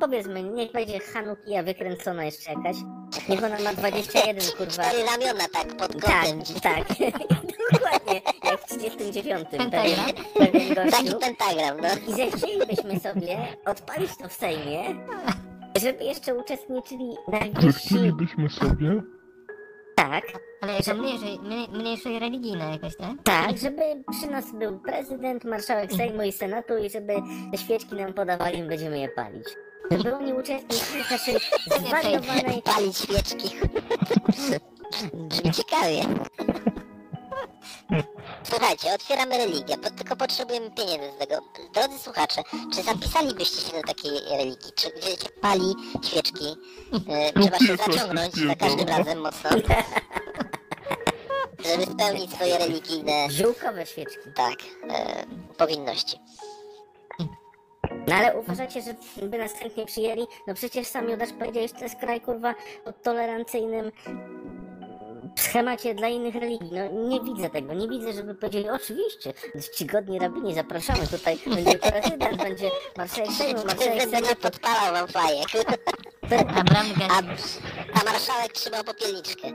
powiedzmy, 0.00 0.42
niech 0.42 0.72
będzie 0.72 0.98
Hanukija 1.00 1.62
wykręcona 1.62 2.24
jeszcze 2.24 2.52
jakaś, 2.52 2.76
niech 3.28 3.44
ona 3.44 3.60
ma 3.60 3.72
21, 3.72 4.44
kurwa. 4.56 4.72
Cztery 4.72 5.02
ramiona 5.04 5.44
tak 5.52 5.76
pod 5.76 6.02
Tak, 6.02 6.24
kątem. 6.24 6.60
tak. 6.62 6.88
Dokładnie, 7.72 8.20
jak 8.44 8.60
w 8.60 8.64
39. 8.78 9.48
Pentagram. 9.50 9.82
Pewien, 10.34 10.74
pewien 10.74 10.90
Taki 10.90 11.14
pentagram, 11.20 11.76
no. 11.80 11.88
I 12.12 12.16
zechcielibyśmy 12.16 13.00
sobie 13.00 13.38
odpalić 13.66 14.10
to 14.22 14.28
w 14.28 14.32
Sejmie, 14.32 14.82
żeby 15.80 16.04
jeszcze 16.04 16.34
uczestniczyli 16.34 17.10
Że 17.32 17.38
najwyżsi... 17.40 17.88
chcielibyśmy 17.88 18.50
sobie... 18.50 19.02
Tak, 19.96 20.24
Ale 20.60 20.72
jako 20.72 20.94
mniejszej, 20.94 21.38
mniej- 21.38 21.68
mniejszej 21.68 22.18
religijnej 22.18 22.72
jakoś, 22.72 22.96
tak? 22.96 23.10
tak, 23.24 23.58
żeby 23.58 23.82
przy 24.10 24.30
nas 24.30 24.52
był 24.52 24.78
prezydent, 24.80 25.44
marszałek 25.44 25.92
Sejmu 25.92 26.22
i 26.22 26.32
Senatu 26.32 26.78
i 26.78 26.90
żeby 26.90 27.14
te 27.52 27.58
świeczki 27.58 27.94
nam 27.94 28.12
podawali, 28.12 28.62
my 28.62 28.68
będziemy 28.68 28.98
je 28.98 29.08
palić. 29.08 29.44
Żeby 29.90 30.16
oni 30.16 30.32
uczestniczyli 30.32 31.04
w 31.04 31.10
naszej 31.10 31.36
zwariowanej... 31.86 32.62
Palić 32.62 32.98
świeczki. 32.98 33.50
Brzmi 35.14 35.52
ciekawie. 35.58 36.02
Słuchajcie, 38.42 38.94
otwieramy 38.94 39.38
religię, 39.38 39.76
bo 39.82 39.90
tylko 39.90 40.16
potrzebujemy 40.16 40.70
pieniędzy 40.70 41.10
z 41.16 41.18
tego. 41.18 41.42
Drodzy 41.74 41.98
słuchacze, 41.98 42.42
czy 42.74 42.82
zapisalibyście 42.82 43.70
się 43.70 43.76
do 43.76 43.82
takiej 43.82 44.12
religii? 44.30 44.72
Czy 44.76 44.90
gdzie 44.90 45.10
się 45.10 45.28
pali 45.40 45.74
świeczki? 46.04 46.46
E, 47.08 47.32
trzeba 47.32 47.58
się 47.58 47.76
zaciągnąć 47.76 48.34
za 48.34 48.56
każdym 48.56 48.86
no. 48.88 48.98
razem 48.98 49.20
mocno. 49.20 49.50
Żeby 51.58 51.82
spełnić 51.92 52.32
swoje 52.32 52.58
religijne, 52.58 53.30
Ziółkowe 53.30 53.86
świeczki. 53.86 54.18
tak, 54.34 54.54
e, 54.90 55.24
powinności. 55.58 56.20
No 58.08 58.14
ale 58.14 58.38
uważacie, 58.38 58.82
że 58.82 58.94
by 59.26 59.38
nas 59.38 59.52
chętnie 59.52 59.86
przyjęli? 59.86 60.26
No 60.46 60.54
przecież 60.54 60.86
sam 60.86 61.08
Judasz 61.10 61.28
powiedziałeś, 61.38 61.72
to 61.72 61.80
jest 61.84 61.96
kraj 61.96 62.20
kurwa 62.20 62.54
o 62.84 62.92
tolerancyjnym 62.92 63.92
schemacie 65.38 65.94
dla 65.94 66.08
innych 66.08 66.34
religii. 66.34 66.70
No 66.72 67.08
nie 67.08 67.20
widzę 67.20 67.50
tego, 67.50 67.74
nie 67.74 67.88
widzę, 67.88 68.12
żeby 68.12 68.34
powiedzieli 68.34 68.70
oczywiście, 68.70 69.32
czcigodni 69.62 70.18
rabini, 70.18 70.54
zapraszamy 70.54 71.06
tutaj, 71.06 71.38
będzie 71.46 71.78
prezydent, 71.78 72.36
będzie 72.36 72.70
marszałek 72.96 73.30
Sejmu, 73.32 73.64
marszałek 73.64 74.02
Senatu. 74.02 74.36
podpalał 74.42 74.92
wam 74.94 75.08
fajek. 75.08 75.46
A, 77.10 77.18
a 78.00 78.04
marszałek 78.04 78.52
trzymał 78.52 78.84
popielniczkę. 78.84 79.48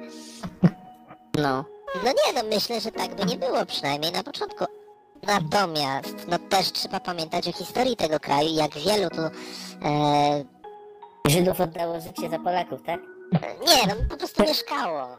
No. 1.37 1.65
No 1.95 2.09
nie, 2.09 2.33
no 2.43 2.49
myślę, 2.55 2.81
że 2.81 2.91
tak 2.91 3.15
by 3.15 3.25
nie 3.25 3.37
było, 3.37 3.65
przynajmniej 3.65 4.11
na 4.11 4.23
początku. 4.23 4.65
Natomiast, 5.23 6.27
no 6.27 6.39
też 6.39 6.71
trzeba 6.71 6.99
pamiętać 6.99 7.47
o 7.47 7.51
historii 7.51 7.95
tego 7.95 8.19
kraju, 8.19 8.49
jak 8.53 8.71
wielu 8.77 9.09
tu... 9.09 9.21
E, 9.87 10.45
Żydów 11.29 11.61
oddało 11.61 11.99
życie 12.01 12.29
za 12.29 12.39
Polaków, 12.39 12.81
tak? 12.85 12.99
nie, 13.67 13.87
no 13.87 13.93
po 14.09 14.17
prostu 14.17 14.43
mieszkało. 14.43 15.17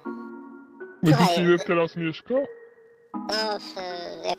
Słuchaj, 1.05 1.41
ile 1.41 1.59
teraz 1.59 1.97
mieszka? 1.97 2.35
No, 3.15 3.59
w, 3.59 3.75
jak... 4.27 4.39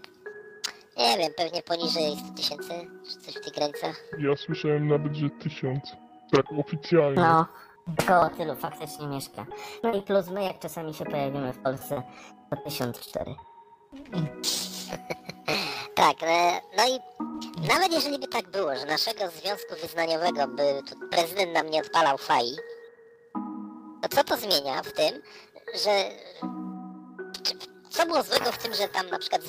Nie 0.98 1.18
wiem, 1.18 1.32
pewnie 1.38 1.62
poniżej 1.62 2.18
100 2.26 2.34
tysięcy, 2.36 2.74
czy 3.10 3.20
coś 3.20 3.36
w 3.36 3.46
tych 3.46 3.54
granicach. 3.54 4.04
Ja 4.20 4.36
słyszałem 4.36 4.88
nawet, 4.88 5.16
że 5.16 5.30
tysiąc. 5.30 5.96
Tak, 6.36 6.46
oficjalnie. 6.60 7.16
No. 7.22 7.46
Koło 8.08 8.30
tylu 8.30 8.56
faktycznie 8.56 9.08
mieszka. 9.08 9.46
No 9.84 9.94
i 9.94 10.02
plus 10.02 10.28
my, 10.28 10.44
jak 10.44 10.60
czasami 10.60 10.94
się 10.94 11.06
pojawimy 11.06 11.54
w 11.54 11.64
Polsce, 11.64 12.04
to 12.50 12.58
1004. 12.58 13.36
Tak, 15.96 16.24
e, 16.24 16.62
no 16.78 16.84
i 16.88 17.00
nawet 17.68 17.92
jeżeli 17.92 18.20
by 18.20 18.28
tak 18.28 18.52
było, 18.52 18.76
że 18.76 18.86
naszego 18.86 19.30
związku 19.30 19.76
wyznaniowego 19.82 20.48
by 20.48 20.82
prezydent 21.12 21.54
nam 21.54 21.70
nie 21.70 21.82
odpalał 21.82 22.18
fai, 22.18 22.56
to 24.02 24.10
co 24.10 24.24
to 24.24 24.38
zmienia 24.38 24.84
w 24.84 24.92
tym, 24.92 25.22
że... 25.84 26.10
Co 27.90 28.06
było 28.06 28.24
złego 28.24 28.52
w 28.52 28.58
tym, 28.58 28.74
że 28.74 28.88
tam 28.88 29.10
na 29.10 29.20
przykład, 29.20 29.42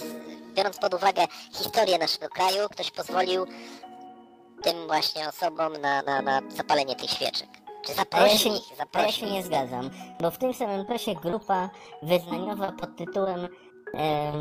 biorąc 0.55 0.79
pod 0.79 0.95
uwagę 0.95 1.27
historię 1.53 1.99
naszego 1.99 2.29
kraju, 2.29 2.69
ktoś 2.69 2.91
pozwolił 2.91 3.47
tym 4.63 4.87
właśnie 4.87 5.29
osobom 5.29 5.73
na, 5.73 6.03
na, 6.03 6.23
na 6.23 6.41
zapalenie 6.57 6.97
tych 6.97 7.11
świeczek? 7.11 7.49
Ja, 8.13 8.29
się, 8.29 8.51
się 9.13 9.31
nie 9.31 9.43
zgadzam, 9.43 9.91
bo 10.21 10.31
w 10.31 10.39
tym 10.39 10.55
samym 10.55 10.87
czasie 10.87 11.15
grupa 11.15 11.71
wyznaniowa 12.03 12.73
pod 12.73 12.97
tytułem 12.97 13.49
e, 13.95 14.33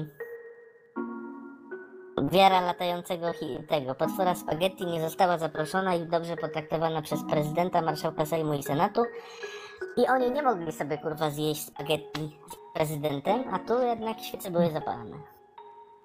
Wiara 2.32 2.62
latającego 2.62 3.32
tego 3.68 3.96
potwora 3.96 4.36
spaghetti 4.36 4.86
nie 4.86 5.02
została 5.02 5.38
zaproszona 5.38 5.96
i 5.96 6.08
dobrze 6.08 6.38
potraktowana 6.38 7.02
przez 7.02 7.24
prezydenta, 7.30 7.82
marszałka 7.82 8.26
Sejmu 8.26 8.54
i 8.54 8.64
Senatu. 8.64 9.02
I 9.98 10.08
oni 10.08 10.32
nie 10.32 10.44
mogli 10.44 10.72
sobie 10.72 10.98
kurwa 10.98 11.30
zjeść 11.30 11.62
spaghetti 11.66 12.38
z 12.52 12.76
prezydentem, 12.76 13.44
a 13.54 13.60
tu 13.60 13.82
jednak 13.82 14.20
świece 14.20 14.52
były 14.52 14.72
zapalane. 14.72 15.18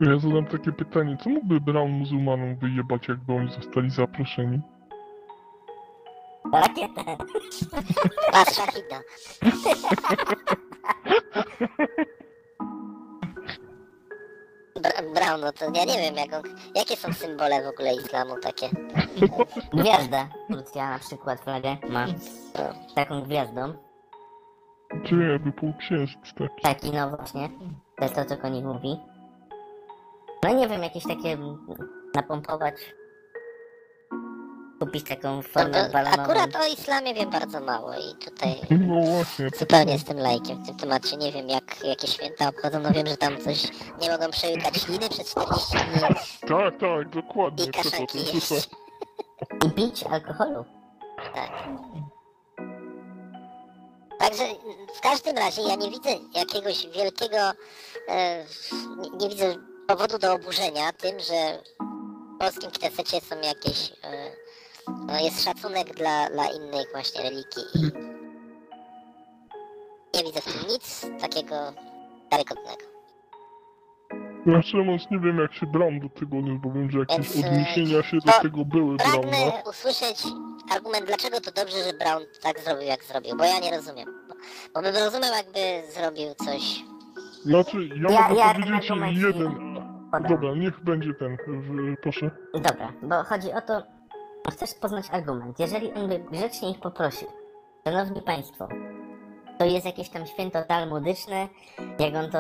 Ja 0.00 0.18
zadam 0.18 0.46
takie 0.46 0.72
pytanie, 0.72 1.16
co 1.24 1.30
mógłby 1.30 1.60
Brown 1.60 1.90
muzułmanom 1.90 2.56
wyjebać, 2.56 3.08
jakby 3.08 3.32
oni 3.32 3.50
zostali 3.52 3.90
zaproszeni? 3.90 4.60
Rakietę! 6.52 7.16
Pas 8.32 8.54
szachida. 8.56 9.00
Brown, 15.14 15.40
no 15.40 15.52
to 15.52 15.64
ja 15.64 15.84
nie 15.84 15.98
wiem, 15.98 16.14
jak 16.14 16.32
on, 16.34 16.42
jakie 16.74 16.96
są 16.96 17.12
symbole 17.12 17.62
w 17.62 17.66
ogóle 17.66 17.94
islamu 17.94 18.34
takie. 18.42 18.68
Gwiazda. 19.72 20.28
Turcja 20.48 20.90
na 20.90 20.98
przykład 20.98 21.40
flagę 21.40 21.76
ma 21.88 22.06
taką 22.94 23.22
gwiazdą. 23.22 23.74
Czy 25.04 25.14
jakby 25.14 25.52
półksiężyc 25.52 26.18
taki. 26.38 26.62
Taki, 26.62 26.90
no 26.90 27.10
właśnie. 27.10 27.48
To 27.96 28.04
jest 28.04 28.14
to, 28.14 28.24
co 28.24 28.36
konik 28.36 28.64
mówi. 28.64 28.96
No 30.44 30.54
nie 30.54 30.68
wiem, 30.68 30.82
jakieś 30.82 31.02
takie 31.04 31.38
napompować. 32.14 32.74
Kupić 34.80 35.08
taką 35.08 35.36
No 35.36 35.42
formę 35.42 35.90
balonową. 35.92 36.22
akurat 36.22 36.56
o 36.56 36.66
islamie 36.66 37.14
wiem 37.14 37.30
bardzo 37.30 37.60
mało 37.60 37.92
i 37.94 38.24
tutaj 38.24 38.60
No 38.70 39.00
właśnie. 39.02 39.50
zupełnie 39.58 39.92
jestem 39.92 40.18
lajkiem 40.18 40.62
w 40.62 40.66
tym 40.66 40.76
temacie. 40.76 41.16
Nie 41.16 41.32
wiem, 41.32 41.48
jak, 41.48 41.84
jakie 41.84 42.06
święta 42.06 42.48
obchodzą. 42.48 42.80
No 42.80 42.90
wiem, 42.92 43.06
że 43.06 43.16
tam 43.16 43.38
coś 43.40 43.62
nie 44.00 44.10
mogą 44.10 44.30
przełykać 44.30 44.76
śliny 44.82 45.08
przez 45.08 45.30
40 45.30 45.76
dni 45.76 46.00
Tak, 46.48 46.74
tak, 46.80 47.08
dokładnie. 47.14 47.64
i 47.64 47.70
kaszanki 47.70 48.18
tym 48.24 48.34
jeść. 48.34 48.68
I 49.66 49.70
pić 49.70 50.02
alkoholu. 50.04 50.64
Tak. 51.34 51.50
Także 54.18 54.44
w 54.96 55.00
każdym 55.00 55.38
razie 55.38 55.62
ja 55.62 55.74
nie 55.74 55.90
widzę 55.90 56.10
jakiegoś 56.34 56.86
wielkiego, 56.86 57.36
e, 58.08 58.44
nie, 58.98 59.10
nie 59.10 59.28
widzę 59.28 59.54
powodu 59.88 60.18
do 60.18 60.32
oburzenia 60.32 60.92
tym, 60.92 61.20
że 61.20 61.62
w 62.36 62.38
polskim 62.38 62.70
Knesecie 62.70 63.20
są 63.20 63.36
jakieś, 63.40 63.90
e, 64.04 64.30
no 64.88 65.20
jest 65.20 65.44
szacunek 65.44 65.94
dla, 65.94 66.30
dla 66.30 66.44
innych 66.46 66.86
właśnie 66.92 67.22
religii 67.22 67.62
i 67.74 67.82
nie 70.16 70.24
widzę 70.24 70.40
w 70.40 70.44
tym 70.44 70.68
nic 70.68 71.06
takiego 71.20 71.54
karygodnego. 72.30 72.90
Ja 74.46 74.62
szczerze 74.62 74.84
nie 75.10 75.18
wiem 75.18 75.38
jak 75.38 75.54
się 75.54 75.66
Brown 75.66 76.00
do 76.00 76.08
tego 76.08 76.38
odniósł, 76.38 76.60
bo 76.60 76.72
wiem, 76.72 76.90
że 76.90 76.98
jakieś 76.98 77.16
Więc, 77.16 77.46
e, 77.46 77.48
odniesienia 77.48 78.02
się 78.02 78.16
do 78.26 78.32
tego 78.42 78.64
były 78.64 78.96
Browna. 78.96 79.12
Pragnę 79.20 79.62
usłyszeć 79.70 80.22
argument, 80.70 81.06
dlaczego 81.06 81.40
to 81.40 81.52
dobrze, 81.52 81.84
że 81.84 81.92
Brown 81.92 82.22
tak 82.42 82.60
zrobił, 82.60 82.86
jak 82.86 83.04
zrobił, 83.04 83.36
bo 83.36 83.44
ja 83.44 83.58
nie 83.58 83.76
rozumiem. 83.76 84.08
Bo, 84.28 84.34
bo 84.74 84.82
bym 84.82 84.94
rozumiał, 84.94 85.34
jakby 85.34 85.92
zrobił 85.92 86.34
coś 86.34 86.82
Znaczy, 87.44 87.88
ja, 87.96 88.10
Ja- 88.10 88.28
mogę 88.28 88.40
ja 88.40 88.54
powiedzieć 88.54 89.22
jeden... 89.22 89.70
Dobra, 90.28 90.54
niech 90.54 90.84
będzie 90.84 91.14
ten, 91.14 91.36
proszę. 92.02 92.30
Dobra, 92.54 92.92
bo 93.02 93.24
chodzi 93.24 93.52
o 93.52 93.60
to, 93.60 93.82
chcesz 94.50 94.74
poznać 94.74 95.06
argument. 95.10 95.58
Jeżeli 95.58 95.92
on 95.92 96.08
by 96.08 96.18
grzecznie 96.18 96.70
ich 96.70 96.80
poprosił, 96.80 97.28
szanowni 97.84 98.22
państwo, 98.22 98.68
to 99.58 99.64
jest 99.64 99.86
jakieś 99.86 100.08
tam 100.08 100.26
święto 100.26 100.62
talmudyczne, 100.62 101.48
jak 101.98 102.14
on 102.14 102.30
to 102.30 102.38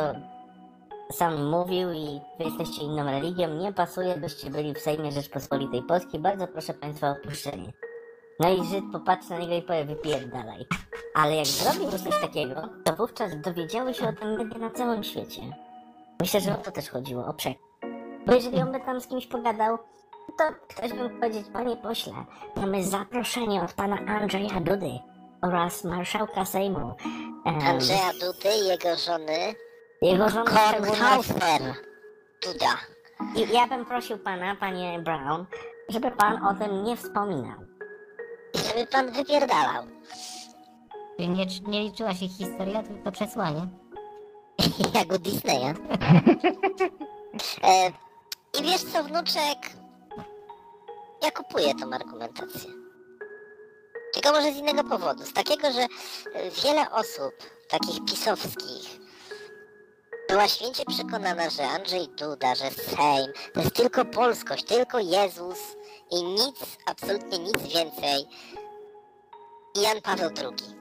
sam 1.12 1.50
mówił 1.50 1.92
i 1.92 2.20
wy 2.38 2.44
jesteście 2.44 2.82
inną 2.82 3.04
religią, 3.04 3.48
nie 3.54 3.72
pasuje, 3.72 4.16
byście 4.16 4.50
byli 4.50 4.74
w 4.74 4.78
Sejmie 4.78 5.12
Rzeczpospolitej 5.12 5.82
Polskiej, 5.82 6.20
bardzo 6.20 6.48
proszę 6.48 6.74
państwa 6.74 7.08
o 7.08 7.12
opuszczenie. 7.12 7.72
No 8.40 8.50
i 8.50 8.64
Żyd 8.64 8.84
popatrzy 8.92 9.30
na 9.30 9.38
niego 9.38 9.54
i 9.54 9.62
powie, 9.62 9.84
wypierdalaj. 9.84 10.66
Ale 11.14 11.36
jak 11.36 11.46
zrobił 11.46 11.90
coś 11.90 12.20
takiego, 12.20 12.68
to 12.84 12.92
wówczas 12.96 13.40
dowiedziały 13.40 13.94
się 13.94 14.08
o 14.08 14.12
tym 14.12 14.38
media 14.38 14.58
na 14.58 14.70
całym 14.70 15.04
świecie. 15.04 15.42
Myślę, 16.20 16.40
że 16.40 16.52
o 16.52 16.62
to 16.62 16.70
też 16.70 16.90
chodziło, 16.90 17.26
o 17.26 17.34
przekaz. 17.34 17.62
Bo 18.26 18.34
jeżeli 18.34 18.62
on 18.62 18.72
by 18.72 18.80
tam 18.80 19.00
z 19.00 19.06
kimś 19.06 19.26
pogadał, 19.26 19.78
to 20.38 20.44
ktoś 20.68 20.92
by 20.92 21.02
mógł 21.02 21.20
powiedzieć, 21.20 21.46
panie 21.52 21.76
pośle, 21.76 22.12
mamy 22.56 22.84
zaproszenie 22.84 23.62
od 23.62 23.72
pana 23.72 23.96
Andrzeja 23.96 24.60
Dudy 24.60 24.90
oraz 25.42 25.84
marszałka 25.84 26.44
Sejmu. 26.44 26.94
Em, 27.46 27.58
Andrzeja 27.66 28.12
Dudy 28.12 28.48
i 28.62 28.68
jego 28.68 28.96
żony 28.96 29.54
jego 30.02 30.28
szczególności. 30.28 30.76
Kornhauser 30.76 31.74
Duda. 32.42 32.76
I 33.36 33.52
ja 33.52 33.66
bym 33.66 33.86
prosił 33.86 34.18
pana, 34.18 34.56
panie 34.56 35.00
Brown, 35.04 35.46
żeby 35.88 36.10
pan 36.10 36.46
o 36.46 36.54
tym 36.54 36.84
nie 36.84 36.96
wspominał. 36.96 37.58
I 38.54 38.58
żeby 38.58 38.86
pan 38.86 39.12
wypierdalał. 39.12 39.84
Nie, 41.18 41.46
nie 41.66 41.80
liczyła 41.80 42.14
się 42.14 42.28
historia, 42.28 42.82
tylko 42.82 43.12
przesłanie. 43.12 43.68
Jak 44.94 45.12
u 45.12 45.18
Disneya. 45.18 45.74
E, 47.64 47.88
I 48.60 48.62
wiesz 48.62 48.84
co, 48.84 49.04
wnuczek? 49.04 49.79
Ja 51.22 51.30
kupuję 51.30 51.74
tą 51.74 51.92
argumentację. 51.92 52.70
Tylko 54.12 54.32
może 54.32 54.52
z 54.52 54.56
innego 54.56 54.84
powodu. 54.84 55.24
Z 55.26 55.32
takiego, 55.32 55.72
że 55.72 55.80
e, 55.80 56.50
wiele 56.50 56.90
osób, 56.90 57.34
takich 57.68 58.04
pisowskich, 58.04 59.00
była 60.28 60.48
święcie 60.48 60.84
przekonana, 60.84 61.50
że 61.50 61.68
Andrzej 61.68 62.08
Duda, 62.08 62.54
że 62.54 62.70
Sejm 62.70 63.32
to 63.54 63.60
jest 63.60 63.76
tylko 63.76 64.04
polskość, 64.04 64.64
tylko 64.64 64.98
Jezus 64.98 65.58
i 66.10 66.22
nic, 66.22 66.56
absolutnie 66.86 67.38
nic 67.38 67.62
więcej. 67.62 68.26
I 69.74 69.80
Jan 69.80 70.00
Paweł 70.02 70.30
II. 70.36 70.80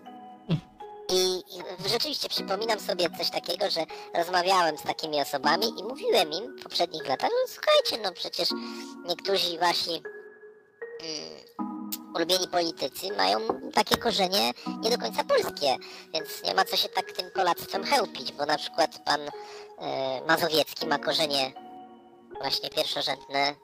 I 1.11 1.43
rzeczywiście 1.89 2.29
przypominam 2.29 2.79
sobie 2.79 3.09
coś 3.17 3.29
takiego, 3.29 3.69
że 3.69 3.85
rozmawiałem 4.15 4.77
z 4.77 4.83
takimi 4.83 5.21
osobami 5.21 5.79
i 5.79 5.83
mówiłem 5.83 6.31
im 6.31 6.57
w 6.57 6.63
poprzednich 6.63 7.07
latach, 7.07 7.29
że 7.29 7.53
słuchajcie, 7.53 8.03
no 8.03 8.11
przecież 8.13 8.49
niektórzy 9.07 9.57
wasi 9.57 10.01
ulubieni 12.15 12.47
politycy 12.47 13.13
mają 13.17 13.39
takie 13.73 13.97
korzenie 13.97 14.51
nie 14.81 14.89
do 14.89 14.97
końca 14.97 15.23
polskie, 15.23 15.75
więc 16.13 16.43
nie 16.43 16.53
ma 16.53 16.65
co 16.65 16.75
się 16.75 16.89
tak 16.89 17.11
tym 17.11 17.31
polactwem 17.31 17.83
chełpić, 17.83 18.31
bo 18.31 18.45
na 18.45 18.57
przykład 18.57 18.99
pan 19.05 19.21
e, 19.21 20.21
Mazowiecki 20.27 20.87
ma 20.87 20.99
korzenie 20.99 21.53
właśnie 22.41 22.69
pierwszorzędne 22.69 23.55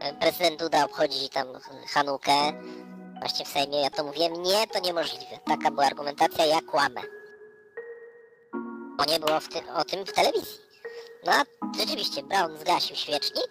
e, 0.00 0.14
prezydent 0.20 0.58
Duda 0.58 0.84
obchodzi 0.84 1.28
tam 1.28 1.46
Hanukę, 1.88 2.52
właśnie 3.20 3.44
w 3.44 3.48
Sejmie, 3.48 3.80
ja 3.80 3.90
to 3.90 4.04
mówiłem, 4.04 4.42
nie, 4.42 4.66
to 4.66 4.80
niemożliwe. 4.80 5.38
Taka 5.46 5.70
była 5.70 5.86
argumentacja, 5.86 6.46
ja 6.46 6.60
kłamę. 6.60 7.00
Bo 8.98 9.04
nie 9.04 9.20
było 9.20 9.38
o 9.74 9.84
tym 9.84 10.04
w 10.04 10.12
telewizji. 10.12 10.58
No 11.26 11.32
a 11.32 11.44
rzeczywiście, 11.78 12.22
Brown 12.22 12.58
zgasił 12.58 12.96
świecznik 12.96 13.48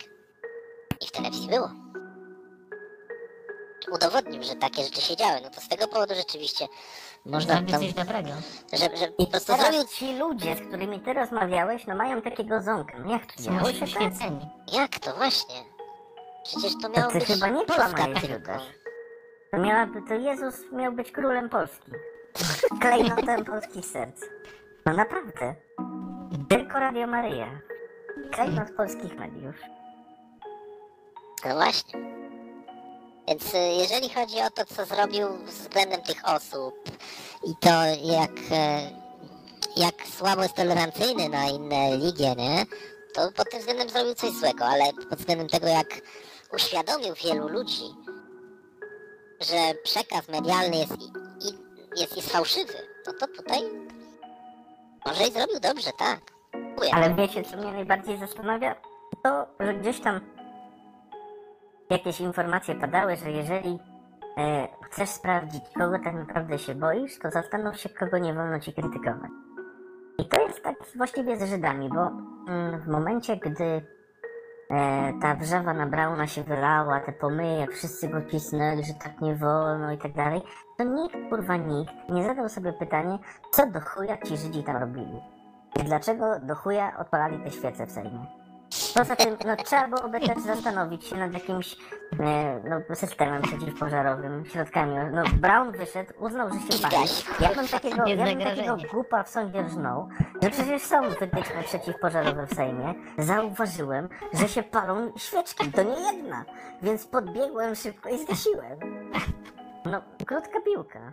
i 1.01 1.07
w 1.07 1.11
telewizji 1.11 1.47
było. 1.47 1.90
Udowodnił, 3.91 4.43
że 4.43 4.55
takie 4.55 4.83
rzeczy 4.83 5.01
się 5.01 5.15
działy. 5.15 5.39
No 5.43 5.49
to 5.49 5.61
z 5.61 5.67
tego 5.67 5.87
powodu 5.87 6.15
rzeczywiście 6.15 6.67
można 7.25 7.53
Zrobił 7.53 7.71
tam, 7.71 7.81
coś 7.81 7.93
dobrego. 7.93 8.29
że, 8.73 8.97
że 8.97 9.05
I 9.17 9.25
po 9.25 9.31
prostu 9.31 9.53
teraz 9.53 9.65
zrobił... 9.65 9.87
ci 9.87 10.17
ludzie, 10.17 10.55
z 10.55 10.67
którymi 10.67 10.99
ty 10.99 11.13
rozmawiałeś, 11.13 11.87
no 11.87 11.95
mają 11.95 12.21
takiego 12.21 12.61
ząka. 12.61 12.99
No 12.99 13.11
jak 13.11 13.33
to 13.33 13.43
działo 13.43 13.71
się 13.71 13.79
tak? 13.79 13.89
świeceni. 13.89 14.49
Jak 14.73 14.99
to 14.99 15.13
właśnie? 15.15 15.55
Przecież 16.43 16.71
to 16.81 16.89
miało 16.89 17.11
ty 17.11 17.19
być 17.19 17.27
chyba 17.27 17.47
nie 17.47 17.65
Polska 17.65 18.05
tylko. 18.21 18.51
To, 19.51 19.57
miałaby, 19.57 20.01
to 20.07 20.13
Jezus 20.13 20.55
miał 20.71 20.91
być 20.93 21.11
królem 21.11 21.49
Polski. 21.49 21.91
Klejnotem 22.81 23.45
polskich 23.45 23.85
serc. 23.85 24.21
No 24.85 24.93
naprawdę. 24.93 25.55
Tylko 26.49 26.79
Radio 26.79 27.07
Maryja. 27.07 27.47
Klejnot 28.31 28.71
polskich 28.77 29.15
mediów. 29.19 29.55
No 31.45 31.55
właśnie. 31.55 31.99
Więc 33.31 33.53
y, 33.53 33.57
jeżeli 33.57 34.09
chodzi 34.09 34.41
o 34.41 34.49
to, 34.49 34.65
co 34.65 34.85
zrobił 34.85 35.27
względem 35.45 36.01
tych 36.01 36.29
osób 36.29 36.75
i 37.43 37.55
to 37.59 37.69
jak, 38.03 38.31
e, 38.51 38.91
jak 39.77 40.07
słabo 40.17 40.43
jest 40.43 40.55
tolerancyjny 40.55 41.29
na 41.29 41.49
inne 41.49 41.89
religie, 41.89 42.35
nie? 42.35 42.65
To 43.13 43.31
pod 43.31 43.49
tym 43.49 43.59
względem 43.59 43.89
zrobił 43.89 44.15
coś 44.15 44.31
złego, 44.31 44.65
ale 44.65 44.93
pod 45.09 45.19
względem 45.19 45.47
tego, 45.49 45.67
jak 45.67 46.01
uświadomił 46.53 47.13
wielu 47.13 47.47
ludzi, 47.47 47.83
że 49.39 49.73
przekaz 49.83 50.27
medialny 50.27 50.77
jest, 50.77 50.93
i, 51.01 51.05
i, 51.47 51.99
jest, 51.99 52.15
jest 52.15 52.31
fałszywy, 52.31 52.73
no 53.07 53.13
to 53.13 53.27
tutaj 53.27 53.61
może 55.05 55.27
i 55.27 55.31
zrobił 55.31 55.59
dobrze, 55.59 55.91
tak. 55.97 56.19
Ale 56.93 57.15
wiecie, 57.15 57.43
co 57.43 57.57
mnie 57.57 57.71
najbardziej 57.71 58.17
zastanawia? 58.17 58.75
To, 59.23 59.45
że 59.59 59.73
gdzieś 59.73 59.99
tam 59.99 60.40
jakieś 61.91 62.21
informacje 62.21 62.75
padały, 62.75 63.15
że 63.15 63.31
jeżeli 63.31 63.79
e, 64.37 64.67
chcesz 64.81 65.09
sprawdzić, 65.09 65.63
kogo 65.77 65.99
tak 66.03 66.13
naprawdę 66.13 66.59
się 66.59 66.75
boisz, 66.75 67.19
to 67.19 67.31
zastanów 67.31 67.77
się, 67.77 67.89
kogo 67.89 68.17
nie 68.17 68.33
wolno 68.33 68.59
ci 68.59 68.73
krytykować. 68.73 69.31
I 70.17 70.25
to 70.25 70.47
jest 70.47 70.63
tak 70.63 70.75
właściwie 70.95 71.37
z 71.37 71.49
Żydami, 71.49 71.89
bo 71.89 72.11
mm, 72.47 72.81
w 72.81 72.87
momencie, 72.87 73.37
gdy 73.37 73.63
e, 74.69 75.13
ta 75.21 75.35
wrzawa 75.35 75.73
na 75.73 75.85
Brauna 75.85 76.27
się 76.27 76.43
wylała, 76.43 76.99
te 76.99 77.11
pomyje, 77.11 77.67
wszyscy 77.67 78.07
go 78.07 78.21
pisnęli, 78.21 78.83
że 78.83 78.93
tak 78.93 79.21
nie 79.21 79.35
wolno 79.35 79.91
i 79.91 79.97
tak 79.97 80.13
dalej, 80.13 80.41
to 80.77 80.83
nikt, 80.83 81.29
kurwa 81.29 81.57
nikt, 81.57 81.93
nie 82.09 82.23
zadał 82.23 82.49
sobie 82.49 82.73
pytanie, 82.73 83.19
co 83.51 83.67
do 83.67 83.79
chuja 83.81 84.17
ci 84.17 84.37
Żydzi 84.37 84.63
tam 84.63 84.77
robili. 84.77 85.21
I 85.79 85.83
dlaczego 85.83 86.39
do 86.39 86.55
chuja 86.55 86.97
odpalali 86.97 87.43
te 87.43 87.51
świece 87.51 87.85
w 87.85 87.91
Sejmie? 87.91 88.40
Poza 88.93 89.15
tym, 89.15 89.37
no 89.45 89.55
trzeba 89.55 89.87
byłoby 89.87 90.19
też 90.19 90.43
zastanowić 90.43 91.05
się 91.05 91.15
nad 91.15 91.33
jakimś 91.33 91.77
no, 92.63 92.95
systemem 92.95 93.41
przeciwpożarowym, 93.41 94.45
środkami. 94.45 94.95
No 95.11 95.23
Brown 95.33 95.71
wyszedł, 95.71 96.13
uznał, 96.19 96.49
że 96.49 96.59
się 96.59 96.81
pali. 96.81 97.09
Ja 97.39 97.55
bym 97.55 97.67
takiego, 97.67 98.05
ja 98.05 98.25
bym 98.25 98.39
takiego 98.39 98.77
głupa 98.91 99.23
w 99.23 99.29
sądzie 99.29 99.61
rżnął, 99.61 100.09
że 100.41 100.49
przecież 100.49 100.81
są 100.81 101.09
wytyczne 101.09 101.63
przeciwpożarowe 101.63 102.47
w 102.47 102.53
Sejmie. 102.53 102.93
Zauważyłem, 103.17 104.09
że 104.33 104.47
się 104.47 104.63
palą 104.63 105.11
świeczki, 105.17 105.71
to 105.71 105.83
nie 105.83 106.01
jedna. 106.01 106.45
Więc 106.81 107.07
podbiegłem 107.07 107.75
szybko 107.75 108.09
i 108.09 108.17
zgasiłem. 108.17 108.79
No, 109.85 110.01
krótka 110.25 110.61
piłka. 110.61 111.11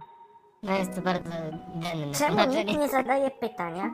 No 0.63 0.79
jest 0.79 0.95
to 0.95 1.01
bardzo 1.01 1.31
denne 1.75 2.15
Czemu 2.15 2.29
tłumaczenie. 2.29 2.65
nikt 2.65 2.81
nie 2.81 2.89
zadaje 2.89 3.31
pytania, 3.31 3.91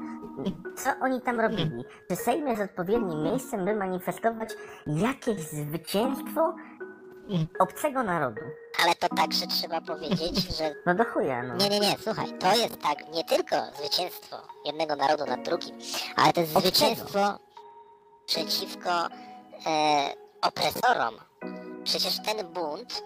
co 0.77 0.91
oni 1.03 1.21
tam 1.21 1.41
robili? 1.41 1.85
Czy 2.11 2.17
Sejm 2.17 2.49
jest 2.49 2.63
odpowiednim 2.63 3.23
miejscem, 3.23 3.65
by 3.65 3.77
manifestować 3.77 4.49
jakieś 4.87 5.41
zwycięstwo 5.41 6.55
obcego 7.59 8.03
narodu? 8.03 8.41
Ale 8.85 8.95
to 8.95 9.09
także 9.17 9.47
trzeba 9.47 9.81
powiedzieć, 9.81 10.37
że 10.59 10.75
No 10.87 10.95
do 10.95 11.05
chuja, 11.05 11.43
no. 11.43 11.55
Nie, 11.57 11.69
nie, 11.69 11.81
nie, 11.81 11.95
słuchaj, 12.05 12.39
to 12.39 12.55
jest 12.57 12.83
tak, 12.83 13.13
nie 13.15 13.25
tylko 13.25 13.57
zwycięstwo 13.79 14.37
jednego 14.65 14.97
narodu 14.97 15.27
nad 15.27 15.43
drugim, 15.43 15.77
ale 16.17 16.33
to 16.33 16.41
jest 16.41 16.57
Od 16.57 16.63
zwycięstwo 16.63 17.39
przeciwko 18.27 18.91
e, 18.91 19.09
opresorom. 20.43 21.15
Przecież 21.85 22.23
ten 22.23 22.47
bunt, 22.53 23.03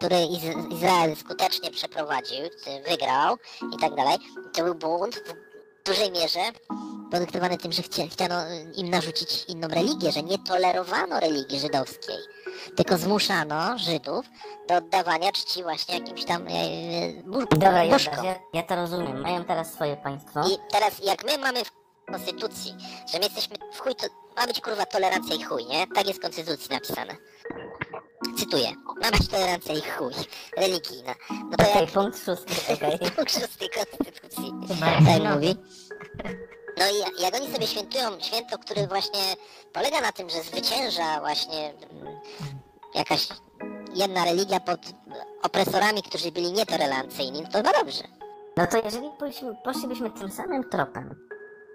który 0.00 0.16
Iz- 0.26 0.72
Izrael 0.72 1.16
skutecznie 1.16 1.70
przeprowadził, 1.70 2.44
wygrał 2.88 3.36
i 3.74 3.80
tak 3.80 3.94
dalej, 3.94 4.18
to 4.52 4.64
był 4.64 4.74
bunt 4.74 5.14
w 5.16 5.34
dużej 5.86 6.10
mierze 6.12 6.40
podyktowany 7.10 7.58
tym, 7.58 7.72
że 7.72 7.82
chcia, 7.82 8.02
chciano 8.10 8.34
im 8.76 8.90
narzucić 8.90 9.44
inną 9.48 9.68
religię, 9.68 10.12
że 10.12 10.22
nie 10.22 10.38
tolerowano 10.38 11.20
religii 11.20 11.60
żydowskiej, 11.60 12.16
tylko 12.76 12.98
zmuszano 12.98 13.78
Żydów 13.78 14.26
do 14.68 14.74
oddawania 14.76 15.32
czci 15.32 15.62
właśnie 15.62 15.94
jakimś 15.98 16.24
tam 16.24 16.48
e, 16.48 16.50
e, 16.50 17.12
Dobra, 17.50 17.86
bożkom. 17.90 18.24
Ja, 18.24 18.34
ja 18.52 18.62
to 18.62 18.76
rozumiem. 18.76 19.20
Mają 19.20 19.44
teraz 19.44 19.72
swoje 19.72 19.96
państwo. 19.96 20.40
I 20.48 20.56
teraz 20.72 20.98
jak 21.04 21.24
my 21.24 21.38
mamy 21.38 21.64
w 21.64 21.70
konstytucji, 22.12 22.74
że 23.12 23.18
my 23.18 23.24
jesteśmy 23.24 23.56
w 23.72 23.80
chuj, 23.80 23.94
to 23.94 24.06
ma 24.36 24.46
być 24.46 24.60
kurwa 24.60 24.86
tolerancja 24.86 25.34
i 25.36 25.42
chuj, 25.42 25.64
nie? 25.66 25.86
Tak 25.94 26.06
jest 26.06 26.18
w 26.18 26.22
konstytucji 26.22 26.70
napisane. 26.70 27.16
Cytuję. 28.38 28.72
Ma 29.02 29.10
być 29.10 29.28
tolerancja 29.28 29.74
i 29.74 29.80
chuj. 29.80 30.12
Religijna. 30.56 31.14
No 31.30 31.56
to 31.56 31.64
Okej, 31.70 31.80
jak 31.82 31.90
punkt 31.90 32.18
szósty, 32.24 32.72
okej. 32.74 32.98
punkt 33.16 33.32
szósty 33.32 33.68
konstytucji 33.68 34.52
tak 35.06 35.22
no. 35.22 35.34
mówi. 35.34 35.56
No 36.78 36.84
i 36.88 37.22
jak- 37.22 37.34
oni 37.34 37.52
sobie 37.52 37.66
świętują 37.66 38.20
święto, 38.20 38.58
które 38.58 38.86
właśnie 38.86 39.20
polega 39.72 40.00
na 40.00 40.12
tym, 40.12 40.30
że 40.30 40.42
zwycięża 40.42 41.20
właśnie 41.20 41.68
mm, 41.90 42.20
jakaś 42.94 43.28
jedna 43.94 44.24
religia 44.24 44.60
pod 44.60 44.80
opresorami, 45.42 46.02
którzy 46.02 46.32
byli 46.32 46.52
nietolerancyjni, 46.52 47.42
no 47.42 47.48
to 47.48 47.58
chyba 47.58 47.72
dobrze. 47.72 48.02
No 48.56 48.66
to 48.66 48.76
jeżeli 48.84 49.10
poszlibyśmy 49.64 50.10
tym 50.10 50.30
samym 50.30 50.64
tropem, 50.70 51.29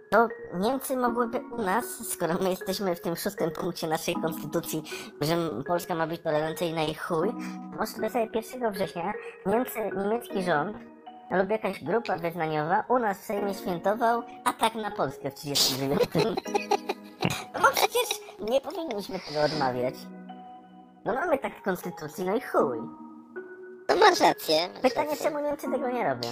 to 0.10 0.28
Niemcy 0.53 0.97
mogłyby 0.97 1.39
u 1.51 1.62
nas, 1.62 1.86
skoro 2.10 2.34
my 2.41 2.49
jesteśmy 2.49 2.95
w 2.95 3.01
tym 3.01 3.16
szóstym 3.16 3.51
punkcie 3.51 3.88
naszej 3.88 4.16
konstytucji, 4.16 4.84
że 5.22 5.36
Polska 5.68 5.95
ma 5.95 6.08
być 6.08 6.22
tolerancyjna 6.22 6.84
i 6.84 6.95
chuj, 6.95 7.34
może 7.78 7.91
sobie 7.91 8.28
1 8.34 8.72
września 8.72 9.14
Niemcy, 9.45 9.80
niemiecki 9.97 10.43
rząd 10.43 10.78
lub 11.32 11.49
jakaś 11.49 11.84
grupa 11.84 12.18
wyznaniowa 12.18 12.84
u 12.89 12.99
nas 12.99 13.18
w 13.20 13.24
Sejmie 13.24 13.53
świętował 13.53 14.24
atak 14.43 14.76
na 14.76 14.91
Polskę 14.91 15.32
w 15.32 15.34
39. 15.34 16.01
No 17.64 17.72
przecież 17.72 18.20
nie 18.49 18.62
powinniśmy 18.62 19.20
tego 19.20 19.41
odmawiać. 19.41 19.95
No 21.06 21.14
mamy 21.14 21.38
tak 21.38 21.56
w 21.56 21.62
konstytucji, 21.62 22.26
no 22.26 22.36
i 22.36 22.41
chuj. 22.41 23.05
No 24.00 24.10
masz 24.10 24.20
rację. 24.20 24.70
masz 24.74 24.82
Pytanie, 24.82 25.10
rację. 25.10 25.26
czemu 25.26 25.39
Niemcy 25.39 25.72
tego 25.72 25.89
nie 25.89 26.04
robią? 26.10 26.30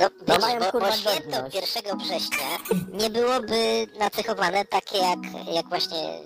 No, 0.00 0.08
No 0.28 0.34
widzisz, 0.34 0.40
mają, 0.40 0.60
bo, 0.60 0.70
kurwa, 0.70 0.86
bo 0.86 0.92
święto 0.92 1.30
godność. 1.42 1.74
1 1.76 1.98
września 1.98 2.46
nie 2.92 3.10
byłoby 3.10 3.86
nacechowane 3.98 4.64
takie 4.64 4.98
jak, 4.98 5.18
jak 5.54 5.68
właśnie 5.68 6.18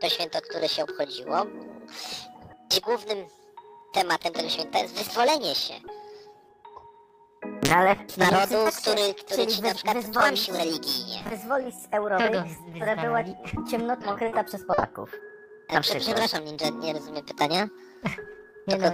to 0.00 0.08
święto, 0.08 0.40
które 0.40 0.68
się 0.68 0.82
obchodziło, 0.82 1.36
gdzie 2.70 2.80
głównym 2.80 3.18
tematem 3.92 4.32
tego 4.32 4.48
święta 4.48 4.78
jest 4.78 4.94
wyzwolenie 4.94 5.54
się 5.54 5.74
No 7.70 7.76
ale 7.76 7.96
z 8.08 8.16
narodu, 8.16 8.48
też 8.64 8.76
który, 8.76 9.14
który 9.14 9.46
ci 9.46 9.62
na 9.62 9.74
przykład 9.74 9.96
tłamsił 10.12 10.54
religijnie. 10.54 11.22
Wyzwolić 11.30 11.74
z 11.74 11.88
Europy, 11.90 12.24
Kogo 12.28 12.44
która 12.74 12.96
była 12.96 13.18
ciemnotą 13.70 14.16
kryta 14.16 14.44
przez 14.44 14.66
Polaków. 14.66 15.10
A, 15.68 15.74
Na 15.74 15.80
prze, 15.80 15.94
przepraszam, 16.00 16.44
Ninja, 16.44 16.68
nie 16.70 16.92
rozumiem 16.92 17.24
pytania. 17.24 17.68
Nie 18.68 18.76
no, 18.76 18.88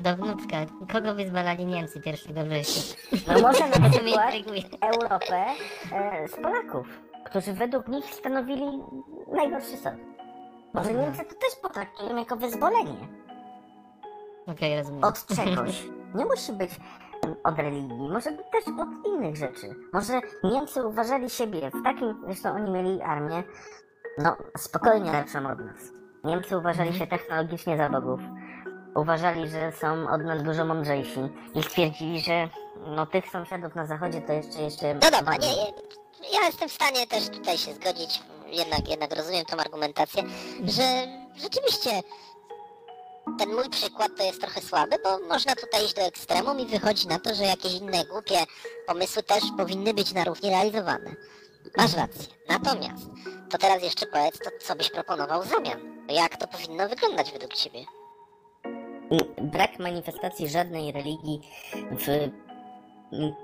do 0.00 0.16
wnuczka. 0.16 0.56
Kogo 0.92 1.14
wyzwalali 1.14 1.66
Niemcy 1.66 2.00
1 2.06 2.48
września? 2.48 2.96
No 3.28 3.40
może 3.40 3.64
na 3.68 3.72
To 3.76 3.80
mnie 3.80 3.90
przykład 3.90 4.34
intryguje. 4.34 4.62
Europę 4.80 5.44
e, 5.92 6.28
z 6.28 6.36
Polaków, 6.36 6.86
którzy 7.24 7.52
według 7.52 7.88
nich 7.88 8.04
stanowili 8.04 8.64
najgorszy 9.32 9.76
sąd. 9.76 10.00
Może 10.74 10.90
Mhm. 10.90 11.06
Niemcy 11.06 11.24
to 11.24 11.34
też 11.40 11.56
potraktują 11.62 12.16
jako 12.16 12.36
wyzwolenie 12.36 12.96
Okej, 14.46 14.76
rozumiem. 14.78 15.04
od 15.04 15.26
czegoś. 15.26 15.86
Nie 16.14 16.24
musi 16.24 16.52
być 16.52 16.70
em, 17.26 17.34
od 17.44 17.58
religii, 17.58 18.08
może 18.12 18.30
być 18.30 18.46
też 18.52 18.64
od 18.80 19.06
innych 19.06 19.36
rzeczy. 19.36 19.74
Może 19.92 20.20
Niemcy 20.44 20.86
uważali 20.86 21.30
siebie 21.30 21.70
w 21.70 21.82
takim, 21.84 22.22
zresztą 22.24 22.50
oni 22.54 22.70
mieli 22.70 23.02
armię, 23.02 23.42
no 24.18 24.36
spokojnie 24.58 25.12
lepszą 25.12 25.50
od 25.50 25.58
nas. 25.58 25.92
Niemcy 26.24 26.58
uważali 26.58 26.92
się 26.92 27.06
technologicznie 27.06 27.76
za 27.76 27.90
bogów. 27.90 28.20
Uważali, 28.94 29.48
że 29.48 29.72
są 29.80 30.08
od 30.14 30.24
nas 30.24 30.42
dużo 30.42 30.64
mądrzejsi 30.64 31.20
i 31.54 31.62
stwierdzili, 31.62 32.20
że 32.20 32.48
no 32.86 33.06
tych 33.06 33.30
sąsiadów 33.30 33.74
na 33.74 33.86
zachodzie 33.86 34.20
to 34.20 34.32
jeszcze 34.32 34.62
jeszcze. 34.62 34.94
No 34.94 35.10
dobra, 35.10 35.36
nie, 35.36 35.54
ja 36.32 36.46
jestem 36.46 36.68
w 36.68 36.72
stanie 36.72 37.06
też 37.06 37.28
tutaj 37.28 37.58
się 37.58 37.74
zgodzić, 37.74 38.22
jednak, 38.46 38.88
jednak 38.88 39.16
rozumiem 39.16 39.44
tą 39.44 39.56
argumentację, 39.56 40.22
że 40.64 40.82
rzeczywiście 41.36 41.90
ten 43.38 43.54
mój 43.54 43.68
przykład 43.70 44.12
to 44.16 44.24
jest 44.24 44.40
trochę 44.40 44.60
słaby, 44.60 44.96
bo 45.04 45.18
można 45.18 45.56
tutaj 45.56 45.84
iść 45.84 45.94
do 45.94 46.02
ekstremum 46.02 46.60
i 46.60 46.66
wychodzi 46.66 47.08
na 47.08 47.18
to, 47.18 47.34
że 47.34 47.44
jakieś 47.44 47.72
inne 47.74 48.04
głupie 48.04 48.38
pomysły 48.86 49.22
też 49.22 49.42
powinny 49.56 49.94
być 49.94 50.12
na 50.12 50.24
równi 50.24 50.50
realizowane. 50.50 51.14
Masz 51.76 51.94
rację. 51.94 52.26
Natomiast, 52.48 53.06
to 53.50 53.58
teraz 53.58 53.82
jeszcze 53.82 54.06
powiedz, 54.06 54.38
to 54.38 54.50
co 54.60 54.76
byś 54.76 54.90
proponował 54.90 55.42
w 55.42 55.46
zamian? 55.46 56.06
Jak 56.08 56.36
to 56.36 56.46
powinno 56.46 56.88
wyglądać 56.88 57.32
według 57.32 57.54
ciebie? 57.54 57.84
Brak 59.42 59.78
manifestacji 59.78 60.48
żadnej 60.48 60.92
religii 60.92 61.40
w 61.90 62.30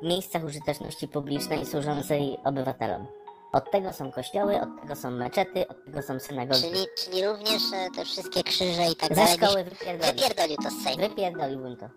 miejscach 0.03 0.45
użyteczności 0.45 1.09
publicznej 1.09 1.67
służącej 1.67 2.39
obywatelom. 2.45 3.07
Od 3.53 3.71
tego 3.71 3.93
są 3.93 4.13
kościoły, 4.13 4.61
od 4.61 4.81
tego 4.81 4.97
są 4.97 5.11
meczety, 5.11 5.69
od 5.69 5.85
tego 5.85 6.03
są 6.03 6.21
synagogi. 6.21 6.61
Czyli, 6.61 6.87
czyli 6.99 7.27
również 7.27 7.63
e, 7.75 7.89
te 7.97 8.05
wszystkie 8.05 8.43
krzyże 8.43 8.83
i 8.93 8.97
tak 8.97 9.09
Ze 9.09 9.15
dalej. 9.15 9.35
szkoły 9.35 9.65
byś 9.65 9.73
wypierdolił. 9.75 10.15
Wypierdolił 10.15 10.57
to 10.57 10.71
z 10.71 10.85
Sejmu. 10.85 11.09
Wypierdoliłbym 11.09 11.77
to. 11.77 11.89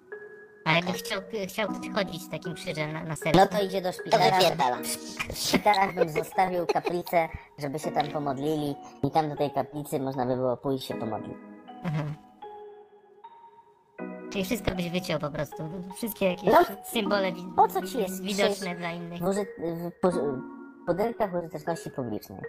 A 0.66 0.74
jakby 0.74 0.94
chciał, 0.94 1.22
chciał 1.48 1.68
ktoś 1.70 1.90
chodzić 1.96 2.22
z 2.22 2.30
takim 2.30 2.54
krzyżem 2.54 2.94
na, 2.94 3.04
na 3.04 3.16
sercu. 3.16 3.40
No 3.40 3.48
to 3.48 3.64
idzie 3.64 3.82
do 3.82 3.90
To 3.90 3.98
szpitala. 3.98 4.78
W 5.32 5.38
szpitalach 5.38 5.96
bym 5.96 6.10
zostawił 6.10 6.66
kaplicę, 6.66 7.30
żeby 7.58 7.80
się 7.80 7.92
tam 7.92 8.08
pomodlili 8.08 8.76
i 9.04 9.12
tam 9.12 9.30
do 9.30 9.36
tej 9.36 9.52
kaplicy 9.52 10.00
można 10.00 10.26
by 10.26 10.36
było 10.36 10.58
pójść 10.58 10.86
się 10.88 10.96
pomodlić. 10.96 11.38
Aha. 11.84 12.04
Czyli 14.32 14.46
wszystko 14.46 14.72
byś 14.72 14.90
wyciął 14.90 15.20
po 15.20 15.30
prostu. 15.30 15.64
Wszystkie 15.96 16.26
jakieś 16.30 16.46
No, 16.46 16.60
symbole 16.92 17.32
wi- 17.32 17.54
po 17.56 17.68
co 17.68 17.82
ci 17.88 17.98
jest 17.98 18.22
widoczne 18.24 18.76
dla 18.76 18.92
innych. 18.92 19.22
W, 19.22 19.26
uży- 19.26 19.92
w 20.04 20.86
budynkach 20.88 21.34
użyteczności 21.40 21.90
publicznej. 21.92 22.42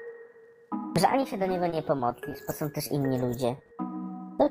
Że 1.00 1.08
ani 1.08 1.26
się 1.26 1.38
do 1.38 1.46
niego 1.46 1.66
nie 1.66 1.82
pomodlisz, 1.82 2.38
bo 2.46 2.52
są 2.52 2.70
też 2.70 2.90
inni 2.90 3.18
ludzie. 3.18 3.56
To 4.38 4.48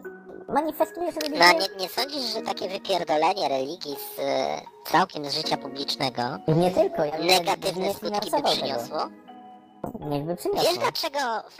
manifestujesz 0.54 1.16
religię. 1.16 1.40
No 1.40 1.46
a 1.46 1.52
nie, 1.54 1.68
nie 1.84 1.90
sądzisz, 1.90 2.34
że 2.34 2.42
takie 2.42 2.70
wypierdolenie 2.70 3.50
religii 3.50 3.96
z, 3.96 4.20
e, 4.20 4.62
całkiem 4.86 5.26
z 5.26 5.34
życia 5.36 5.58
publicznego 5.58 6.22
Nie 6.48 6.72
tylko, 6.72 7.06
ja 7.06 7.18
bym 7.18 7.28
negatywne 7.28 7.84
nie 7.88 7.94
skutki 7.94 8.10
by 8.20 8.26
finansował 8.26 8.42
tego. 8.42 8.56
przyniosło? 8.64 8.98
Niechby 10.00 10.28
Wiesz 10.32 10.40
przyniosło. 10.40 10.74
dlaczego 10.82 11.20
w, 11.50 11.58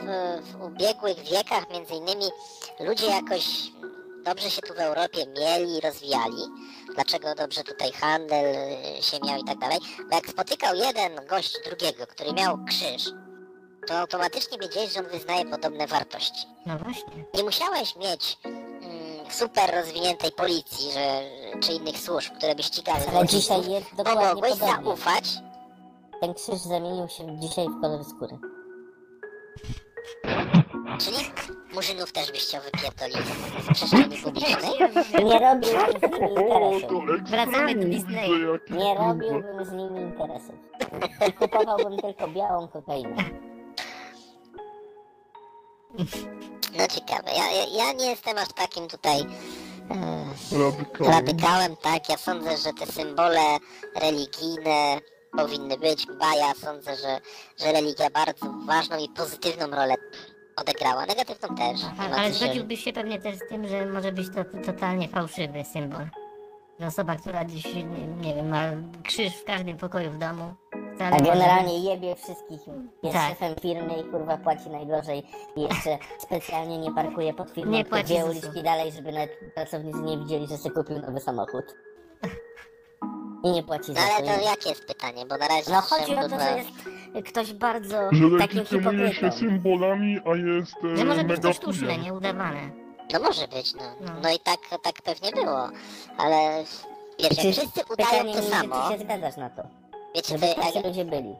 w 0.52 0.62
ubiegłych 0.64 1.18
wiekach 1.18 1.70
między 1.72 1.94
innymi 1.94 2.24
ludzie 2.80 3.06
jakoś 3.06 3.72
dobrze 4.24 4.50
się 4.50 4.62
tu 4.62 4.74
w 4.74 4.78
Europie 4.78 5.26
mieli 5.26 5.76
i 5.76 5.80
rozwijali? 5.80 6.42
Dlaczego 6.94 7.34
dobrze 7.34 7.64
tutaj 7.64 7.92
handel 7.92 8.44
y, 8.98 9.02
się 9.02 9.18
miał 9.26 9.38
i 9.40 9.44
tak 9.44 9.58
dalej? 9.58 9.78
Bo 10.10 10.14
jak 10.16 10.26
spotykał 10.26 10.74
jeden 10.74 11.26
gość 11.26 11.58
drugiego, 11.64 12.06
który 12.06 12.32
miał 12.32 12.58
krzyż, 12.64 13.10
to 13.86 13.94
automatycznie 13.98 14.58
wiedziałeś, 14.58 14.92
że 14.92 15.00
on 15.00 15.06
wyznaje 15.06 15.44
podobne 15.44 15.86
wartości. 15.86 16.46
No 16.66 16.78
właśnie. 16.78 17.24
Nie 17.34 17.42
musiałeś 17.44 17.96
mieć 17.96 18.38
mm, 18.44 19.30
super 19.30 19.74
rozwiniętej 19.74 20.32
policji 20.32 20.92
że, 20.92 21.22
czy 21.60 21.72
innych 21.72 21.98
służb, 21.98 22.32
które 22.36 22.54
by 22.54 22.62
ścigały 22.62 23.00
Ale 23.14 23.26
dzisiaj 23.26 23.70
jest 23.70 23.86
bo 23.96 24.14
mogłeś 24.14 24.52
podobnie. 24.52 24.84
zaufać 24.84 25.24
Ten 26.20 26.34
krzyż 26.34 26.58
zamienił 26.58 27.08
się 27.08 27.38
dzisiaj 27.40 27.66
w 27.68 27.80
kolor 27.80 28.04
skóry. 28.04 28.38
Czyli 30.98 31.16
murzynów 31.74 32.12
też 32.12 32.32
byś 32.32 32.40
chciał 32.42 32.60
wypierdolić 32.62 33.26
z 33.70 33.74
przestrzeni 33.74 34.16
publicznej? 34.22 34.72
Nie 35.24 35.38
robiłbym 35.38 36.04
z 36.04 36.12
nimi 36.12 36.40
interesów. 36.40 37.30
Wracamy 37.30 37.74
do 37.74 37.84
Disneya. 37.88 38.60
Nie 38.70 38.94
robiłbym 38.94 39.64
z 39.64 39.72
nimi 39.72 40.00
interesów. 40.00 40.54
Kupowałbym 41.38 41.98
tylko 41.98 42.28
białą 42.28 42.68
kokainę. 42.68 43.16
No 46.78 46.86
ciekawe, 46.88 47.30
ja, 47.36 47.50
ja, 47.50 47.64
ja 47.84 47.92
nie 47.92 48.06
jestem 48.06 48.38
aż 48.38 48.48
takim 48.48 48.88
tutaj 48.88 49.20
e, 49.20 50.58
Radykałem. 50.58 51.12
radykałem, 51.12 51.76
tak? 51.76 52.08
Ja 52.08 52.16
sądzę, 52.16 52.56
że 52.56 52.72
te 52.72 52.92
symbole 52.92 53.40
religijne 54.00 54.98
powinny 55.36 55.78
być, 55.78 56.06
ba 56.06 56.34
ja 56.34 56.54
sądzę, 56.54 56.96
że, 56.96 57.20
że 57.64 57.72
religia 57.72 58.10
bardzo 58.10 58.46
ważną 58.66 58.98
i 58.98 59.08
pozytywną 59.08 59.66
rolę 59.66 59.94
odegrała, 60.56 61.06
negatywną 61.06 61.56
też. 61.56 61.80
Ale 62.16 62.28
się- 62.28 62.34
zgodziłbyś 62.34 62.84
się 62.84 62.92
pewnie 62.92 63.20
też 63.20 63.36
z 63.36 63.48
tym, 63.48 63.68
że 63.68 63.86
może 63.86 64.12
być 64.12 64.26
to 64.34 64.44
totalnie 64.66 65.08
fałszywy 65.08 65.64
symbol. 65.64 66.06
Że 66.80 66.86
osoba, 66.86 67.16
która 67.16 67.44
gdzieś, 67.44 67.74
nie, 67.74 67.82
nie 68.20 68.34
wiem, 68.34 68.48
ma 68.48 68.62
krzyż 69.04 69.36
w 69.36 69.44
każdym 69.44 69.76
pokoju 69.78 70.10
w 70.10 70.18
domu. 70.18 70.54
Wcale 70.94 71.16
A 71.16 71.18
może- 71.18 71.32
generalnie 71.32 71.78
jebie 71.90 72.14
wszystkich. 72.16 72.60
Jest 73.02 73.16
Tak. 73.16 73.28
szefem 73.28 73.54
firmy 73.62 73.94
i 74.00 74.04
kurwa 74.04 74.36
płaci 74.36 74.70
najgorzej. 74.70 75.22
I 75.56 75.62
jeszcze 75.62 75.98
specjalnie 76.18 76.78
nie 76.78 76.94
parkuje 76.94 77.34
pod 77.34 77.50
firmą, 77.50 77.72
Nie 77.72 77.84
tylko 77.84 77.96
płaci 77.96 78.14
dwie 78.14 78.24
uliczki 78.24 78.62
dalej, 78.62 78.92
żeby 78.92 79.12
nawet 79.12 79.30
pracownicy 79.54 79.98
nie 79.98 80.18
widzieli, 80.18 80.46
że 80.46 80.58
sobie 80.58 80.74
kupił 80.74 80.98
nowy 80.98 81.20
samochód. 81.20 81.64
I 83.44 83.50
nie 83.50 83.62
płaci 83.62 83.92
No 83.92 83.94
za 84.00 84.06
to. 84.08 84.14
ale 84.16 84.38
to 84.38 84.44
jakie 84.44 84.68
jest 84.68 84.84
pytanie, 84.86 85.26
bo 85.26 85.36
na 85.36 85.48
razie 85.48 85.70
No 85.72 85.80
chodzi 85.80 86.16
o 86.16 86.28
to, 86.28 86.38
że 86.40 86.58
jest 86.58 87.28
ktoś 87.28 87.52
bardzo 87.52 87.96
Że 88.12 88.38
takim 88.38 88.58
legitymuje 88.58 89.08
się 89.08 89.14
hipokrytą. 89.14 89.38
symbolami, 89.38 90.18
a 90.26 90.36
jest 90.36 90.74
e, 90.94 90.96
Że 90.96 91.04
może 91.04 91.24
być 91.24 91.36
to 91.36 91.48
mega 91.48 91.52
sztuczne, 91.52 91.86
chujem. 91.86 92.02
nieudawane. 92.02 92.70
No 93.12 93.20
może 93.20 93.48
być, 93.48 93.74
no. 93.74 93.82
No. 94.00 94.12
No 94.22 94.30
i 94.30 94.38
tak, 94.38 94.60
tak 94.82 95.02
pewnie 95.02 95.32
było, 95.32 95.68
ale 96.18 96.64
wiesz, 97.20 97.30
jak 97.30 97.32
Czy- 97.32 97.52
wszyscy 97.52 97.80
udają 97.92 98.10
Pytanie 98.10 98.34
to 98.34 98.42
mi, 98.42 98.46
samo, 98.50 98.74
czy 98.76 98.92
ty 98.92 98.98
się 98.98 99.04
zgadzasz 99.04 99.36
na 99.36 99.50
to? 99.50 99.62
wiecie, 100.14 100.38
Żeby 100.38 100.54
to, 100.54 100.74
jak, 100.74 100.84
ludzie 100.86 101.04
byli. 101.04 101.34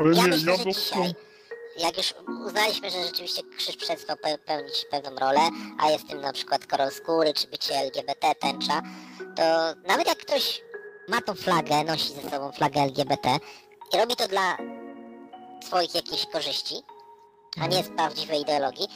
Ale 0.00 0.14
ja 0.16 0.22
nie, 0.22 0.28
myślę, 0.28 0.52
ja 0.52 0.58
że 0.58 0.64
dzisiaj, 0.64 1.14
jak 1.78 1.96
już 1.96 2.14
uznaliśmy, 2.46 2.90
że 2.90 3.02
rzeczywiście 3.04 3.42
krzyż 3.56 3.76
przestał 3.76 4.16
pe- 4.16 4.38
pełnić 4.38 4.86
pewną 4.90 5.10
rolę, 5.20 5.40
a 5.78 5.90
jest 5.90 6.08
tym 6.08 6.20
na 6.20 6.32
przykład 6.32 6.66
kolor 6.66 6.90
skóry, 6.92 7.34
czy 7.34 7.46
bycie 7.48 7.74
LGBT, 7.74 8.34
tęcza, 8.34 8.82
to 9.36 9.42
nawet 9.88 10.06
jak 10.06 10.18
ktoś 10.18 10.62
ma 11.08 11.20
tą 11.20 11.34
flagę, 11.34 11.84
nosi 11.84 12.12
ze 12.12 12.30
sobą 12.30 12.52
flagę 12.52 12.80
LGBT 12.80 13.38
i 13.94 13.96
robi 13.96 14.16
to 14.16 14.28
dla 14.28 14.56
swoich 15.64 15.94
jakichś 15.94 16.26
korzyści, 16.26 16.74
a 17.60 17.66
nie 17.66 17.82
z 17.82 17.88
prawdziwej 17.88 18.40
ideologii, 18.40 18.88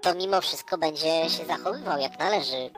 to 0.00 0.14
mimo 0.14 0.40
wszystko 0.40 0.78
będzie 0.78 1.30
się 1.30 1.44
zachowywał 1.46 1.98
jak 1.98 2.18
należy 2.18 2.70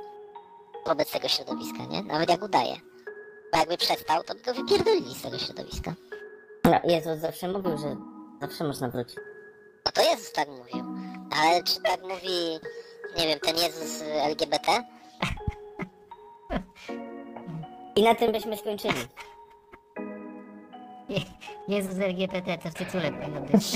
wobec 0.87 1.11
tego 1.11 1.29
środowiska, 1.29 1.85
nie? 1.85 2.03
Nawet 2.03 2.31
jak 2.31 2.43
udaje. 2.43 2.77
Bo 3.53 3.59
jakby 3.59 3.77
przestał, 3.77 4.23
to 4.23 4.35
by 4.35 4.41
go 4.41 4.55
wypierdolili 4.55 5.15
z 5.15 5.23
tego 5.23 5.39
środowiska. 5.39 5.95
No, 6.65 6.81
Jezus 6.85 7.19
zawsze 7.19 7.49
mówił, 7.49 7.79
że 7.79 7.97
zawsze 8.41 8.65
można 8.65 8.89
wrócić. 8.89 9.17
No 9.87 9.93
to 9.93 10.03
Jezus 10.11 10.33
tak 10.33 10.49
mówił. 10.49 10.85
Ale 11.43 11.63
czy 11.63 11.83
tak 11.83 12.03
mówi, 12.03 12.61
nie 13.19 13.27
wiem, 13.27 13.41
ten 13.41 13.57
Jezus 13.57 14.03
LGBT? 14.03 14.85
I 17.97 18.03
na 18.03 18.15
tym 18.15 18.33
byśmy 18.33 18.57
skończyli. 18.57 18.95
Jezus 21.69 21.99
LGBT 21.99 22.59
to 22.59 22.71
w 22.71 22.75
tytule 22.75 23.13
powinno 23.13 23.41
być. 23.41 23.75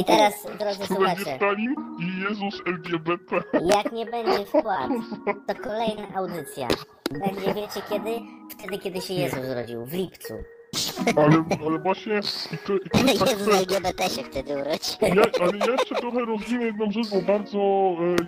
I 0.00 0.04
teraz, 0.04 0.34
drodzy 0.42 0.58
To 0.58 0.64
będzie 0.64 0.86
słuchacze, 0.86 1.36
Stalin 1.36 1.74
i 2.00 2.20
Jezus 2.20 2.62
LGBT. 2.66 3.42
jak 3.62 3.92
nie 3.92 4.06
będzie 4.06 4.46
wpłat, 4.46 4.90
to 5.46 5.54
kolejna 5.54 6.08
audycja. 6.14 6.68
Będzie, 7.10 7.54
wiecie 7.54 7.82
kiedy? 7.88 8.10
Wtedy, 8.50 8.78
kiedy 8.78 9.00
się 9.00 9.14
Jezus 9.14 9.44
zrodził, 9.44 9.84
w 9.86 9.92
lipcu. 9.92 10.34
Ale, 11.16 11.44
ale 11.66 11.78
właśnie 11.78 12.20
i 12.52 12.58
to, 12.66 12.76
i 12.76 12.90
to 12.90 12.98
jest 13.06 13.18
tak, 13.20 13.30
Jezus 13.30 13.54
LGBT 13.54 14.08
się 14.10 14.22
wtedy 14.22 14.52
urodzi. 14.56 14.92
ja, 15.02 15.22
ale 15.40 15.58
ja 15.58 15.72
jeszcze 15.72 15.94
trochę 15.94 16.20
rozwinę 16.24 16.64
jedną 16.64 16.92
rzecz, 16.92 17.10
bo 17.10 17.22
bardzo 17.22 17.58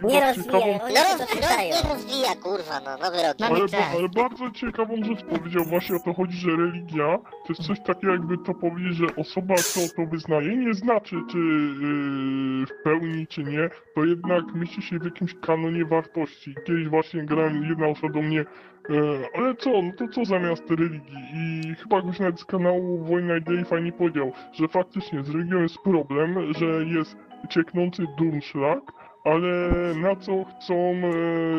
e, 0.02 0.06
Nie 0.06 0.14
jest 0.18 0.44
ciekawą, 0.44 0.78
rozwijaj, 0.78 0.80
oni 0.84 0.94
No, 0.94 1.00
się 1.00 1.08
roz, 1.12 1.20
roz, 1.20 1.30
czytają. 1.30 1.74
nie 1.74 1.88
rozwija, 1.94 2.34
kurwa, 2.42 2.80
no, 2.84 2.96
nowy 2.98 3.22
rok. 3.22 3.36
Mamy 3.40 3.54
ale, 3.56 3.68
czas. 3.68 3.80
ba, 3.80 3.98
ale 3.98 4.08
bardzo 4.08 4.50
ciekawą 4.50 4.94
rzecz 5.04 5.24
powiedział 5.24 5.64
właśnie 5.64 5.96
o 5.96 6.00
to 6.00 6.14
chodzi, 6.14 6.36
że 6.36 6.50
religia 6.50 7.18
to 7.18 7.48
jest 7.48 7.62
coś 7.66 7.78
takiego 7.86 8.12
jakby 8.12 8.38
to 8.38 8.54
powiedzieć, 8.54 8.96
że 8.96 9.06
osoba 9.16 9.54
co 9.54 9.80
to 9.96 10.06
wyznaje 10.10 10.56
nie 10.56 10.74
znaczy 10.74 11.16
czy 11.30 11.38
yy, 11.38 12.66
w 12.66 12.82
pełni 12.84 13.26
czy 13.26 13.44
nie, 13.44 13.70
to 13.94 14.04
jednak 14.04 14.44
mieści 14.54 14.82
się 14.82 14.98
w 14.98 15.04
jakimś 15.04 15.34
kanonie 15.46 15.84
wartości. 15.84 16.54
Kiedyś 16.66 16.88
właśnie 16.88 17.22
grałem, 17.24 17.64
jedna 17.68 17.86
osoba 17.86 18.12
do 18.12 18.22
mnie 18.22 18.44
e, 18.90 19.38
ale 19.38 19.54
co, 19.54 19.82
no 19.82 19.92
to 19.98 20.08
co 20.08 20.24
zamiast 20.24 20.70
religii? 20.70 21.16
I 21.34 21.74
chyba 21.74 22.02
ktoś 22.02 22.18
nawet 22.20 22.40
z 22.40 22.44
kanału 22.44 23.04
Wojna 23.04 23.36
Idei 23.36 23.64
fajnie 23.64 23.92
powiedział, 23.92 24.32
że 24.52 24.68
faktycznie 24.68 25.22
z 25.22 25.30
religią 25.30 25.62
jest 25.62 25.78
problem, 25.78 26.54
że 26.54 26.66
jest 26.66 27.16
cieknący 27.50 28.02
Dunszlak, 28.18 28.80
ale 29.24 29.70
na 29.94 30.16
co 30.16 30.44
chcą 30.44 30.74
e, 30.74 31.02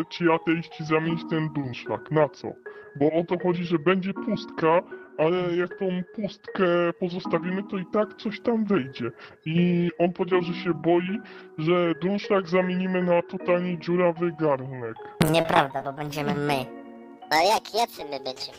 ci 0.09 0.32
ateiści 0.32 0.84
zamienić 0.84 1.21
ten 1.30 1.49
Dunszlak? 1.49 2.11
Na 2.11 2.30
co? 2.30 2.51
Bo 2.95 3.11
o 3.11 3.23
to 3.23 3.36
chodzi, 3.43 3.63
że 3.63 3.80
będzie 3.80 4.13
pustka, 4.13 4.82
ale 5.17 5.55
jak 5.55 5.80
tą 5.80 5.86
pustkę 6.15 6.65
pozostawimy, 6.99 7.63
to 7.63 7.78
i 7.78 7.86
tak 7.86 8.15
coś 8.17 8.39
tam 8.39 8.65
wejdzie. 8.65 9.11
I 9.45 9.89
on 9.99 10.13
powiedział, 10.13 10.41
że 10.41 10.53
się 10.53 10.73
boi, 10.73 11.19
że 11.57 11.93
Dunszlak 12.01 12.47
zamienimy 12.47 13.03
na 13.03 13.21
totalnie 13.21 13.78
dziurawy 13.78 14.32
garnek. 14.39 14.95
Nieprawda, 15.32 15.82
bo 15.82 15.93
będziemy 15.93 16.34
my. 16.36 16.85
No 17.32 17.41
jak, 17.41 17.73
jacy 17.73 18.05
my 18.05 18.19
będziemy? 18.19 18.57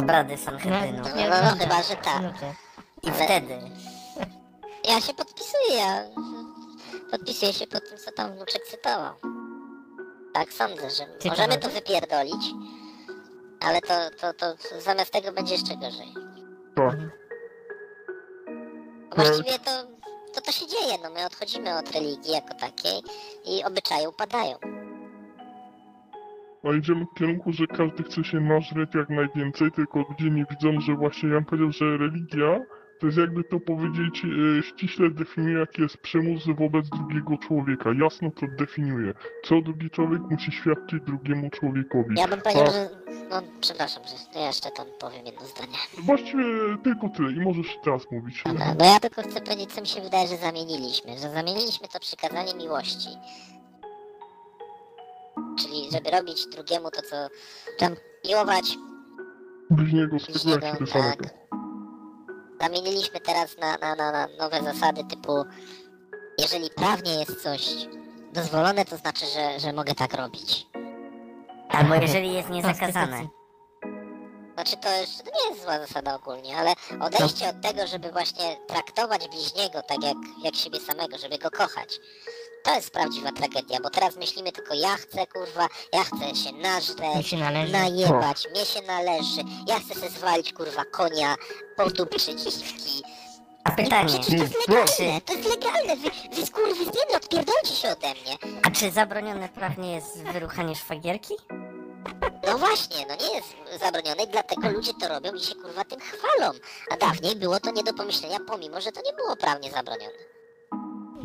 Obrady 0.00 0.38
Sanhedrynu. 0.38 1.02
No, 1.02 1.08
no, 1.30 1.42
no, 1.42 1.56
chyba, 1.58 1.82
że 1.82 1.96
tak. 1.96 2.22
I 3.02 3.10
wtedy 3.10 3.58
Ja 4.84 5.00
się 5.00 5.14
podpisuję, 5.14 5.76
ja 5.76 6.04
podpisuję 7.10 7.52
się 7.52 7.66
pod 7.66 7.88
tym, 7.88 7.98
co 7.98 8.12
tam 8.12 8.32
wnuczek 8.32 8.62
cytował. 8.66 9.14
Tak, 10.34 10.52
sądzę, 10.52 10.90
że 10.90 11.06
możemy 11.30 11.58
to 11.58 11.68
to 11.68 11.74
wypierdolić, 11.74 12.44
ale 13.60 13.80
to, 13.80 13.94
to, 14.20 14.34
to 14.34 14.54
zamiast 14.80 15.12
tego 15.12 15.32
będzie 15.32 15.54
jeszcze 15.54 15.76
gorzej. 15.76 16.14
Tak. 16.76 16.96
Bo 19.10 19.16
Właściwie 19.16 19.58
to, 19.58 19.70
to 20.34 20.40
to 20.40 20.52
się 20.52 20.66
dzieje, 20.66 20.98
no 21.02 21.10
my 21.10 21.26
odchodzimy 21.26 21.78
od 21.78 21.90
religii 21.90 22.32
jako 22.32 22.54
takiej 22.54 23.02
i 23.44 23.64
obyczaje 23.64 24.08
upadają. 24.08 24.58
A 26.64 26.76
idziemy 26.76 27.04
w 27.04 27.18
kierunku, 27.18 27.52
że 27.52 27.66
każdy 27.66 28.02
chce 28.02 28.24
się 28.24 28.40
nażreć 28.40 28.94
jak 28.94 29.08
najwięcej, 29.08 29.72
tylko 29.72 30.04
ludzie 30.10 30.30
nie 30.30 30.44
widzą, 30.50 30.80
że 30.80 30.94
właśnie 30.94 31.28
Jan 31.28 31.44
powiedział, 31.44 31.72
że 31.72 31.96
religia 31.96 32.60
to 33.02 33.06
jest 33.06 33.18
jakby 33.18 33.44
to 33.44 33.60
powiedzieć 33.60 34.22
e, 34.58 34.62
ściśle 34.62 35.10
definiuje, 35.10 35.58
jaki 35.58 35.82
jest 35.82 35.96
przymus 35.96 36.46
wobec 36.46 36.88
drugiego 36.88 37.38
człowieka. 37.38 37.90
Jasno 38.02 38.30
to 38.30 38.46
definiuje. 38.58 39.14
Co 39.44 39.60
drugi 39.60 39.90
człowiek 39.90 40.22
musi 40.30 40.52
świadczyć 40.52 41.02
drugiemu 41.06 41.50
człowiekowi. 41.50 42.14
Ja 42.16 42.28
bym 42.28 42.40
powiedział, 42.40 42.66
że... 42.66 42.88
No, 43.30 43.42
przepraszam, 43.60 44.02
że 44.04 44.40
ja 44.40 44.46
jeszcze 44.46 44.70
tam 44.70 44.86
powiem 45.00 45.26
jedno 45.26 45.46
zdanie. 45.46 45.78
Właściwie 46.06 46.44
tylko 46.84 47.08
tyle 47.08 47.32
i 47.32 47.40
możesz 47.40 47.78
teraz 47.84 48.02
mówić. 48.10 48.42
Dobra, 48.46 48.74
bo 48.78 48.84
ja 48.84 49.00
tylko 49.00 49.22
chcę 49.22 49.40
powiedzieć, 49.40 49.72
co 49.72 49.80
mi 49.80 49.86
się 49.86 50.00
wydaje, 50.00 50.28
że 50.28 50.36
zamieniliśmy. 50.36 51.12
Że 51.12 51.30
zamieniliśmy 51.30 51.88
to 51.88 52.00
przykazanie 52.00 52.54
miłości. 52.54 53.08
Czyli, 55.58 55.90
żeby 55.92 56.10
robić 56.10 56.46
drugiemu 56.46 56.90
to, 56.90 57.02
co... 57.02 57.16
Tam 57.78 57.96
miłować 58.24 58.64
Bliźniego 59.70 60.18
siebie 60.18 60.38
samego. 60.38 60.86
tak. 60.92 61.18
Zamieniliśmy 62.60 63.20
teraz 63.20 63.58
na, 63.58 63.76
na, 63.76 63.94
na, 63.94 64.12
na 64.12 64.26
nowe 64.38 64.62
zasady 64.62 65.04
typu 65.04 65.44
jeżeli 66.38 66.70
prawnie 66.70 67.14
jest 67.14 67.42
coś 67.42 67.88
dozwolone, 68.32 68.84
to 68.84 68.96
znaczy, 68.96 69.26
że, 69.26 69.60
że 69.60 69.72
mogę 69.72 69.94
tak 69.94 70.14
robić. 70.14 70.66
Albo 71.68 71.94
jeżeli 71.94 72.34
jest 72.34 72.50
niezakazane. 72.50 73.28
Znaczy 74.54 74.76
to 74.76 74.88
jeszcze 74.90 75.22
to 75.22 75.30
nie 75.30 75.50
jest 75.50 75.62
zła 75.62 75.78
zasada 75.78 76.14
ogólnie, 76.14 76.56
ale 76.56 76.72
odejście 77.00 77.48
od 77.48 77.60
tego, 77.60 77.86
żeby 77.86 78.12
właśnie 78.12 78.56
traktować 78.66 79.28
bliźniego 79.28 79.82
tak 79.82 80.04
jak, 80.04 80.16
jak 80.44 80.54
siebie 80.54 80.80
samego, 80.80 81.18
żeby 81.18 81.38
go 81.38 81.50
kochać. 81.50 82.00
To 82.64 82.74
jest 82.74 82.90
prawdziwa 82.90 83.32
tragedia, 83.32 83.78
bo 83.82 83.90
teraz 83.90 84.16
myślimy 84.16 84.52
tylko 84.52 84.74
ja 84.74 84.96
chcę 84.96 85.26
kurwa, 85.26 85.68
ja 85.92 86.04
chcę 86.04 86.36
się 86.36 86.52
Mi 86.52 86.58
nażreć, 86.62 87.26
się 87.28 87.36
należy. 87.36 87.72
najebać, 87.72 88.48
mnie 88.50 88.64
się 88.66 88.82
należy, 88.82 89.40
ja 89.66 89.80
chcę 89.80 89.94
se 90.00 90.08
zwalić 90.10 90.52
kurwa 90.52 90.84
konia, 90.84 91.36
podupczyć 91.76 92.24
dziwki. 92.42 93.02
A 93.64 93.70
pytanie, 93.70 94.08
Przecież 94.20 94.26
to 94.26 94.34
jest 94.34 94.68
legalne, 94.68 95.20
to 95.20 95.32
jest 95.34 95.48
legalne, 95.50 95.96
wy, 95.96 96.10
wy 96.36 96.46
skurwysyny, 96.46 97.16
odpierdolcie 97.16 97.74
się 97.74 97.88
ode 97.92 98.08
mnie. 98.14 98.38
a 98.62 98.70
czy 98.70 98.90
zabronione 98.90 99.48
prawnie 99.48 99.94
jest 99.94 100.22
wyruchanie 100.22 100.76
szwagierki? 100.76 101.34
No 102.46 102.58
właśnie, 102.58 103.06
no 103.08 103.14
nie 103.14 103.34
jest 103.34 103.48
zabronione 103.80 104.22
i 104.22 104.28
dlatego 104.28 104.70
ludzie 104.70 104.92
to 105.00 105.08
robią 105.08 105.34
i 105.34 105.40
się 105.40 105.54
kurwa 105.54 105.84
tym 105.84 106.00
chwalą. 106.00 106.52
A 106.90 106.96
dawniej 106.96 107.36
było 107.36 107.60
to 107.60 107.70
nie 107.70 107.82
do 107.84 107.94
pomyślenia, 107.94 108.38
pomimo, 108.46 108.80
że 108.80 108.92
to 108.92 109.00
nie 109.02 109.12
było 109.12 109.36
prawnie 109.36 109.70
zabronione. 109.70 110.31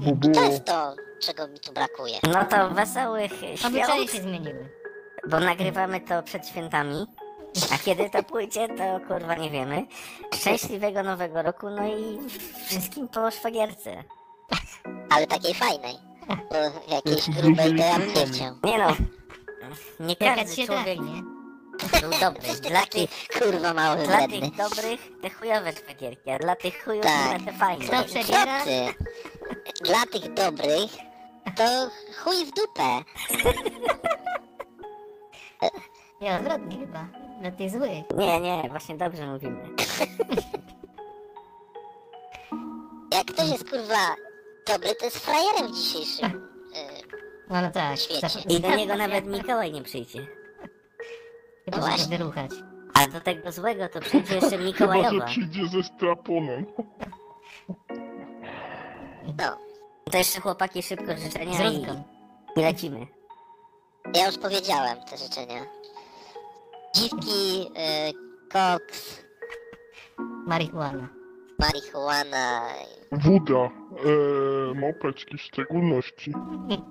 I 0.05 0.31
to 0.33 0.43
jest 0.43 0.65
to, 0.65 0.95
czego 1.19 1.47
mi 1.47 1.59
tu 1.59 1.73
brakuje. 1.73 2.19
No 2.33 2.45
to 2.45 2.69
wesołych 2.69 3.31
Obyczaje 3.67 4.07
świąt, 4.07 4.11
się 4.11 4.21
zmieniły. 4.21 4.69
bo 5.29 5.39
nagrywamy 5.39 6.01
to 6.01 6.23
przed 6.23 6.47
świętami. 6.47 7.05
A 7.73 7.77
kiedy 7.77 8.09
to 8.09 8.23
pójdzie, 8.23 8.67
to 8.67 8.99
kurwa 9.07 9.35
nie 9.35 9.49
wiemy. 9.49 9.85
Szczęśliwego 10.35 11.03
nowego 11.03 11.41
roku, 11.41 11.69
no 11.69 11.87
i 11.87 12.17
wszystkim 12.65 13.07
po 13.07 13.31
szwagierce. 13.31 14.03
Ale 15.09 15.27
takiej 15.27 15.53
fajnej. 15.53 15.95
Bo 16.27 16.55
jakiejś 16.95 17.29
grubej 17.29 17.75
to 17.75 17.83
ja 17.83 17.99
bym 17.99 18.07
nie 18.13 18.25
chciał. 18.25 18.55
Nie 18.63 18.77
no, 18.77 18.95
nie 19.99 20.15
Jaka 20.19 20.35
każdy 20.35 20.55
się 20.55 20.65
człowiek 20.65 20.85
trafi, 20.97 21.01
nie? 21.01 21.21
był 22.01 22.19
dobry. 22.19 22.41
Ty 22.41 22.61
Dla 22.69 22.79
taki 22.81 23.07
tych, 23.07 23.27
kurwa 23.41 23.73
mały 23.73 23.97
dla 24.03 24.17
wredny. 24.17 24.41
tych 24.41 24.55
dobrych 24.57 24.99
te 25.21 25.29
chujowe 25.29 25.71
szwagierki, 25.73 26.29
a 26.31 26.39
dla 26.39 26.55
tych 26.55 26.83
chujów 26.85 27.03
Tak. 27.03 27.41
te 27.45 27.53
fajne. 27.53 27.85
Kto 27.85 28.03
przebiera? 28.03 28.63
Dla 29.81 30.05
tych 30.11 30.33
dobrych 30.33 30.91
to 31.55 31.63
chuj 32.23 32.45
w 32.45 32.51
dupę. 32.53 32.83
Nie, 36.21 36.35
odwrotnie 36.35 36.77
chyba. 36.77 37.07
Dla 37.41 37.51
tych 37.51 37.71
złych. 37.71 38.03
Nie, 38.17 38.39
nie, 38.41 38.63
właśnie 38.69 38.97
dobrze 38.97 39.27
mówimy. 39.27 39.69
Jak 43.13 43.25
ktoś 43.27 43.49
jest 43.49 43.69
kurwa 43.69 44.15
dobry, 44.67 44.95
to 44.95 45.05
jest 45.05 45.17
frajerem 45.17 45.67
w 45.67 45.75
dzisiejszym. 45.75 46.47
No, 47.49 47.61
no 47.61 47.71
tak. 47.71 47.99
Świecie. 47.99 48.27
Zap- 48.27 48.51
I 48.51 48.59
do 48.59 48.75
niego 48.75 48.95
nawet 48.95 49.25
Mikołaj 49.25 49.71
nie 49.71 49.81
przyjdzie. 49.83 50.27
Chyba, 51.65 51.77
No 51.77 51.83
że 51.83 51.89
właśnie. 51.89 52.17
wyruchać. 52.17 52.51
A 52.93 53.07
do 53.07 53.21
tego 53.21 53.51
złego 53.51 53.89
to 53.89 53.99
przyjdzie 53.99 54.35
jeszcze 54.35 54.49
Chyba, 54.49 54.61
że 54.61 54.67
Mikołajowa. 54.67 55.25
przyjdzie 55.25 55.67
ze 55.67 55.83
straponem. 55.83 56.65
No, 59.27 59.57
To 60.11 60.17
jeszcze 60.17 60.41
chłopaki 60.41 60.83
szybko 60.83 61.05
Z 61.17 61.23
życzenia 61.23 61.69
i, 61.69 61.85
i 62.59 62.61
lecimy. 62.63 63.07
ja 64.13 64.25
już 64.27 64.37
powiedziałem 64.37 64.97
te 65.09 65.17
życzenia. 65.17 65.65
Dziwki, 66.95 67.61
y, 67.61 68.13
koks, 68.51 69.23
Marihuana. 70.47 71.07
marihuana, 71.59 72.61
Woda, 73.11 73.55
e, 73.61 73.69
małpeczki 74.79 75.37
w 75.37 75.41
szczególności. 75.41 76.33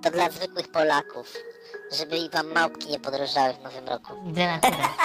to 0.02 0.10
dla 0.10 0.30
zwykłych 0.30 0.68
Polaków. 0.72 1.32
Żeby 1.92 2.18
i 2.18 2.30
wam 2.30 2.52
małpki 2.54 2.90
nie 2.90 3.00
podrożały 3.00 3.52
w 3.54 3.62
nowym 3.62 3.88
roku. 3.88 4.12
Denatura. 4.32 4.88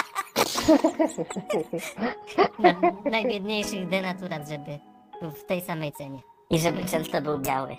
Dla 2.58 2.74
najbiedniejszych 3.10 3.88
denaturat, 3.88 4.48
żeby 4.48 4.78
był 5.20 5.30
w 5.30 5.44
tej 5.44 5.60
samej 5.60 5.92
cenie. 5.92 6.20
I 6.52 6.58
żeby 6.58 6.84
często 6.84 7.22
był 7.22 7.38
biały. 7.38 7.76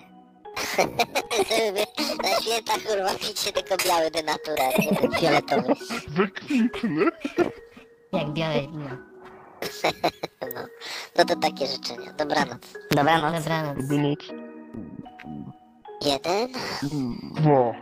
Żeby 1.48 1.80
na 2.22 2.40
święta 2.40 2.72
kurwa 2.88 3.14
picie 3.14 3.52
tylko 3.52 3.76
biały 3.88 4.10
denaturat, 4.10 4.78
nie 4.78 4.96
ten 4.96 5.12
fioletowy. 5.12 5.74
Wykwintny. 6.08 7.06
Jak 8.12 8.30
białe 8.32 8.60
wino. 8.60 8.90
No, 10.54 10.60
no 11.18 11.24
to 11.24 11.36
takie 11.36 11.66
życzenia. 11.66 12.12
Dobranoc. 12.12 12.58
Dobranoc. 12.90 13.34
Dobranoc. 13.34 13.88
Dobranoc. 13.88 14.18
Jeden? 16.02 16.52
Dwa. 17.34 17.74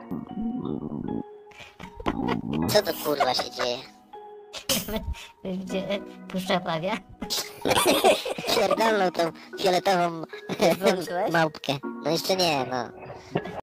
Co 2.69 2.83
to 2.83 2.93
kurwa 3.05 3.35
się 3.35 3.51
dzieje? 3.51 3.79
Gdzie 5.65 6.01
puszcza 6.29 6.61
pawia? 6.61 6.97
Pierdolną 8.57 9.11
tą 9.11 9.23
fioletową 9.63 10.23
Włączyłeś? 10.79 11.33
małpkę. 11.33 11.73
No 12.05 12.11
jeszcze 12.11 12.37
nie, 12.37 12.67
no. 12.71 12.89